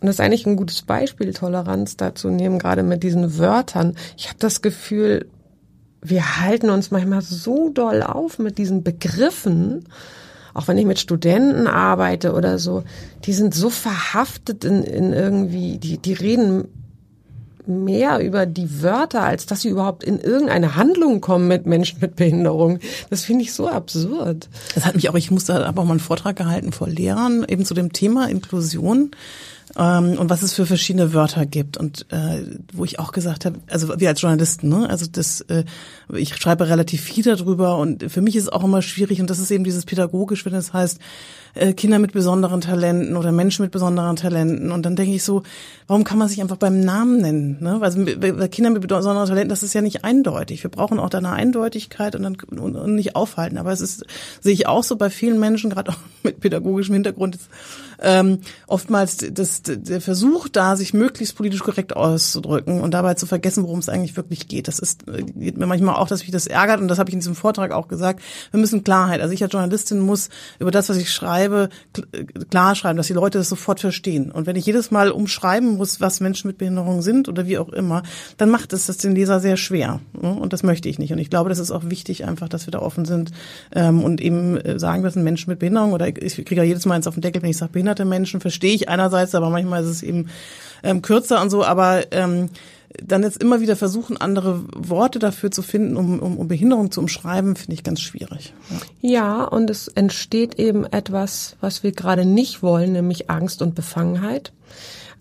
das 0.01 0.17
ist 0.17 0.21
eigentlich 0.21 0.47
ein 0.47 0.57
gutes 0.57 0.83
Beispiel, 0.83 1.33
Toleranz 1.33 1.97
dazu 1.97 2.29
nehmen, 2.29 2.59
gerade 2.59 2.83
mit 2.83 3.03
diesen 3.03 3.39
Wörtern. 3.39 3.97
Ich 4.17 4.29
habe 4.29 4.39
das 4.39 4.61
Gefühl, 4.61 5.27
wir 6.03 6.41
halten 6.41 6.69
uns 6.69 6.91
manchmal 6.91 7.23
so 7.23 7.71
doll 7.71 8.03
auf 8.03 8.39
mit 8.39 8.59
diesen 8.59 8.83
Begriffen, 8.83 9.89
auch 10.53 10.69
wenn 10.69 10.79
ich 10.79 10.85
mit 10.85 11.01
Studenten 11.01 11.67
arbeite 11.67 12.35
oder 12.35 12.59
so, 12.59 12.85
die 13.25 13.33
sind 13.33 13.55
so 13.55 13.71
verhaftet 13.71 14.65
in, 14.65 14.83
in 14.83 15.13
irgendwie, 15.13 15.79
die, 15.79 15.99
die 15.99 16.13
reden 16.13 16.69
mehr 17.67 18.19
über 18.21 18.47
die 18.47 18.83
Wörter, 18.83 19.23
als 19.23 19.47
dass 19.47 19.63
sie 19.63 19.69
überhaupt 19.69 20.05
in 20.05 20.21
irgendeine 20.21 20.77
Handlung 20.77 21.21
kommen 21.21 21.49
mit 21.49 21.67
Menschen 21.67 21.99
mit 22.01 22.17
Behinderung. 22.17 22.79
Das 23.11 23.25
finde 23.25 23.45
ich 23.45 23.53
so 23.53 23.69
absurd. 23.69 24.49
Das 24.75 24.85
hat 24.85 24.95
mich 24.95 25.09
auch, 25.09 25.15
ich 25.15 25.31
musste, 25.31 25.67
habe 25.67 25.81
auch 25.81 25.85
mal 25.85 25.93
einen 25.93 26.01
Vortrag 26.01 26.37
gehalten 26.37 26.73
vor 26.73 26.89
Lehrern, 26.89 27.45
eben 27.49 27.65
zu 27.65 27.75
dem 27.75 27.93
Thema 27.93 28.29
Inklusion 28.29 29.11
ähm, 29.77 30.19
und 30.19 30.31
was 30.31 30.43
es 30.43 30.53
für 30.53 30.67
verschiedene 30.67 31.13
Wörter 31.15 31.47
gibt 31.47 31.77
und 31.77 32.07
äh, 32.11 32.43
wo 32.73 32.85
ich 32.85 32.99
auch 32.99 33.13
gesagt 33.13 33.45
habe, 33.45 33.59
also 33.69 33.99
wir 33.99 34.09
als 34.09 34.21
Journalisten, 34.21 34.69
ne, 34.69 34.89
also 34.89 35.07
das, 35.11 35.41
äh, 35.43 35.65
ich 36.13 36.37
schreibe 36.37 36.69
relativ 36.69 37.01
viel 37.01 37.25
darüber 37.25 37.79
und 37.79 38.11
für 38.11 38.21
mich 38.21 38.37
ist 38.37 38.45
es 38.45 38.49
auch 38.51 38.65
immer 38.65 38.83
schwierig 38.83 39.21
und 39.21 39.31
das 39.31 39.39
ist 39.39 39.51
eben 39.51 39.65
dieses 39.65 39.85
pädagogisch, 39.85 40.45
wenn 40.45 40.55
es 40.55 40.73
heißt 40.73 40.99
äh, 41.55 41.73
Kinder 41.73 41.99
mit 41.99 42.13
besonderen 42.13 42.61
Talenten 42.61 43.17
oder 43.17 43.33
Menschen 43.33 43.63
mit 43.63 43.73
besonderen 43.73 44.17
Talenten 44.17 44.73
und 44.73 44.85
dann 44.85 44.97
denke 44.97 45.15
ich 45.15 45.23
so, 45.25 45.43
warum 45.87 46.05
kann 46.05 46.19
man 46.19 46.29
sich 46.29 46.41
einfach 46.41 46.57
beim 46.57 46.81
Namen 46.81 47.21
nennen? 47.21 47.59
Ne? 47.61 47.81
Weil 47.81 48.49
Kinder 48.49 48.71
mit 48.71 48.87
besonderen 48.87 49.29
Talenten, 49.29 49.49
das 49.49 49.63
ist 49.63 49.75
ja 49.75 49.81
nicht 49.81 50.05
eindeutig. 50.05 50.63
Wir 50.63 50.71
brauchen 50.71 50.99
auch 50.99 51.11
da 51.11 51.19
eine 51.19 51.31
Eindeutigkeit 51.31 52.17
und 52.17 52.23
dann 52.23 52.37
und, 52.51 52.77
und 52.77 52.95
nicht 52.95 53.17
aufhalten. 53.17 53.59
Aber 53.59 53.73
es 53.73 53.81
ist 53.81 54.05
sehe 54.41 54.53
ich 54.53 54.67
auch 54.67 54.83
so 54.83 54.97
bei 54.97 55.11
vielen 55.11 55.39
Menschen, 55.39 55.71
gerade 55.71 55.93
auch 55.93 55.99
mit 56.23 56.41
pädagogischem 56.41 56.95
Hintergrund. 56.95 57.37
Ist, 57.37 57.49
ähm, 58.01 58.41
oftmals 58.67 59.17
das, 59.17 59.63
der 59.63 60.01
Versuch 60.01 60.49
da, 60.49 60.77
sich 60.77 60.95
möglichst 60.95 61.37
politisch 61.37 61.61
korrekt 61.61 61.97
auszudrücken 61.97 62.81
und 62.81 62.93
dabei 62.93 63.15
zu 63.15 63.27
vergessen, 63.27 63.65
worum 63.65 63.79
es 63.79 63.89
eigentlich 63.89 64.17
wirklich 64.17 64.49
geht. 64.49 64.69
Das 64.69 64.79
ist 64.79 65.05
geht 65.07 65.57
mir 65.57 65.67
manchmal 65.67 65.97
auch, 65.97 66.09
dass 66.09 66.23
mich 66.23 66.31
das 66.31 66.47
ärgert 66.47 66.81
und 66.81 66.89
das 66.89 66.99
habe 66.99 67.11
ich 67.11 67.15
in 67.15 67.21
diesem 67.21 67.35
Vortrag 67.35 67.73
auch 67.73 67.89
gesagt. 67.89 68.21
Wir 68.51 68.61
müssen 68.61 68.85
Klarheit. 68.85 69.21
Also 69.21 69.33
ich 69.33 69.43
als 69.43 69.53
Journalistin 69.53 70.01
muss 70.01 70.29
über 70.59 70.71
das, 70.71 70.89
was 70.89 70.97
ich 70.97 71.11
schreibe, 71.11 71.44
klar 72.51 72.75
schreiben, 72.75 72.97
dass 72.97 73.07
die 73.07 73.13
Leute 73.13 73.39
das 73.39 73.49
sofort 73.49 73.81
verstehen. 73.81 74.31
Und 74.31 74.47
wenn 74.47 74.57
ich 74.57 74.67
jedes 74.67 74.91
Mal 74.91 75.11
umschreiben 75.11 75.77
muss, 75.77 76.01
was 76.01 76.21
Menschen 76.21 76.49
mit 76.49 76.59
Behinderung 76.59 77.03
sind 77.03 77.29
oder 77.29 77.47
wie 77.47 77.59
auch 77.59 77.71
immer, 77.71 78.03
dann 78.37 78.51
macht 78.51 78.73
es 78.73 78.87
das 78.87 78.99
den 78.99 79.15
Leser 79.15 79.41
sehr 79.41 79.57
schwer. 79.57 80.01
Ne? 80.21 80.33
Und 80.33 80.53
das 80.53 80.63
möchte 80.63 80.89
ich 80.89 80.99
nicht. 80.99 81.13
Und 81.13 81.19
ich 81.19 81.31
glaube, 81.31 81.49
das 81.49 81.59
ist 81.59 81.71
auch 81.71 81.85
wichtig, 81.91 82.27
einfach, 82.27 82.49
dass 82.49 82.67
wir 82.67 82.73
da 82.73 82.81
offen 82.81 83.05
sind 83.05 83.33
ähm, 83.75 84.03
und 84.03 84.21
eben 84.21 84.57
äh, 84.57 84.79
sagen, 84.79 85.03
das 85.03 85.15
sind 85.15 85.25
Menschen 85.25 85.51
mit 85.51 85.59
Behinderung 85.59 85.93
oder 85.93 86.09
ich 86.09 86.37
kriege 86.37 86.57
ja 86.57 86.65
jedes 86.65 86.87
Mal 86.87 86.95
eins 86.95 87.07
auf 87.07 87.15
den 87.15 87.23
Deckel, 87.23 87.43
wenn 87.43 87.51
ich 87.51 87.57
sage 87.57 87.73
behinderte 87.73 88.05
Menschen, 88.05 88.41
verstehe 88.41 88.75
ich 88.75 88.89
einerseits, 88.89 89.35
aber 89.35 89.51
manchmal 89.51 89.83
ist 89.83 89.91
es 89.91 90.03
eben 90.03 90.29
ähm, 90.83 91.03
kürzer 91.03 91.41
und 91.41 91.51
so, 91.51 91.65
aber 91.65 92.13
ähm, 92.13 92.51
dann 93.03 93.23
jetzt 93.23 93.43
immer 93.43 93.61
wieder 93.61 93.77
versuchen, 93.77 94.17
andere 94.17 94.65
Worte 94.75 95.19
dafür 95.19 95.51
zu 95.51 95.63
finden, 95.63 95.97
um, 95.97 96.21
um, 96.21 96.37
um 96.39 96.49
Behinderung 96.49 96.91
zu 96.91 97.01
umschreiben, 97.01 97.57
finde 97.57 97.75
ich 97.75 97.83
ganz 97.83 98.01
schwierig. 98.01 98.55
Ja. 99.01 99.11
ja, 99.11 99.45
und 99.45 99.71
es 99.71 99.89
entsteht 99.89 100.59
eben 100.59 100.85
etwas, 100.85 101.57
was 101.61 101.83
wir 101.83 101.93
gerade 101.93 102.25
nicht 102.25 102.63
wollen, 102.63 102.93
nämlich 102.93 103.31
Angst 103.31 103.63
und 103.63 103.75
Befangenheit. 103.75 104.53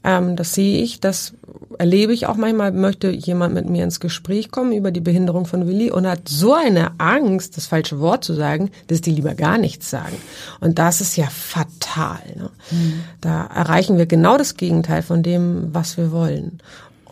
Ähm, 0.03 0.35
das 0.35 0.53
sehe 0.53 0.83
ich, 0.83 0.99
das 0.99 1.33
erlebe 1.79 2.13
ich 2.13 2.27
auch 2.27 2.35
manchmal, 2.35 2.71
möchte 2.71 3.09
jemand 3.09 3.53
mit 3.53 3.69
mir 3.69 3.83
ins 3.83 3.99
Gespräch 3.99 4.51
kommen 4.51 4.73
über 4.73 4.91
die 4.91 4.99
Behinderung 4.99 5.45
von 5.45 5.65
Willi 5.65 5.91
und 5.91 6.05
hat 6.05 6.27
so 6.27 6.53
eine 6.53 6.99
Angst, 6.99 7.57
das 7.57 7.67
falsche 7.67 7.99
Wort 7.99 8.23
zu 8.23 8.33
sagen, 8.33 8.69
dass 8.87 9.01
die 9.01 9.11
lieber 9.11 9.33
gar 9.33 9.57
nichts 9.57 9.89
sagen. 9.89 10.17
Und 10.59 10.77
das 10.77 11.01
ist 11.01 11.15
ja 11.15 11.27
fatal. 11.27 12.21
Ne? 12.35 12.49
Mhm. 12.71 13.03
Da 13.21 13.45
erreichen 13.45 13.97
wir 13.97 14.05
genau 14.05 14.37
das 14.37 14.57
Gegenteil 14.57 15.01
von 15.01 15.23
dem, 15.23 15.73
was 15.73 15.97
wir 15.97 16.11
wollen. 16.11 16.59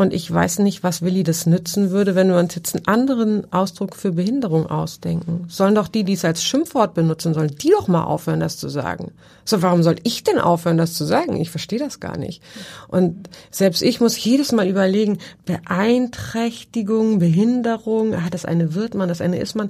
Und 0.01 0.13
ich 0.13 0.33
weiß 0.33 0.57
nicht, 0.59 0.81
was 0.81 1.03
Willi 1.03 1.21
das 1.21 1.45
nützen 1.45 1.91
würde, 1.91 2.15
wenn 2.15 2.29
wir 2.29 2.39
uns 2.39 2.55
jetzt 2.55 2.73
einen 2.73 2.87
anderen 2.87 3.53
Ausdruck 3.53 3.95
für 3.95 4.13
Behinderung 4.13 4.65
ausdenken. 4.65 5.45
Sollen 5.47 5.75
doch 5.75 5.87
die, 5.87 6.03
die 6.03 6.13
es 6.13 6.25
als 6.25 6.43
Schimpfwort 6.43 6.95
benutzen 6.95 7.35
sollen, 7.35 7.55
die 7.55 7.69
doch 7.69 7.87
mal 7.87 8.05
aufhören, 8.05 8.39
das 8.39 8.57
zu 8.57 8.67
sagen. 8.67 9.11
So, 9.45 9.61
warum 9.61 9.83
soll 9.83 9.97
ich 10.01 10.23
denn 10.23 10.39
aufhören, 10.39 10.79
das 10.79 10.95
zu 10.95 11.05
sagen? 11.05 11.39
Ich 11.39 11.51
verstehe 11.51 11.77
das 11.77 11.99
gar 11.99 12.17
nicht. 12.17 12.41
Und 12.87 13.29
selbst 13.51 13.83
ich 13.83 14.01
muss 14.01 14.17
jedes 14.17 14.51
Mal 14.51 14.67
überlegen, 14.67 15.19
Beeinträchtigung, 15.45 17.19
Behinderung, 17.19 18.15
ah, 18.15 18.31
das 18.31 18.45
eine 18.45 18.73
wird 18.73 18.95
man, 18.95 19.07
das 19.07 19.21
eine 19.21 19.37
ist 19.37 19.53
man. 19.53 19.69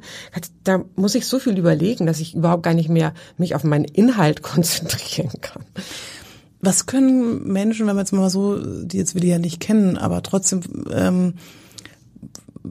Da 0.64 0.86
muss 0.96 1.14
ich 1.14 1.28
so 1.28 1.40
viel 1.40 1.58
überlegen, 1.58 2.06
dass 2.06 2.22
ich 2.22 2.36
überhaupt 2.36 2.64
gar 2.64 2.74
nicht 2.74 2.88
mehr 2.88 3.14
mich 3.36 3.54
auf 3.54 3.66
meinen 3.66 3.84
Inhalt 3.84 4.42
konzentrieren 4.44 5.42
kann. 5.42 5.66
Was 6.62 6.86
können 6.86 7.52
Menschen, 7.52 7.88
wenn 7.88 7.96
wir 7.96 8.02
jetzt 8.02 8.14
mal 8.14 8.30
so, 8.30 8.60
die 8.84 8.98
jetzt 8.98 9.16
will 9.16 9.24
ich 9.24 9.32
ja 9.32 9.40
nicht 9.40 9.60
kennen, 9.60 9.98
aber 9.98 10.22
trotzdem, 10.22 10.62
ähm, 10.92 11.34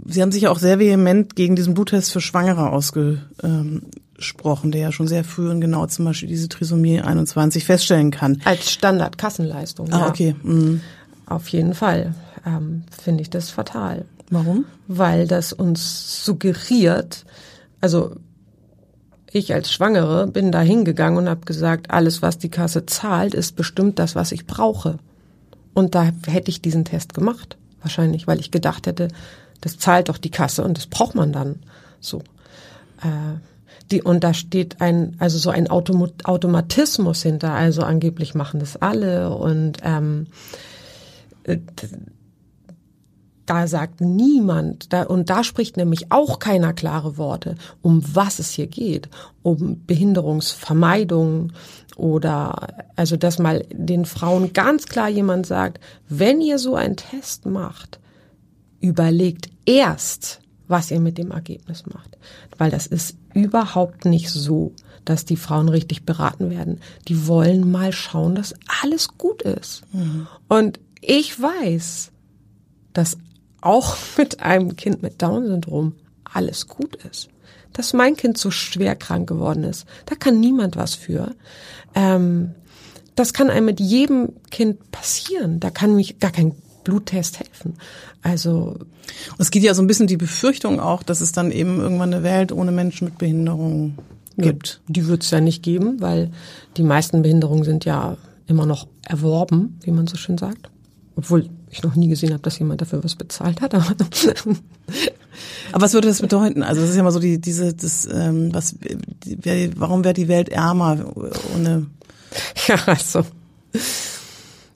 Sie 0.07 0.23
haben 0.23 0.33
sich 0.33 0.43
ja 0.43 0.51
auch 0.51 0.59
sehr 0.59 0.79
vehement 0.79 1.35
gegen 1.35 1.57
diesen 1.57 1.75
Bluttest 1.75 2.13
für 2.13 2.21
Schwangere 2.21 2.71
ausgesprochen, 2.71 4.71
der 4.71 4.81
ja 4.81 4.93
schon 4.93 5.09
sehr 5.09 5.25
früh 5.25 5.51
und 5.51 5.61
genau 5.61 5.87
zum 5.87 6.05
Beispiel 6.05 6.29
diese 6.29 6.49
Trisomie 6.49 7.01
21 7.01 7.65
feststellen 7.65 8.13
kann. 8.13 8.41
Als 8.45 8.71
Standardkassenleistung. 8.71 9.93
Ah, 9.93 9.99
ja. 9.99 10.09
okay. 10.09 10.37
Mhm. 10.43 10.81
Auf 11.27 11.49
jeden 11.49 11.75
Fall 11.75 12.15
ähm, 12.47 12.85
finde 13.03 13.23
ich 13.23 13.31
das 13.31 13.51
fatal. 13.51 14.05
Warum? 14.31 14.65
Weil 14.87 15.27
das 15.27 15.53
uns 15.53 16.25
suggeriert, 16.25 17.25
also 17.81 18.15
ich 19.33 19.55
als 19.55 19.73
Schwangere 19.73 20.27
bin 20.27 20.53
da 20.53 20.61
hingegangen 20.61 21.19
und 21.19 21.29
habe 21.29 21.45
gesagt, 21.45 21.91
alles, 21.91 22.23
was 22.23 22.39
die 22.39 22.49
Kasse 22.49 22.87
zahlt, 22.87 23.35
ist 23.35 23.57
bestimmt 23.57 23.99
das, 23.99 24.15
was 24.15 24.33
ich 24.33 24.47
brauche. 24.47 24.99
Und 25.75 25.95
da 25.95 26.11
hätte 26.27 26.51
ich 26.51 26.63
diesen 26.63 26.85
Test 26.85 27.15
gemacht. 27.15 27.57
wahrscheinlich, 27.81 28.27
weil 28.27 28.41
ich 28.41 28.51
gedacht 28.51 28.87
hätte, 28.87 29.09
das 29.61 29.79
zahlt 29.79 30.09
doch 30.09 30.19
die 30.19 30.31
Kasse 30.31 30.63
und 30.65 30.77
das 30.77 30.87
braucht 30.87 31.15
man 31.15 31.33
dann 31.33 31.61
so. 32.01 32.19
Äh, 33.03 33.39
die, 33.91 34.03
und 34.03 34.23
da 34.23 34.35
steht 34.35 34.81
ein, 34.81 35.17
also 35.19 35.39
so 35.39 35.51
ein 35.51 35.69
Automatismus 35.69 37.23
hinter, 37.23 37.53
also 37.53 37.83
angeblich 37.83 38.35
machen 38.35 38.61
das 38.61 38.77
alle 38.77 39.31
und 39.31 39.79
ähm, 39.83 40.27
äh, 41.45 41.59
da 43.51 43.67
sagt 43.67 44.01
niemand, 44.01 44.93
da, 44.93 45.03
und 45.03 45.29
da 45.29 45.43
spricht 45.43 45.77
nämlich 45.77 46.13
auch 46.13 46.39
keiner 46.39 46.73
klare 46.73 47.17
Worte, 47.17 47.57
um 47.83 48.01
was 48.15 48.39
es 48.39 48.51
hier 48.51 48.69
geht, 48.69 49.09
um 49.43 49.85
Behinderungsvermeidung 49.87 51.53
oder, 51.97 52.85
also 52.95 53.17
dass 53.17 53.41
mal 53.41 53.67
den 53.73 54.05
Frauen 54.05 54.53
ganz 54.53 54.87
klar 54.87 55.09
jemand 55.09 55.47
sagt, 55.47 55.81
wenn 56.09 56.41
ihr 56.41 56.61
so 56.61 56.77
einen 56.77 56.95
Test 56.95 57.45
macht, 57.45 57.99
überlegt 58.81 59.51
erst, 59.67 60.41
was 60.69 60.93
ihr 60.93 61.01
mit 61.01 61.19
dem 61.19 61.33
Ergebnis 61.33 61.87
macht. 61.87 62.19
Weil 62.57 62.71
das 62.71 62.87
ist 62.87 63.17
überhaupt 63.35 64.05
nicht 64.05 64.31
so, 64.31 64.75
dass 65.05 65.25
die 65.25 65.37
Frauen 65.37 65.69
richtig 65.69 66.05
beraten 66.05 66.51
werden. 66.51 66.79
Die 67.09 67.27
wollen 67.27 67.69
mal 67.69 67.93
schauen, 67.93 68.37
dass 68.37 68.55
alles 68.81 69.09
gut 69.19 69.43
ist. 69.43 69.83
Mhm. 69.93 70.29
Und 70.47 70.79
ich 71.01 71.43
weiß, 71.43 72.13
dass 72.93 73.17
auch 73.61 73.97
mit 74.17 74.41
einem 74.41 74.77
Kind 74.77 75.03
mit 75.03 75.21
Down-Syndrom 75.23 75.95
alles 76.25 76.69
gut 76.69 76.97
ist. 77.11 77.29
Dass 77.73 77.93
mein 77.93 78.17
Kind 78.17 78.37
so 78.37 78.51
schwer 78.51 78.97
krank 78.97 79.29
geworden 79.29 79.65
ist, 79.65 79.87
da 80.07 80.15
kann 80.15 80.41
niemand 80.41 80.77
was 80.77 80.95
für. 80.95 81.35
Ähm, 81.95 82.55
das 83.15 83.33
kann 83.33 83.51
einem 83.51 83.67
mit 83.67 83.81
jedem 83.81 84.33
Kind 84.51 84.91
passieren. 84.91 85.61
Da 85.61 85.71
kann 85.71 85.95
mich 85.95 86.19
gar 86.19 86.33
kein 86.33 86.55
Bluttest 86.85 87.39
helfen. 87.39 87.75
Also 88.23 88.79
es 89.39 89.51
geht 89.51 89.63
ja 89.63 89.75
so 89.75 89.83
ein 89.83 89.87
bisschen 89.87 90.07
die 90.07 90.17
Befürchtung 90.17 90.81
auch, 90.81 91.03
dass 91.03 91.21
es 91.21 91.33
dann 91.33 91.53
eben 91.53 91.81
irgendwann 91.81 92.13
eine 92.13 92.23
Welt 92.23 92.53
ohne 92.53 92.73
Menschen 92.73 93.07
mit 93.07 93.19
Behinderung 93.19 93.99
gibt. 94.37 94.81
Die 94.89 95.07
wird 95.07 95.23
es 95.23 95.31
ja 95.31 95.41
nicht 95.41 95.63
geben, 95.63 96.01
weil 96.01 96.31
die 96.77 96.83
meisten 96.83 97.23
Behinderungen 97.23 97.65
sind 97.65 97.85
ja 97.85 98.17
immer 98.47 98.67
noch 98.67 98.89
erworben, 99.07 99.79
wie 99.83 99.91
man 99.91 100.07
so 100.07 100.17
schön 100.17 100.39
sagt. 100.39 100.71
Obwohl 101.17 101.49
ich 101.71 101.83
noch 101.83 101.95
nie 101.95 102.09
gesehen 102.09 102.33
habe, 102.33 102.43
dass 102.43 102.59
jemand 102.59 102.81
dafür 102.81 103.03
was 103.05 103.15
bezahlt 103.15 103.61
hat. 103.61 103.75
Aber, 103.75 103.87
aber 105.73 105.83
was 105.83 105.95
würde 105.95 106.09
das 106.09 106.21
bedeuten? 106.21 106.63
Also 106.63 106.83
es 106.83 106.91
ist 106.91 106.97
ja 106.97 107.03
mal 107.03 107.13
so 107.13 107.21
die 107.21 107.41
diese 107.41 107.75
das 107.75 108.09
ähm, 108.13 108.53
was 108.53 108.77
die, 109.25 109.71
warum 109.77 110.05
wäre 110.05 110.15
die 110.15 110.29
Welt 110.29 110.49
ärmer 110.49 111.13
ohne 111.55 111.87
ja 112.67 112.77
also 112.87 113.25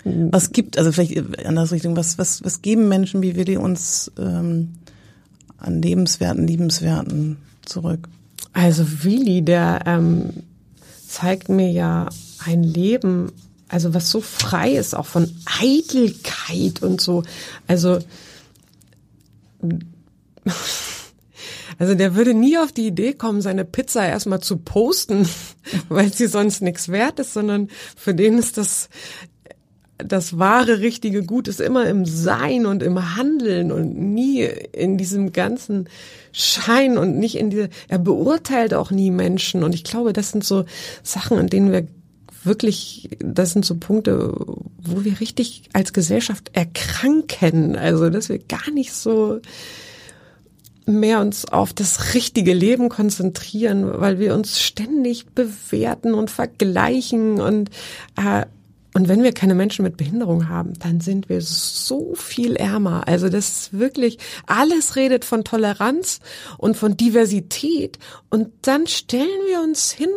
was 0.05 0.53
gibt 0.53 0.79
also 0.79 0.93
vielleicht 0.93 1.47
anders 1.47 1.73
Richtung 1.73 1.97
was 1.97 2.19
was 2.19 2.45
was 2.45 2.63
geben 2.63 2.89
Menschen 2.89 3.23
wie 3.23 3.37
Willi 3.37 3.57
uns 3.57 4.13
ähm, 4.19 4.75
an 5.59 5.83
lebenswerten 5.83 6.47
liebenswerten 6.47 7.39
zurück? 7.65 8.09
Also 8.53 8.85
Willi, 9.03 9.43
der 9.43 9.81
ähm, 9.87 10.31
zeigt 11.09 11.49
mir 11.49 11.71
ja 11.71 12.09
ein 12.45 12.63
Leben 12.63 13.33
also 13.75 13.93
was 13.93 14.09
so 14.09 14.21
frei 14.21 14.77
ist, 14.77 14.95
auch 14.95 15.07
von 15.07 15.35
Eitelkeit 15.61 16.81
und 16.81 17.01
so. 17.01 17.25
Also, 17.67 17.99
also 21.81 21.95
der 21.97 22.15
würde 22.15 22.35
nie 22.35 22.57
auf 22.57 22.71
die 22.71 22.87
Idee 22.87 23.15
kommen, 23.15 23.43
seine 23.43 23.65
Pizza 23.65 24.07
erstmal 24.07 24.39
zu 24.39 24.59
posten, 24.59 25.29
weil 25.89 26.13
sie 26.13 26.29
sonst 26.29 26.63
nichts 26.63 26.89
wert 26.89 27.19
ist, 27.19 27.33
sondern 27.33 27.69
für 27.97 28.15
den 28.15 28.39
ist 28.39 28.59
das 28.59 28.89
das 29.99 30.39
wahre, 30.39 30.81
richtige 30.81 31.23
Gut 31.23 31.49
ist 31.49 31.61
immer 31.61 31.87
im 31.87 32.05
Sein 32.05 32.67
und 32.67 32.83
im 32.83 33.17
Handeln 33.17 33.71
und 33.73 33.97
nie 33.97 34.43
in 34.43 34.99
diesem 34.99 35.33
ganzen 35.33 35.89
Schein 36.33 36.99
und 36.99 37.17
nicht 37.17 37.37
in 37.37 37.51
diese, 37.51 37.71
er 37.89 38.01
beurteilt 38.01 38.75
auch 38.75 38.91
nie 38.91 39.13
Menschen. 39.13 39.63
Und 39.63 39.73
ich 39.73 39.85
glaube, 39.85 40.13
das 40.13 40.31
sind 40.31 40.45
so 40.45 40.65
Sachen, 41.05 41.39
an 41.39 41.47
denen 41.47 41.71
wir 41.71 41.87
wirklich, 42.47 43.11
das 43.19 43.53
sind 43.53 43.65
so 43.65 43.77
Punkte, 43.77 44.33
wo 44.83 45.05
wir 45.05 45.21
richtig 45.21 45.65
als 45.73 45.93
Gesellschaft 45.93 46.51
erkranken. 46.53 47.77
Also, 47.77 48.11
dass 48.11 48.29
wir 48.29 48.39
gar 48.39 48.71
nicht 48.73 48.93
so 48.93 49.41
mehr 50.87 51.21
uns 51.21 51.47
auf 51.47 51.73
das 51.73 52.15
richtige 52.15 52.53
Leben 52.53 52.89
konzentrieren, 52.89 54.01
weil 54.01 54.19
wir 54.19 54.35
uns 54.35 54.61
ständig 54.61 55.27
bewerten 55.35 56.15
und 56.15 56.31
vergleichen 56.31 57.41
und 57.41 57.71
äh, 58.17 58.45
und 58.97 59.09
wenn 59.09 59.25
wir 59.25 59.33
keine 59.33 59.57
Menschen 59.57 59.83
mit 59.83 59.97
Behinderung 59.97 60.49
haben, 60.49 60.75
dann 60.79 61.01
sind 61.01 61.29
wir 61.29 61.41
so 61.41 62.15
viel 62.15 62.55
ärmer. 62.55 63.09
Also 63.09 63.29
das 63.29 63.49
ist 63.49 63.73
wirklich, 63.73 64.19
alles 64.47 64.95
redet 64.95 65.25
von 65.25 65.43
Toleranz 65.43 66.21
und 66.59 66.77
von 66.77 66.97
Diversität. 66.97 67.99
Und 68.31 68.53
dann 68.63 68.87
stellen 68.87 69.27
wir 69.49 69.63
uns 69.63 69.91
hin 69.91 70.11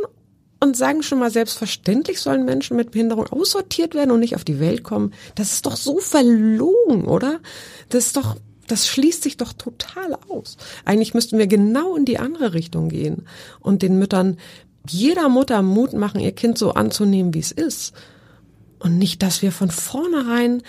und 0.60 0.76
sagen 0.76 1.03
schon 1.03 1.20
mal, 1.20 1.32
selbstverständlich 1.32 2.20
sollen 2.20 2.45
Menschen 2.45 2.78
mit 2.78 2.91
Behinderung 2.91 3.28
aussortiert 3.28 3.95
werden 3.95 4.12
und 4.12 4.20
nicht 4.20 4.36
auf 4.36 4.43
die 4.43 4.60
Welt 4.60 4.84
kommen. 4.84 5.14
Das 5.36 5.53
ist 5.53 5.66
doch 5.66 5.76
so 5.76 5.99
verlogen, 5.99 7.05
oder? 7.05 7.39
Das 7.89 8.08
ist 8.08 8.18
doch, 8.18 8.36
das 8.68 8.88
schließt 8.88 9.24
sich 9.24 9.38
doch 9.38 9.53
total 9.53 10.18
aus. 10.30 10.58
Eigentlich 10.86 11.14
müssten 11.14 11.38
wir 11.38 11.47
genau 11.47 11.95
in 11.95 12.05
die 12.05 12.18
andere 12.18 12.53
Richtung 12.53 12.89
gehen 12.89 13.26
und 13.60 13.82
den 13.82 13.99
Müttern, 13.99 14.38
jeder 14.89 15.30
Mutter 15.30 15.62
Mut 15.62 15.93
machen, 15.93 16.22
ihr 16.22 16.32
Kind 16.32 16.58
so 16.58 16.72
anzunehmen, 16.72 17.34
wie 17.34 17.39
es 17.39 17.51
ist 17.51 17.93
und 18.80 18.98
nicht, 18.98 19.24
dass 19.24 19.42
wir 19.42 19.52
von 19.52 19.72
vornherein 19.72 20.62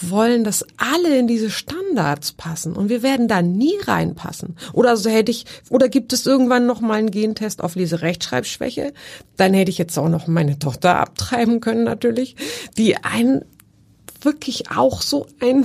wollen, 0.00 0.44
dass 0.44 0.66
alle 0.76 1.18
in 1.18 1.26
diese 1.26 1.50
Standards 1.50 2.32
passen. 2.32 2.74
Und 2.74 2.88
wir 2.88 3.02
werden 3.02 3.28
da 3.28 3.42
nie 3.42 3.74
reinpassen. 3.84 4.56
Oder 4.72 4.96
so 4.96 5.08
hätte 5.08 5.30
ich, 5.30 5.46
oder 5.70 5.88
gibt 5.88 6.12
es 6.12 6.26
irgendwann 6.26 6.66
noch 6.66 6.80
mal 6.80 6.94
einen 6.94 7.10
Gentest 7.10 7.62
auf 7.62 7.74
Leserechtschreibschwäche? 7.74 8.92
Dann 9.36 9.54
hätte 9.54 9.70
ich 9.70 9.78
jetzt 9.78 9.98
auch 9.98 10.08
noch 10.08 10.26
meine 10.26 10.58
Tochter 10.58 10.98
abtreiben 10.98 11.60
können, 11.60 11.84
natürlich, 11.84 12.36
die 12.76 12.96
ein 12.96 13.44
wirklich 14.20 14.70
auch 14.70 15.02
so 15.02 15.26
ein 15.40 15.64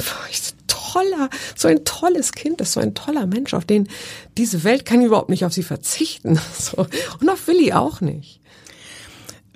toller, 0.68 1.30
so 1.56 1.68
ein 1.68 1.84
tolles 1.86 2.32
Kind 2.32 2.62
ist, 2.62 2.74
so 2.74 2.80
ein 2.80 2.96
toller 2.96 3.26
Mensch, 3.28 3.54
auf 3.54 3.66
den 3.66 3.90
diese 4.38 4.64
Welt 4.64 4.86
kann 4.86 5.02
überhaupt 5.02 5.30
nicht 5.30 5.46
auf 5.46 5.54
sie 5.54 5.64
verzichten. 5.64 6.40
So. 6.60 6.86
Und 7.20 7.30
auf 7.30 7.48
Willi 7.48 7.74
auch 7.74 8.02
nicht. 8.02 8.39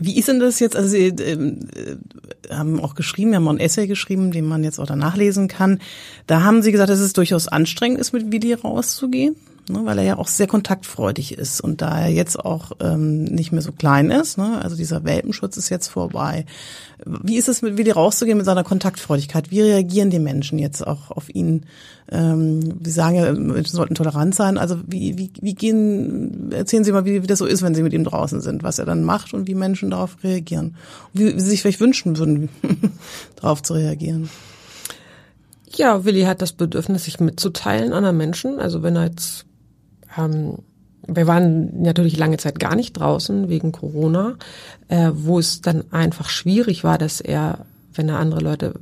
Wie 0.05 0.17
ist 0.17 0.27
denn 0.27 0.39
das 0.39 0.59
jetzt? 0.59 0.75
Also 0.75 0.89
Sie 0.89 1.07
äh, 1.07 1.97
haben 2.49 2.79
auch 2.79 2.95
geschrieben, 2.95 3.31
wir 3.31 3.37
haben 3.37 3.47
auch 3.47 3.53
ein 3.53 3.59
Essay 3.59 3.87
geschrieben, 3.87 4.31
den 4.31 4.45
man 4.45 4.63
jetzt 4.63 4.79
auch 4.79 4.85
danach 4.85 5.15
lesen 5.15 5.47
kann. 5.47 5.79
Da 6.27 6.41
haben 6.43 6.61
Sie 6.61 6.71
gesagt, 6.71 6.89
dass 6.89 6.99
es 6.99 7.13
durchaus 7.13 7.47
anstrengend 7.47 7.99
ist, 7.99 8.11
mit 8.11 8.31
Willi 8.31 8.53
rauszugehen 8.53 9.35
ne, 9.69 9.81
weil 9.85 9.97
er 9.97 10.03
ja 10.03 10.17
auch 10.17 10.27
sehr 10.27 10.47
kontaktfreudig 10.47 11.37
ist 11.37 11.61
und 11.61 11.81
da 11.81 12.01
er 12.01 12.09
jetzt 12.09 12.39
auch 12.39 12.73
ähm, 12.79 13.23
nicht 13.23 13.51
mehr 13.51 13.61
so 13.61 13.71
klein 13.71 14.11
ist, 14.11 14.37
ne, 14.37 14.61
also 14.61 14.75
dieser 14.75 15.03
Welpenschutz 15.03 15.57
ist 15.57 15.69
jetzt 15.69 15.87
vorbei. 15.87 16.45
Wie 17.05 17.37
ist 17.37 17.49
es 17.49 17.61
mit 17.61 17.77
Willi 17.77 17.91
rauszugehen 17.91 18.37
mit 18.37 18.45
seiner 18.45 18.63
Kontaktfreudigkeit? 18.63 19.51
Wie 19.51 19.61
reagieren 19.61 20.09
die 20.09 20.19
Menschen 20.19 20.57
jetzt 20.57 20.85
auch 20.85 21.11
auf 21.11 21.33
ihn? 21.33 21.65
Ähm, 22.11 22.79
Sie 22.83 22.91
sagen 22.91 23.15
ja, 23.15 23.31
Menschen 23.33 23.75
sollten 23.75 23.95
tolerant 23.95 24.35
sein. 24.35 24.57
Also 24.57 24.77
wie, 24.87 25.17
wie, 25.17 25.31
wie 25.41 25.53
gehen, 25.53 26.51
erzählen 26.51 26.83
Sie 26.83 26.91
mal, 26.91 27.05
wie, 27.05 27.23
wie 27.23 27.27
das 27.27 27.39
so 27.39 27.45
ist, 27.45 27.61
wenn 27.61 27.75
Sie 27.75 27.83
mit 27.83 27.93
ihm 27.93 28.03
draußen 28.03 28.41
sind, 28.41 28.63
was 28.63 28.79
er 28.79 28.85
dann 28.85 29.03
macht 29.03 29.33
und 29.33 29.47
wie 29.47 29.55
Menschen 29.55 29.91
darauf 29.91 30.17
reagieren. 30.23 30.75
Wie, 31.13 31.35
wie 31.35 31.39
Sie 31.39 31.49
sich 31.49 31.61
vielleicht 31.61 31.81
wünschen 31.81 32.17
würden, 32.17 32.49
darauf 33.35 33.61
zu 33.61 33.73
reagieren. 33.73 34.29
Ja, 35.75 36.05
Willi 36.05 36.23
hat 36.23 36.41
das 36.41 36.53
Bedürfnis, 36.53 37.05
sich 37.05 37.19
mitzuteilen 37.19 37.93
anderen 37.93 38.17
Menschen. 38.17 38.59
Also 38.59 38.83
wenn 38.83 38.95
er 38.95 39.05
jetzt 39.05 39.45
ähm, 40.17 40.57
wir 41.05 41.27
waren 41.27 41.81
natürlich 41.81 42.17
lange 42.17 42.37
Zeit 42.37 42.59
gar 42.59 42.75
nicht 42.75 42.93
draußen 42.93 43.49
wegen 43.49 43.71
Corona, 43.71 44.35
äh, 44.87 45.11
wo 45.13 45.37
es 45.37 45.61
dann 45.61 45.91
einfach 45.91 46.29
schwierig 46.29 46.83
war, 46.83 46.97
dass 46.97 47.19
er, 47.19 47.65
wenn 47.93 48.07
er 48.07 48.19
andere 48.19 48.39
Leute 48.39 48.73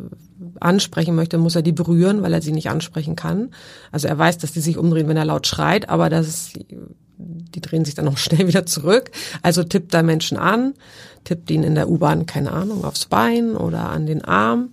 ansprechen 0.60 1.16
möchte, 1.16 1.38
muss 1.38 1.56
er 1.56 1.64
die 1.64 1.72
berühren, 1.72 2.22
weil 2.22 2.34
er 2.34 2.42
sie 2.42 2.52
nicht 2.52 2.70
ansprechen 2.70 3.16
kann. 3.16 3.50
Also 3.92 4.08
er 4.08 4.18
weiß, 4.18 4.38
dass 4.38 4.52
die 4.52 4.60
sich 4.60 4.78
umdrehen, 4.78 5.08
wenn 5.08 5.18
er 5.18 5.26
laut 5.26 5.48
schreit, 5.48 5.90
aber 5.90 6.10
das 6.10 6.54
die 7.24 7.62
drehen 7.62 7.86
sich 7.86 7.96
dann 7.96 8.08
auch 8.08 8.18
schnell 8.18 8.48
wieder 8.48 8.66
zurück. 8.66 9.12
Also 9.42 9.64
tippt 9.64 9.94
da 9.94 10.04
Menschen 10.04 10.38
an, 10.38 10.74
tippt 11.24 11.52
ihn 11.52 11.64
in 11.64 11.76
der 11.76 11.90
U-Bahn, 11.90 12.26
keine 12.26 12.52
Ahnung, 12.52 12.84
aufs 12.84 13.06
Bein 13.06 13.56
oder 13.56 13.90
an 13.90 14.06
den 14.06 14.24
Arm. 14.24 14.70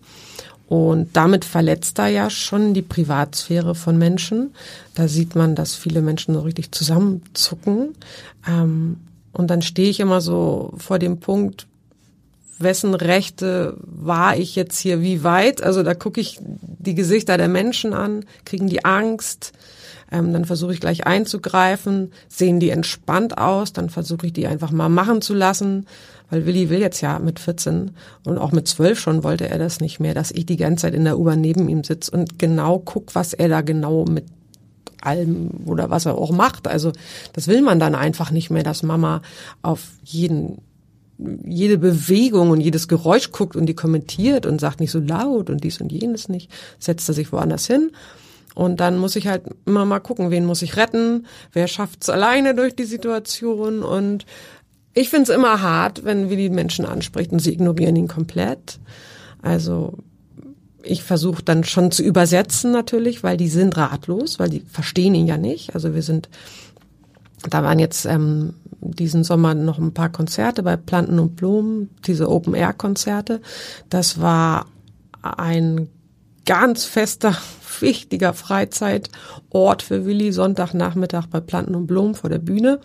Und 0.69 1.09
damit 1.15 1.47
verletzt 1.47 1.99
er 1.99 2.09
ja 2.09 2.29
schon 2.29 2.75
die 2.75 2.83
Privatsphäre 2.83 3.75
von 3.75 3.97
Menschen. 3.97 4.55
Da 4.95 5.09
sieht 5.09 5.35
man, 5.35 5.55
dass 5.55 5.75
viele 5.75 6.03
Menschen 6.03 6.35
so 6.35 6.41
richtig 6.41 6.73
zusammenzucken. 6.73 7.95
Ähm, 8.47 8.99
und 9.33 9.49
dann 9.49 9.63
stehe 9.63 9.89
ich 9.89 10.01
immer 10.01 10.21
so 10.21 10.75
vor 10.77 10.99
dem 10.99 11.21
Punkt, 11.21 11.67
wessen 12.59 12.95
Rechte 12.95 13.77
war 13.81 14.37
ich 14.37 14.57
jetzt 14.57 14.79
hier 14.79 15.01
wie 15.01 15.25
weit? 15.25 15.63
Also 15.63 15.83
da 15.83 15.95
gucke 15.95 16.21
ich 16.21 16.39
die 16.43 16.95
Gesichter 16.95 17.39
der 17.39 17.49
Menschen 17.49 17.95
an, 17.95 18.25
kriegen 18.45 18.69
die 18.69 18.85
Angst. 18.85 19.53
Ähm, 20.11 20.33
dann 20.33 20.45
versuche 20.45 20.73
ich 20.73 20.81
gleich 20.81 21.07
einzugreifen. 21.07 22.13
Sehen 22.29 22.61
die 22.61 22.71
entspannt 22.71 23.39
aus, 23.39 23.73
dann 23.73 23.91
versuche 23.91 24.27
ich 24.27 24.33
die 24.33 24.47
einfach 24.47 24.71
mal 24.71 24.89
machen 24.89 25.21
zu 25.21 25.35
lassen. 25.35 25.87
Weil 26.31 26.47
Willi 26.47 26.71
will 26.71 26.81
jetzt 26.81 27.01
ja 27.01 27.19
mit 27.19 27.39
14 27.39 27.93
und 28.25 28.39
auch 28.39 28.53
mit 28.53 28.69
12 28.69 28.99
schon 28.99 29.25
wollte 29.25 29.49
er 29.49 29.59
das 29.59 29.81
nicht 29.81 29.99
mehr, 29.99 30.15
dass 30.15 30.31
ich 30.31 30.47
die 30.47 30.57
ganze 30.57 30.83
Zeit 30.83 30.95
in 30.95 31.05
der 31.05 31.19
U-Bahn 31.19 31.41
neben 31.41 31.69
ihm 31.69 31.85
sitze 31.85 32.11
und 32.11 32.39
genau 32.39 32.79
guck, 32.79 33.15
was 33.15 33.33
er 33.33 33.49
da 33.49 33.63
genau 33.63 34.05
mit 34.05 34.25
allem 35.01 35.51
oder 35.65 35.91
was 35.91 36.07
er 36.07 36.19
auch 36.19 36.31
macht. 36.31 36.69
Also 36.69 36.93
das 37.33 37.47
will 37.49 37.63
man 37.63 37.79
dann 37.79 37.95
einfach 37.95 38.31
nicht 38.31 38.51
mehr, 38.51 38.63
dass 38.63 38.83
Mama 38.83 39.23
auf 39.63 39.83
jeden 40.05 40.59
jede 41.45 41.79
Bewegung 41.79 42.51
und 42.51 42.61
jedes 42.61 42.87
Geräusch 42.87 43.33
guckt 43.33 43.57
und 43.57 43.67
die 43.67 43.75
kommentiert 43.75 44.47
und 44.47 44.61
sagt 44.61 44.79
nicht 44.79 44.93
so 44.93 45.01
laut 45.01 45.51
und 45.51 45.65
dies 45.65 45.81
und 45.81 45.91
jenes 45.91 46.29
nicht, 46.29 46.49
setzt 46.79 47.09
er 47.09 47.15
sich 47.15 47.33
woanders 47.33 47.67
hin. 47.67 47.91
Und 48.59 48.81
dann 48.81 48.99
muss 48.99 49.15
ich 49.15 49.29
halt 49.29 49.45
immer 49.67 49.85
mal 49.85 50.01
gucken, 50.01 50.33
wen 50.33 50.45
muss 50.45 50.63
ich 50.63 50.77
retten, 50.77 51.27
wer 51.53 51.69
schafft's 51.69 52.09
alleine 52.09 52.57
durch 52.57 52.75
die 52.75 52.87
Situation. 52.87 53.85
Und 53.85 54.27
ich 54.95 55.11
find's 55.11 55.29
immer 55.29 55.63
hart, 55.63 56.05
wenn 56.05 56.29
wir 56.29 56.37
die 56.37 56.51
Menschen 56.51 56.85
anspricht 56.85 57.31
und 57.31 57.39
sie 57.39 57.53
ignorieren 57.53 57.95
ihn 57.95 58.09
komplett. 58.09 58.81
Also 59.43 59.99
ich 60.83 61.05
versuche 61.05 61.45
dann 61.45 61.63
schon 61.63 61.93
zu 61.93 62.03
übersetzen 62.03 62.73
natürlich, 62.73 63.23
weil 63.23 63.37
die 63.37 63.47
sind 63.47 63.77
ratlos, 63.77 64.41
weil 64.41 64.49
die 64.49 64.65
verstehen 64.69 65.15
ihn 65.15 65.29
ja 65.29 65.37
nicht. 65.37 65.77
Also 65.77 65.95
wir 65.95 66.03
sind, 66.03 66.29
da 67.49 67.63
waren 67.63 67.79
jetzt 67.79 68.07
ähm, 68.07 68.55
diesen 68.81 69.23
Sommer 69.23 69.55
noch 69.55 69.79
ein 69.79 69.95
paar 69.95 70.11
Konzerte 70.11 70.65
bei 70.65 70.77
Planten 70.77 71.21
und 71.21 71.37
Blumen, 71.37 71.91
diese 72.09 72.29
Open-Air-Konzerte. 72.29 73.41
Das 73.89 74.21
war 74.21 74.67
ein 75.23 75.89
ganz 76.45 76.87
fester, 76.87 77.37
wichtiger 77.83 78.35
Freizeitort 78.35 79.83
für 79.83 80.07
Willi, 80.07 80.33
Sonntagnachmittag 80.33 81.27
bei 81.27 81.41
Planten 81.41 81.75
und 81.75 81.87
Blumen 81.87 82.15
vor 82.15 82.31
der 82.31 82.39
Bühne. 82.39 82.81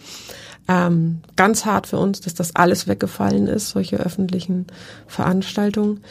Ähm, 0.68 1.22
ganz 1.36 1.66
hart 1.66 1.88
für 1.88 1.98
uns, 1.98 2.22
dass 2.22 2.34
das 2.34 2.56
alles 2.56 2.88
weggefallen 2.88 3.48
ist, 3.48 3.70
solche 3.70 3.98
öffentlichen 3.98 4.68
Veranstaltungen. 5.08 6.02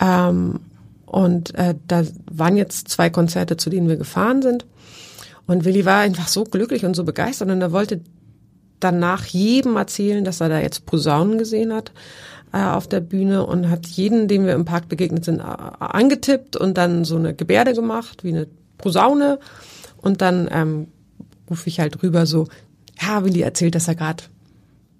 Ähm, 0.00 0.60
und 1.06 1.54
äh, 1.56 1.74
da 1.86 2.04
waren 2.30 2.56
jetzt 2.56 2.88
zwei 2.88 3.10
Konzerte, 3.10 3.56
zu 3.56 3.70
denen 3.70 3.88
wir 3.88 3.96
gefahren 3.96 4.42
sind. 4.42 4.66
Und 5.46 5.64
Willi 5.64 5.84
war 5.84 6.00
einfach 6.00 6.28
so 6.28 6.44
glücklich 6.44 6.84
und 6.84 6.94
so 6.94 7.04
begeistert 7.04 7.50
und 7.50 7.60
er 7.60 7.72
wollte 7.72 8.00
danach 8.78 9.26
jedem 9.26 9.76
erzählen, 9.76 10.24
dass 10.24 10.40
er 10.40 10.48
da 10.48 10.60
jetzt 10.60 10.86
Posaunen 10.86 11.38
gesehen 11.38 11.72
hat 11.72 11.92
äh, 12.52 12.58
auf 12.58 12.88
der 12.88 13.00
Bühne 13.00 13.46
und 13.46 13.70
hat 13.70 13.86
jeden, 13.86 14.28
dem 14.28 14.46
wir 14.46 14.54
im 14.54 14.64
Park 14.64 14.88
begegnet 14.88 15.24
sind, 15.24 15.40
angetippt 15.40 16.56
und 16.56 16.76
dann 16.76 17.04
so 17.04 17.16
eine 17.16 17.34
Gebärde 17.34 17.74
gemacht, 17.74 18.24
wie 18.24 18.30
eine 18.30 18.46
Posaune. 18.78 19.38
Und 19.98 20.20
dann 20.20 20.48
ähm, 20.50 20.88
rufe 21.48 21.68
ich 21.68 21.80
halt 21.80 22.02
rüber 22.02 22.26
so, 22.26 22.48
ja, 23.00 23.24
Willi 23.24 23.42
erzählt, 23.42 23.74
dass 23.74 23.88
er 23.88 23.94
gerade 23.94 24.24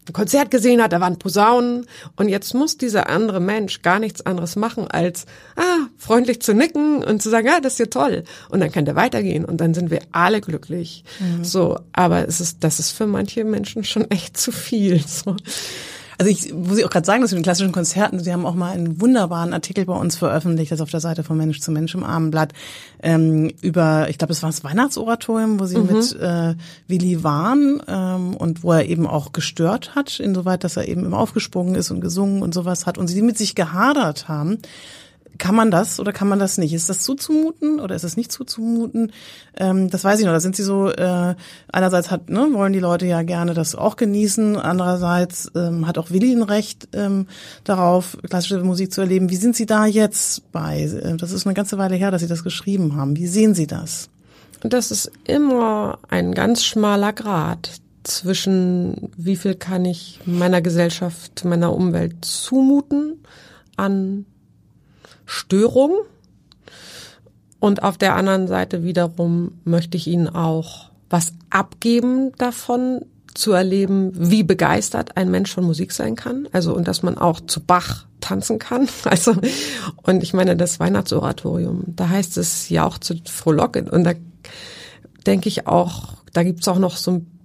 ein 0.09 0.13
Konzert 0.13 0.51
gesehen 0.51 0.83
hat, 0.83 0.93
da 0.93 1.01
waren 1.01 1.19
Posaunen 1.19 1.87
und 2.17 2.29
jetzt 2.29 2.55
muss 2.55 2.77
dieser 2.77 3.09
andere 3.09 3.41
Mensch 3.41 3.83
gar 3.83 3.99
nichts 3.99 4.25
anderes 4.25 4.57
machen 4.57 4.89
als 4.89 5.27
ah, 5.57 5.87
freundlich 5.97 6.41
zu 6.43 6.55
nicken 6.55 7.05
und 7.05 7.23
zu 7.23 7.31
sagen, 7.31 7.47
ja, 7.47 7.61
das 7.61 7.75
ist 7.75 7.79
ja 7.79 7.87
toll 7.87 8.25
und 8.49 8.61
dann 8.61 8.73
kann 8.73 8.85
der 8.85 8.97
weitergehen 8.97 9.45
und 9.45 9.61
dann 9.61 9.75
sind 9.75 9.91
wir 9.91 10.01
alle 10.13 10.41
glücklich. 10.41 11.05
Mhm. 11.21 11.45
So, 11.45 11.79
aber 11.93 12.27
es 12.27 12.41
ist 12.41 12.65
das 12.65 12.81
ist 12.81 12.93
für 12.93 13.07
manche 13.07 13.45
Menschen 13.45 13.85
schon 13.85 14.11
echt 14.11 14.37
zu 14.37 14.53
viel 14.53 15.01
so. 15.07 15.37
Also 16.21 16.31
ich 16.31 16.53
muss 16.53 16.77
ich 16.77 16.85
auch 16.85 16.91
gerade 16.91 17.07
sagen, 17.07 17.23
dass 17.23 17.31
wir 17.31 17.39
in 17.39 17.43
klassischen 17.43 17.73
Konzerten, 17.73 18.21
Sie 18.21 18.31
haben 18.31 18.45
auch 18.45 18.55
mal 18.55 18.73
einen 18.73 19.01
wunderbaren 19.01 19.55
Artikel 19.55 19.87
bei 19.87 19.95
uns 19.95 20.19
veröffentlicht, 20.19 20.71
das 20.71 20.83
auf 20.83 20.91
der 20.91 21.01
Seite 21.01 21.25
von 21.25 21.39
Mensch 21.39 21.61
zu 21.61 21.73
Mensch 21.73 21.95
im 21.95 22.05
Abendblatt, 22.05 22.53
ähm, 23.03 23.51
über, 23.63 24.07
ich 24.11 24.19
glaube, 24.19 24.35
es 24.35 24.43
war 24.43 24.51
das 24.51 24.63
Weihnachtsoratorium, 24.63 25.59
wo 25.59 25.65
Sie 25.65 25.79
mhm. 25.79 25.87
mit 25.87 26.15
äh, 26.21 26.57
Willi 26.89 27.25
waren 27.25 27.83
ähm, 27.89 28.37
und 28.37 28.63
wo 28.63 28.73
er 28.73 28.85
eben 28.85 29.07
auch 29.07 29.33
gestört 29.33 29.95
hat, 29.95 30.21
insoweit, 30.21 30.63
dass 30.63 30.77
er 30.77 30.89
eben 30.89 31.07
immer 31.07 31.17
aufgesprungen 31.17 31.75
ist 31.75 31.91
und 31.91 32.03
gesungen 32.03 32.43
und 32.43 32.53
sowas 32.53 32.85
hat 32.85 32.99
und 32.99 33.07
Sie 33.07 33.23
mit 33.23 33.39
sich 33.39 33.55
gehadert 33.55 34.29
haben. 34.29 34.59
Kann 35.39 35.55
man 35.55 35.71
das 35.71 35.99
oder 36.01 36.13
kann 36.13 36.29
man 36.29 36.39
das 36.39 36.59
nicht? 36.59 36.75
Ist 36.75 36.89
das 36.89 37.01
zuzumuten 37.01 37.81
oder 37.81 37.95
ist 37.95 38.05
es 38.05 38.17
nicht 38.17 38.31
zuzumuten? 38.31 39.13
Ähm, 39.57 39.89
das 39.89 40.05
weiß 40.05 40.21
ich 40.21 40.27
noch. 40.27 40.33
Da 40.33 40.41
sind 40.41 40.57
sie 40.57 40.63
so, 40.63 40.91
äh, 40.91 41.35
einerseits 41.73 42.11
hat, 42.11 42.29
ne, 42.29 42.49
wollen 42.53 42.73
die 42.73 42.79
Leute 42.79 43.07
ja 43.07 43.23
gerne 43.23 43.55
das 43.55 43.75
auch 43.75 43.97
genießen, 43.97 44.57
andererseits 44.57 45.51
ähm, 45.55 45.87
hat 45.87 45.99
auch 45.99 46.11
Willi 46.11 46.33
ein 46.33 46.43
Recht 46.43 46.89
ähm, 46.93 47.27
darauf, 47.65 48.19
klassische 48.29 48.63
Musik 48.63 48.93
zu 48.93 49.01
erleben. 49.01 49.31
Wie 49.31 49.37
sind 49.37 49.57
Sie 49.57 49.67
da 49.67 49.87
jetzt 49.87 50.53
bei? 50.53 50.83
Äh, 50.83 51.17
das 51.17 51.33
ist 51.33 51.47
eine 51.47 51.55
ganze 51.55 51.79
Weile 51.79 51.97
her, 51.97 52.11
dass 52.11 52.21
Sie 52.21 52.29
das 52.29 52.45
geschrieben 52.45 52.97
haben. 52.97 53.17
Wie 53.17 53.27
sehen 53.27 53.55
Sie 53.55 53.67
das? 53.67 54.11
Das 54.63 54.91
ist 54.91 55.11
immer 55.25 55.99
ein 56.09 56.35
ganz 56.35 56.65
schmaler 56.65 57.13
Grad 57.13 57.81
zwischen 58.03 59.11
wie 59.17 59.37
viel 59.37 59.55
kann 59.55 59.85
ich 59.85 60.21
meiner 60.25 60.61
Gesellschaft, 60.61 61.45
meiner 61.45 61.75
Umwelt 61.75 62.25
zumuten 62.25 63.25
an 63.77 64.27
Störung. 65.31 65.93
Und 67.61 67.83
auf 67.83 67.99
der 67.99 68.17
anderen 68.17 68.49
Seite 68.49 68.83
wiederum 68.83 69.53
möchte 69.65 69.97
ich 69.97 70.07
ihnen 70.07 70.29
auch 70.29 70.91
was 71.09 71.33
abgeben 71.51 72.33
davon, 72.39 73.05
zu 73.35 73.53
erleben, 73.53 74.11
wie 74.15 74.43
begeistert 74.43 75.17
ein 75.17 75.31
Mensch 75.31 75.55
von 75.55 75.65
Musik 75.65 75.93
sein 75.93 76.17
kann. 76.17 76.49
Also, 76.51 76.75
und 76.75 76.89
dass 76.89 77.05
man 77.05 77.17
auch 77.17 77.41
zu 77.41 77.61
Bach 77.61 78.07
tanzen 78.21 78.59
kann. 78.59 78.89
Also, 79.05 79.37
und 80.03 80.23
ich 80.25 80.35
meine, 80.35 80.57
das 80.57 80.81
Weihnachtsoratorium, 80.81 81.85
da 81.87 82.09
heißt 82.09 82.37
es 82.37 82.69
ja 82.69 82.85
auch 82.85 82.99
zu 82.99 83.15
frohlocken. 83.25 83.89
Und 83.89 84.03
da 84.03 84.15
denke 85.27 85.49
ich 85.49 85.69
auch, 85.69 86.15
da 86.33 86.43
gibt's 86.43 86.67
auch 86.67 86.79
noch 86.79 86.97
so 86.97 87.13
ein 87.13 87.40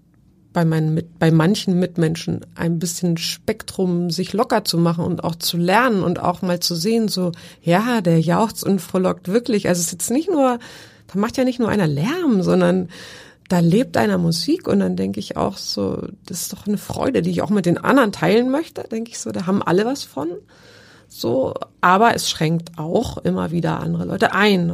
bei 0.56 0.64
meinen 0.64 0.93
mit, 0.93 1.20
bei 1.20 1.32
manchen 1.32 1.78
Mitmenschen 1.78 2.45
ein 2.56 2.80
bisschen 2.80 3.18
Spektrum 3.18 4.10
sich 4.10 4.32
locker 4.32 4.64
zu 4.64 4.78
machen 4.78 5.03
und 5.03 5.22
auch 5.22 5.36
zu 5.36 5.58
lernen 5.58 6.01
und 6.01 6.18
auch 6.20 6.41
mal 6.41 6.62
zu 6.62 6.76
sehen, 6.76 7.10
so, 7.10 7.34
ja, 7.62 7.99
der 7.99 8.22
jauchzt 8.22 8.64
und 8.64 8.80
frohlockt 8.80 9.28
wirklich. 9.28 9.68
Also 9.68 9.82
es 9.82 9.88
ist 9.88 9.91
jetzt 9.91 10.12
nicht 10.12 10.30
nur, 10.30 10.58
da 11.08 11.20
macht 11.20 11.36
ja 11.36 11.43
nicht 11.43 11.60
nur 11.60 11.68
einer 11.68 11.88
Lärm, 11.88 12.41
sondern 12.41 12.88
da 13.49 13.60
lebt 13.60 13.97
einer 13.97 14.18
Musik 14.18 14.70
und 14.70 14.80
dann 14.80 14.95
denke 14.95 15.20
ich 15.20 15.36
auch 15.36 15.58
so, 15.58 16.08
das 16.26 16.43
ist 16.43 16.53
doch 16.53 16.66
eine 16.66 16.78
Freude, 16.78 17.22
die 17.22 17.32
ich 17.32 17.41
auch 17.41 17.49
mit 17.49 17.66
den 17.66 17.78
anderen 17.78 18.14
teilen 18.14 18.49
möchte, 18.49 18.84
denke 18.84 19.12
ich 19.12 19.20
so, 19.20 19.32
da 19.34 19.45
haben 19.47 19.62
alle 19.62 19.86
was 19.86 20.06
von. 20.06 20.30
So, 21.10 21.53
aber 21.82 22.16
es 22.16 22.30
schränkt 22.30 22.80
auch 22.80 23.18
immer 23.18 23.51
wieder 23.51 23.82
andere 23.82 24.06
Leute 24.06 24.34
ein 24.34 24.74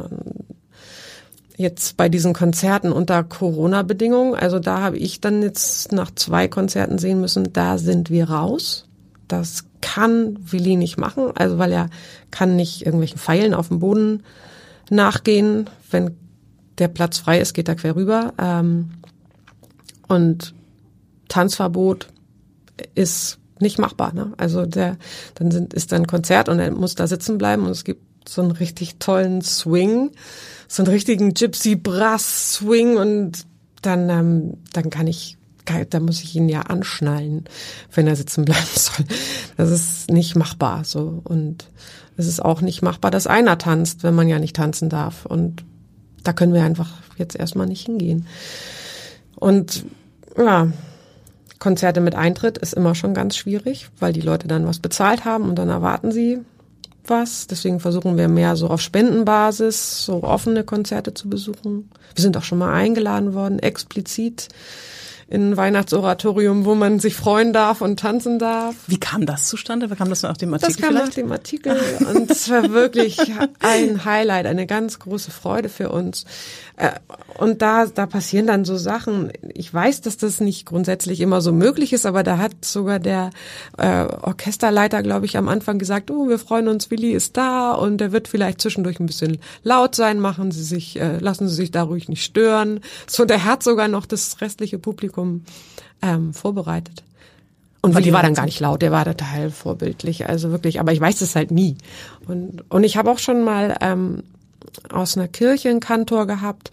jetzt 1.56 1.96
bei 1.96 2.08
diesen 2.08 2.32
Konzerten 2.32 2.92
unter 2.92 3.22
Corona-Bedingungen, 3.24 4.34
also 4.34 4.58
da 4.58 4.80
habe 4.80 4.98
ich 4.98 5.20
dann 5.20 5.42
jetzt 5.42 5.92
nach 5.92 6.10
zwei 6.14 6.48
Konzerten 6.48 6.98
sehen 6.98 7.20
müssen, 7.20 7.52
da 7.52 7.78
sind 7.78 8.10
wir 8.10 8.30
raus. 8.30 8.86
Das 9.28 9.64
kann 9.80 10.38
Willi 10.40 10.76
nicht 10.76 10.98
machen, 10.98 11.30
also 11.34 11.58
weil 11.58 11.72
er 11.72 11.90
kann 12.30 12.56
nicht 12.56 12.84
irgendwelchen 12.86 13.18
Pfeilen 13.18 13.54
auf 13.54 13.68
dem 13.68 13.78
Boden 13.78 14.22
nachgehen. 14.90 15.68
Wenn 15.90 16.16
der 16.78 16.88
Platz 16.88 17.18
frei 17.18 17.40
ist, 17.40 17.54
geht 17.54 17.68
er 17.68 17.76
quer 17.76 17.96
rüber. 17.96 18.32
Ähm, 18.38 18.90
und 20.08 20.54
Tanzverbot 21.28 22.08
ist 22.94 23.38
nicht 23.58 23.78
machbar. 23.78 24.12
Ne? 24.12 24.32
Also 24.36 24.66
der, 24.66 24.98
dann 25.34 25.50
sind, 25.50 25.72
ist 25.72 25.92
ein 25.92 26.06
Konzert 26.06 26.48
und 26.48 26.58
er 26.58 26.70
muss 26.70 26.94
da 26.94 27.06
sitzen 27.06 27.38
bleiben 27.38 27.64
und 27.64 27.70
es 27.70 27.84
gibt 27.84 28.28
so 28.28 28.42
einen 28.42 28.50
richtig 28.50 28.96
tollen 28.98 29.42
Swing, 29.42 30.10
so 30.72 30.82
einen 30.82 30.92
richtigen 30.92 31.34
Gypsy 31.34 31.76
Brass 31.76 32.54
Swing 32.54 32.96
und 32.96 33.46
dann, 33.82 34.08
ähm, 34.08 34.56
dann 34.72 34.88
kann 34.88 35.06
ich, 35.06 35.36
da 35.90 36.00
muss 36.00 36.22
ich 36.22 36.34
ihn 36.34 36.48
ja 36.48 36.62
anschnallen, 36.62 37.44
wenn 37.92 38.06
er 38.06 38.16
sitzen 38.16 38.46
bleiben 38.46 38.66
soll. 38.74 39.04
Das 39.58 39.70
ist 39.70 40.10
nicht 40.10 40.34
machbar, 40.34 40.84
so. 40.84 41.20
Und 41.24 41.68
es 42.16 42.26
ist 42.26 42.42
auch 42.42 42.62
nicht 42.62 42.80
machbar, 42.80 43.10
dass 43.10 43.26
einer 43.26 43.58
tanzt, 43.58 44.02
wenn 44.02 44.14
man 44.14 44.28
ja 44.28 44.38
nicht 44.38 44.56
tanzen 44.56 44.88
darf. 44.88 45.26
Und 45.26 45.62
da 46.24 46.32
können 46.32 46.54
wir 46.54 46.64
einfach 46.64 46.90
jetzt 47.18 47.36
erstmal 47.36 47.66
nicht 47.66 47.84
hingehen. 47.84 48.26
Und, 49.36 49.84
ja, 50.38 50.72
Konzerte 51.58 52.00
mit 52.00 52.14
Eintritt 52.14 52.56
ist 52.56 52.72
immer 52.72 52.94
schon 52.94 53.12
ganz 53.12 53.36
schwierig, 53.36 53.90
weil 53.98 54.14
die 54.14 54.22
Leute 54.22 54.48
dann 54.48 54.66
was 54.66 54.78
bezahlt 54.78 55.26
haben 55.26 55.50
und 55.50 55.56
dann 55.56 55.68
erwarten 55.68 56.12
sie 56.12 56.40
was. 57.06 57.46
Deswegen 57.46 57.80
versuchen 57.80 58.16
wir 58.16 58.28
mehr 58.28 58.56
so 58.56 58.68
auf 58.68 58.80
Spendenbasis, 58.80 60.04
so 60.04 60.22
offene 60.22 60.64
Konzerte 60.64 61.14
zu 61.14 61.28
besuchen. 61.28 61.90
Wir 62.14 62.22
sind 62.22 62.36
auch 62.36 62.42
schon 62.42 62.58
mal 62.58 62.72
eingeladen 62.72 63.34
worden, 63.34 63.58
explizit 63.58 64.48
in 65.32 65.52
ein 65.52 65.56
Weihnachtsoratorium, 65.56 66.66
wo 66.66 66.74
man 66.74 67.00
sich 67.00 67.16
freuen 67.16 67.54
darf 67.54 67.80
und 67.80 67.98
tanzen 67.98 68.38
darf. 68.38 68.74
Wie 68.86 69.00
kam 69.00 69.24
das 69.24 69.46
zustande? 69.46 69.90
Wie 69.90 69.94
kam 69.94 70.10
das 70.10 70.22
nach 70.22 70.36
dem 70.36 70.52
Artikel? 70.52 70.74
Das 70.74 70.76
kam 70.76 70.90
vielleicht? 70.90 71.06
nach 71.06 71.14
dem 71.14 71.32
Artikel 71.32 71.80
und 72.14 72.30
es 72.30 72.50
war 72.50 72.70
wirklich 72.70 73.18
ein 73.60 74.04
Highlight, 74.04 74.44
eine 74.44 74.66
ganz 74.66 74.98
große 74.98 75.30
Freude 75.30 75.70
für 75.70 75.88
uns. 75.88 76.26
Äh, 76.76 76.90
und 77.38 77.62
da, 77.62 77.86
da 77.86 78.04
passieren 78.04 78.46
dann 78.46 78.66
so 78.66 78.76
Sachen. 78.76 79.32
Ich 79.54 79.72
weiß, 79.72 80.02
dass 80.02 80.18
das 80.18 80.40
nicht 80.40 80.66
grundsätzlich 80.66 81.20
immer 81.22 81.40
so 81.40 81.50
möglich 81.50 81.94
ist, 81.94 82.04
aber 82.04 82.24
da 82.24 82.36
hat 82.36 82.66
sogar 82.66 82.98
der 82.98 83.30
äh, 83.78 84.04
Orchesterleiter, 84.04 85.02
glaube 85.02 85.24
ich, 85.24 85.38
am 85.38 85.48
Anfang 85.48 85.78
gesagt, 85.78 86.10
oh, 86.10 86.28
wir 86.28 86.38
freuen 86.38 86.68
uns, 86.68 86.90
Willi 86.90 87.12
ist 87.12 87.38
da 87.38 87.72
und 87.72 88.02
er 88.02 88.12
wird 88.12 88.28
vielleicht 88.28 88.60
zwischendurch 88.60 89.00
ein 89.00 89.06
bisschen 89.06 89.38
laut 89.62 89.94
sein, 89.94 90.20
machen 90.20 90.50
Sie 90.50 90.62
sich, 90.62 91.00
äh, 91.00 91.16
lassen 91.18 91.48
Sie 91.48 91.54
sich 91.54 91.70
da 91.70 91.84
ruhig 91.84 92.10
nicht 92.10 92.22
stören. 92.22 92.80
So, 93.06 93.24
der 93.24 93.44
hat 93.44 93.62
sogar 93.62 93.88
noch 93.88 94.04
das 94.04 94.42
restliche 94.42 94.78
Publikum 94.78 95.21
ähm, 96.02 96.32
vorbereitet. 96.32 97.04
Und 97.80 97.96
Willi 97.96 98.12
war 98.12 98.22
dann 98.22 98.34
gar 98.34 98.44
nicht 98.44 98.60
laut, 98.60 98.80
der 98.80 98.92
war 98.92 99.04
total 99.04 99.50
vorbildlich, 99.50 100.28
also 100.28 100.52
wirklich, 100.52 100.78
aber 100.78 100.92
ich 100.92 101.00
weiß 101.00 101.20
es 101.20 101.34
halt 101.34 101.50
nie. 101.50 101.76
Und, 102.28 102.62
und 102.70 102.84
ich 102.84 102.96
habe 102.96 103.10
auch 103.10 103.18
schon 103.18 103.42
mal 103.42 103.76
ähm, 103.80 104.22
aus 104.90 105.16
einer 105.16 105.26
Kirche 105.26 105.68
einen 105.68 105.80
Kantor 105.80 106.28
gehabt, 106.28 106.70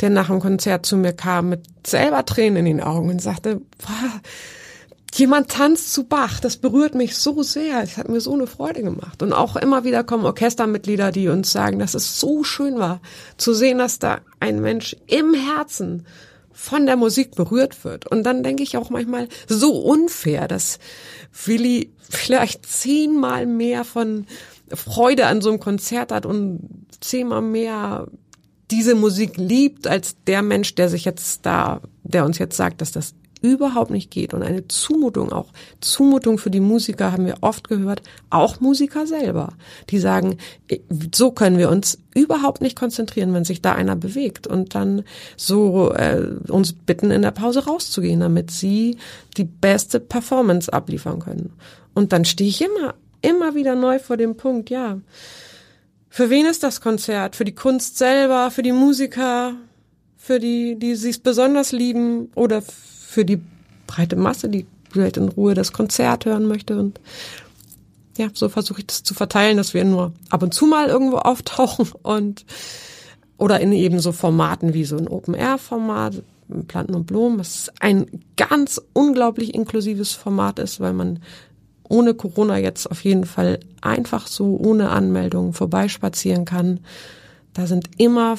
der 0.00 0.08
nach 0.08 0.28
dem 0.28 0.40
Konzert 0.40 0.86
zu 0.86 0.96
mir 0.96 1.12
kam 1.12 1.50
mit 1.50 1.60
selber 1.86 2.24
Tränen 2.24 2.64
in 2.64 2.78
den 2.78 2.80
Augen 2.82 3.10
und 3.10 3.20
sagte, 3.20 3.60
boah, 3.78 4.20
jemand 5.14 5.50
tanzt 5.50 5.92
zu 5.92 6.04
Bach, 6.04 6.40
das 6.40 6.56
berührt 6.56 6.94
mich 6.94 7.16
so 7.16 7.42
sehr, 7.42 7.82
es 7.82 7.96
hat 7.96 8.08
mir 8.08 8.20
so 8.20 8.34
eine 8.34 8.46
Freude 8.46 8.82
gemacht. 8.82 9.22
Und 9.22 9.32
auch 9.32 9.56
immer 9.56 9.84
wieder 9.84 10.04
kommen 10.04 10.24
Orchestermitglieder, 10.24 11.12
die 11.12 11.28
uns 11.28 11.52
sagen, 11.52 11.78
dass 11.78 11.94
es 11.94 12.20
so 12.20 12.44
schön 12.44 12.78
war, 12.78 13.00
zu 13.36 13.54
sehen, 13.54 13.78
dass 13.78 13.98
da 13.98 14.18
ein 14.40 14.60
Mensch 14.60 14.96
im 15.06 15.34
Herzen 15.34 16.06
von 16.56 16.86
der 16.86 16.96
Musik 16.96 17.36
berührt 17.36 17.84
wird. 17.84 18.06
Und 18.06 18.24
dann 18.24 18.42
denke 18.42 18.62
ich 18.62 18.78
auch 18.78 18.88
manchmal 18.88 19.28
so 19.46 19.78
unfair, 19.78 20.48
dass 20.48 20.78
Willi 21.44 21.92
vielleicht 22.08 22.64
zehnmal 22.64 23.44
mehr 23.44 23.84
von 23.84 24.26
Freude 24.72 25.26
an 25.26 25.42
so 25.42 25.50
einem 25.50 25.60
Konzert 25.60 26.10
hat 26.10 26.24
und 26.24 26.86
zehnmal 27.00 27.42
mehr 27.42 28.08
diese 28.70 28.94
Musik 28.94 29.36
liebt 29.36 29.86
als 29.86 30.16
der 30.26 30.40
Mensch, 30.40 30.74
der 30.74 30.88
sich 30.88 31.04
jetzt 31.04 31.44
da, 31.44 31.82
der 32.02 32.24
uns 32.24 32.38
jetzt 32.38 32.56
sagt, 32.56 32.80
dass 32.80 32.90
das 32.90 33.14
überhaupt 33.52 33.90
nicht 33.90 34.10
geht 34.10 34.34
und 34.34 34.42
eine 34.42 34.68
Zumutung 34.68 35.32
auch 35.32 35.52
Zumutung 35.80 36.38
für 36.38 36.50
die 36.50 36.60
Musiker 36.60 37.12
haben 37.12 37.26
wir 37.26 37.38
oft 37.40 37.68
gehört, 37.68 38.02
auch 38.30 38.60
Musiker 38.60 39.06
selber, 39.06 39.54
die 39.90 39.98
sagen, 39.98 40.38
so 41.14 41.30
können 41.30 41.58
wir 41.58 41.70
uns 41.70 41.98
überhaupt 42.14 42.60
nicht 42.60 42.76
konzentrieren, 42.76 43.32
wenn 43.34 43.44
sich 43.44 43.62
da 43.62 43.72
einer 43.72 43.96
bewegt 43.96 44.46
und 44.46 44.74
dann 44.74 45.02
so 45.36 45.92
äh, 45.92 46.22
uns 46.48 46.72
bitten 46.72 47.10
in 47.10 47.22
der 47.22 47.30
Pause 47.30 47.64
rauszugehen, 47.64 48.20
damit 48.20 48.50
sie 48.50 48.96
die 49.36 49.44
beste 49.44 50.00
Performance 50.00 50.72
abliefern 50.72 51.20
können. 51.20 51.52
Und 51.94 52.12
dann 52.12 52.24
stehe 52.24 52.50
ich 52.50 52.62
immer 52.62 52.94
immer 53.26 53.54
wieder 53.54 53.74
neu 53.74 53.98
vor 53.98 54.16
dem 54.16 54.36
Punkt, 54.36 54.70
ja. 54.70 55.00
Für 56.08 56.30
wen 56.30 56.46
ist 56.46 56.62
das 56.62 56.80
Konzert? 56.80 57.36
Für 57.36 57.44
die 57.44 57.54
Kunst 57.54 57.98
selber, 57.98 58.50
für 58.50 58.62
die 58.62 58.72
Musiker, 58.72 59.54
für 60.16 60.38
die, 60.38 60.78
die 60.78 60.94
sie 60.94 61.10
es 61.10 61.18
besonders 61.18 61.72
lieben 61.72 62.30
oder 62.34 62.62
für 63.16 63.24
die 63.24 63.40
breite 63.86 64.14
Masse, 64.14 64.50
die 64.50 64.66
vielleicht 64.90 65.16
in 65.16 65.28
Ruhe 65.28 65.54
das 65.54 65.72
Konzert 65.72 66.26
hören 66.26 66.46
möchte. 66.46 66.78
Und 66.78 67.00
ja, 68.18 68.28
so 68.34 68.50
versuche 68.50 68.80
ich 68.80 68.88
das 68.88 69.04
zu 69.04 69.14
verteilen, 69.14 69.56
dass 69.56 69.72
wir 69.72 69.86
nur 69.86 70.12
ab 70.28 70.42
und 70.42 70.52
zu 70.52 70.66
mal 70.66 70.88
irgendwo 70.88 71.16
auftauchen 71.32 71.88
und 72.02 72.44
oder 73.38 73.60
in 73.60 73.72
eben 73.72 74.00
so 74.00 74.12
Formaten 74.12 74.74
wie 74.74 74.84
so 74.84 74.98
ein 74.98 75.08
Open-Air-Format, 75.08 76.22
Planten 76.68 76.94
und 76.94 77.06
Blumen, 77.06 77.38
was 77.38 77.72
ein 77.80 78.06
ganz 78.36 78.80
unglaublich 78.92 79.54
inklusives 79.54 80.12
Format 80.12 80.58
ist, 80.58 80.78
weil 80.80 80.92
man 80.92 81.20
ohne 81.88 82.12
Corona 82.12 82.58
jetzt 82.58 82.90
auf 82.90 83.02
jeden 83.02 83.24
Fall 83.24 83.60
einfach 83.80 84.26
so 84.26 84.58
ohne 84.58 84.90
Anmeldung 84.90 85.54
vorbeispazieren 85.54 86.44
kann. 86.44 86.80
Da 87.54 87.66
sind 87.66 87.88
immer 87.96 88.36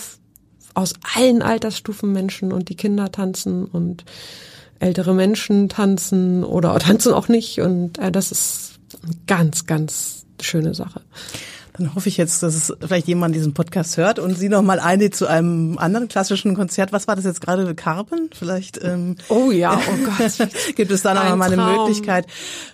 aus 0.75 0.93
allen 1.15 1.41
Altersstufen 1.41 2.13
Menschen 2.13 2.51
und 2.51 2.69
die 2.69 2.75
Kinder 2.75 3.11
tanzen 3.11 3.65
und 3.65 4.05
ältere 4.79 5.13
Menschen 5.13 5.69
tanzen 5.69 6.43
oder 6.43 6.77
tanzen 6.79 7.13
auch 7.13 7.27
nicht. 7.27 7.59
Und 7.61 7.97
äh, 7.99 8.11
das 8.11 8.31
ist 8.31 8.79
eine 9.03 9.15
ganz, 9.27 9.65
ganz 9.65 10.25
schöne 10.41 10.73
Sache. 10.73 11.01
Dann 11.77 11.93
hoffe 11.93 12.09
ich 12.09 12.17
jetzt, 12.17 12.41
dass 12.41 12.55
es 12.55 12.73
vielleicht 12.85 13.07
jemand 13.07 13.35
diesen 13.35 13.53
Podcast 13.53 13.97
hört 13.97 14.17
und 14.17 14.35
Sie 14.35 14.49
noch 14.49 14.63
mal 14.63 14.79
einlädt 14.79 15.15
zu 15.15 15.27
einem 15.27 15.77
anderen 15.77 16.07
klassischen 16.07 16.55
Konzert. 16.55 16.91
Was 16.91 17.07
war 17.07 17.15
das 17.15 17.25
jetzt 17.25 17.39
gerade? 17.39 17.75
Carpen? 17.75 18.29
Vielleicht. 18.33 18.83
Ähm, 18.83 19.15
oh 19.29 19.51
ja, 19.51 19.79
oh 19.79 20.05
Gott. 20.05 20.49
gibt 20.75 20.91
es 20.91 21.03
da 21.03 21.13
noch 21.13 21.35
mal 21.35 21.51
eine 21.51 21.61
Möglichkeit? 21.61 22.25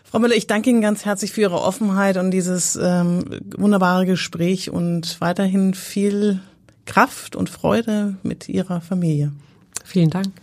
Frau 0.09 0.19
Müller, 0.19 0.35
ich 0.35 0.47
danke 0.47 0.69
Ihnen 0.69 0.81
ganz 0.81 1.03
herzlich 1.03 1.33
für 1.33 1.41
Ihre 1.41 1.61
Offenheit 1.61 2.17
und 2.17 2.31
dieses 2.31 2.79
ähm, 2.81 3.25
wunderbare 3.57 4.05
Gespräch 4.05 4.69
und 4.69 5.19
weiterhin 5.19 5.73
viel 5.73 6.39
Kraft 6.85 7.35
und 7.35 7.49
Freude 7.49 8.15
mit 8.23 8.47
Ihrer 8.47 8.79
Familie. 8.79 9.33
Vielen 9.83 10.11
Dank. 10.11 10.42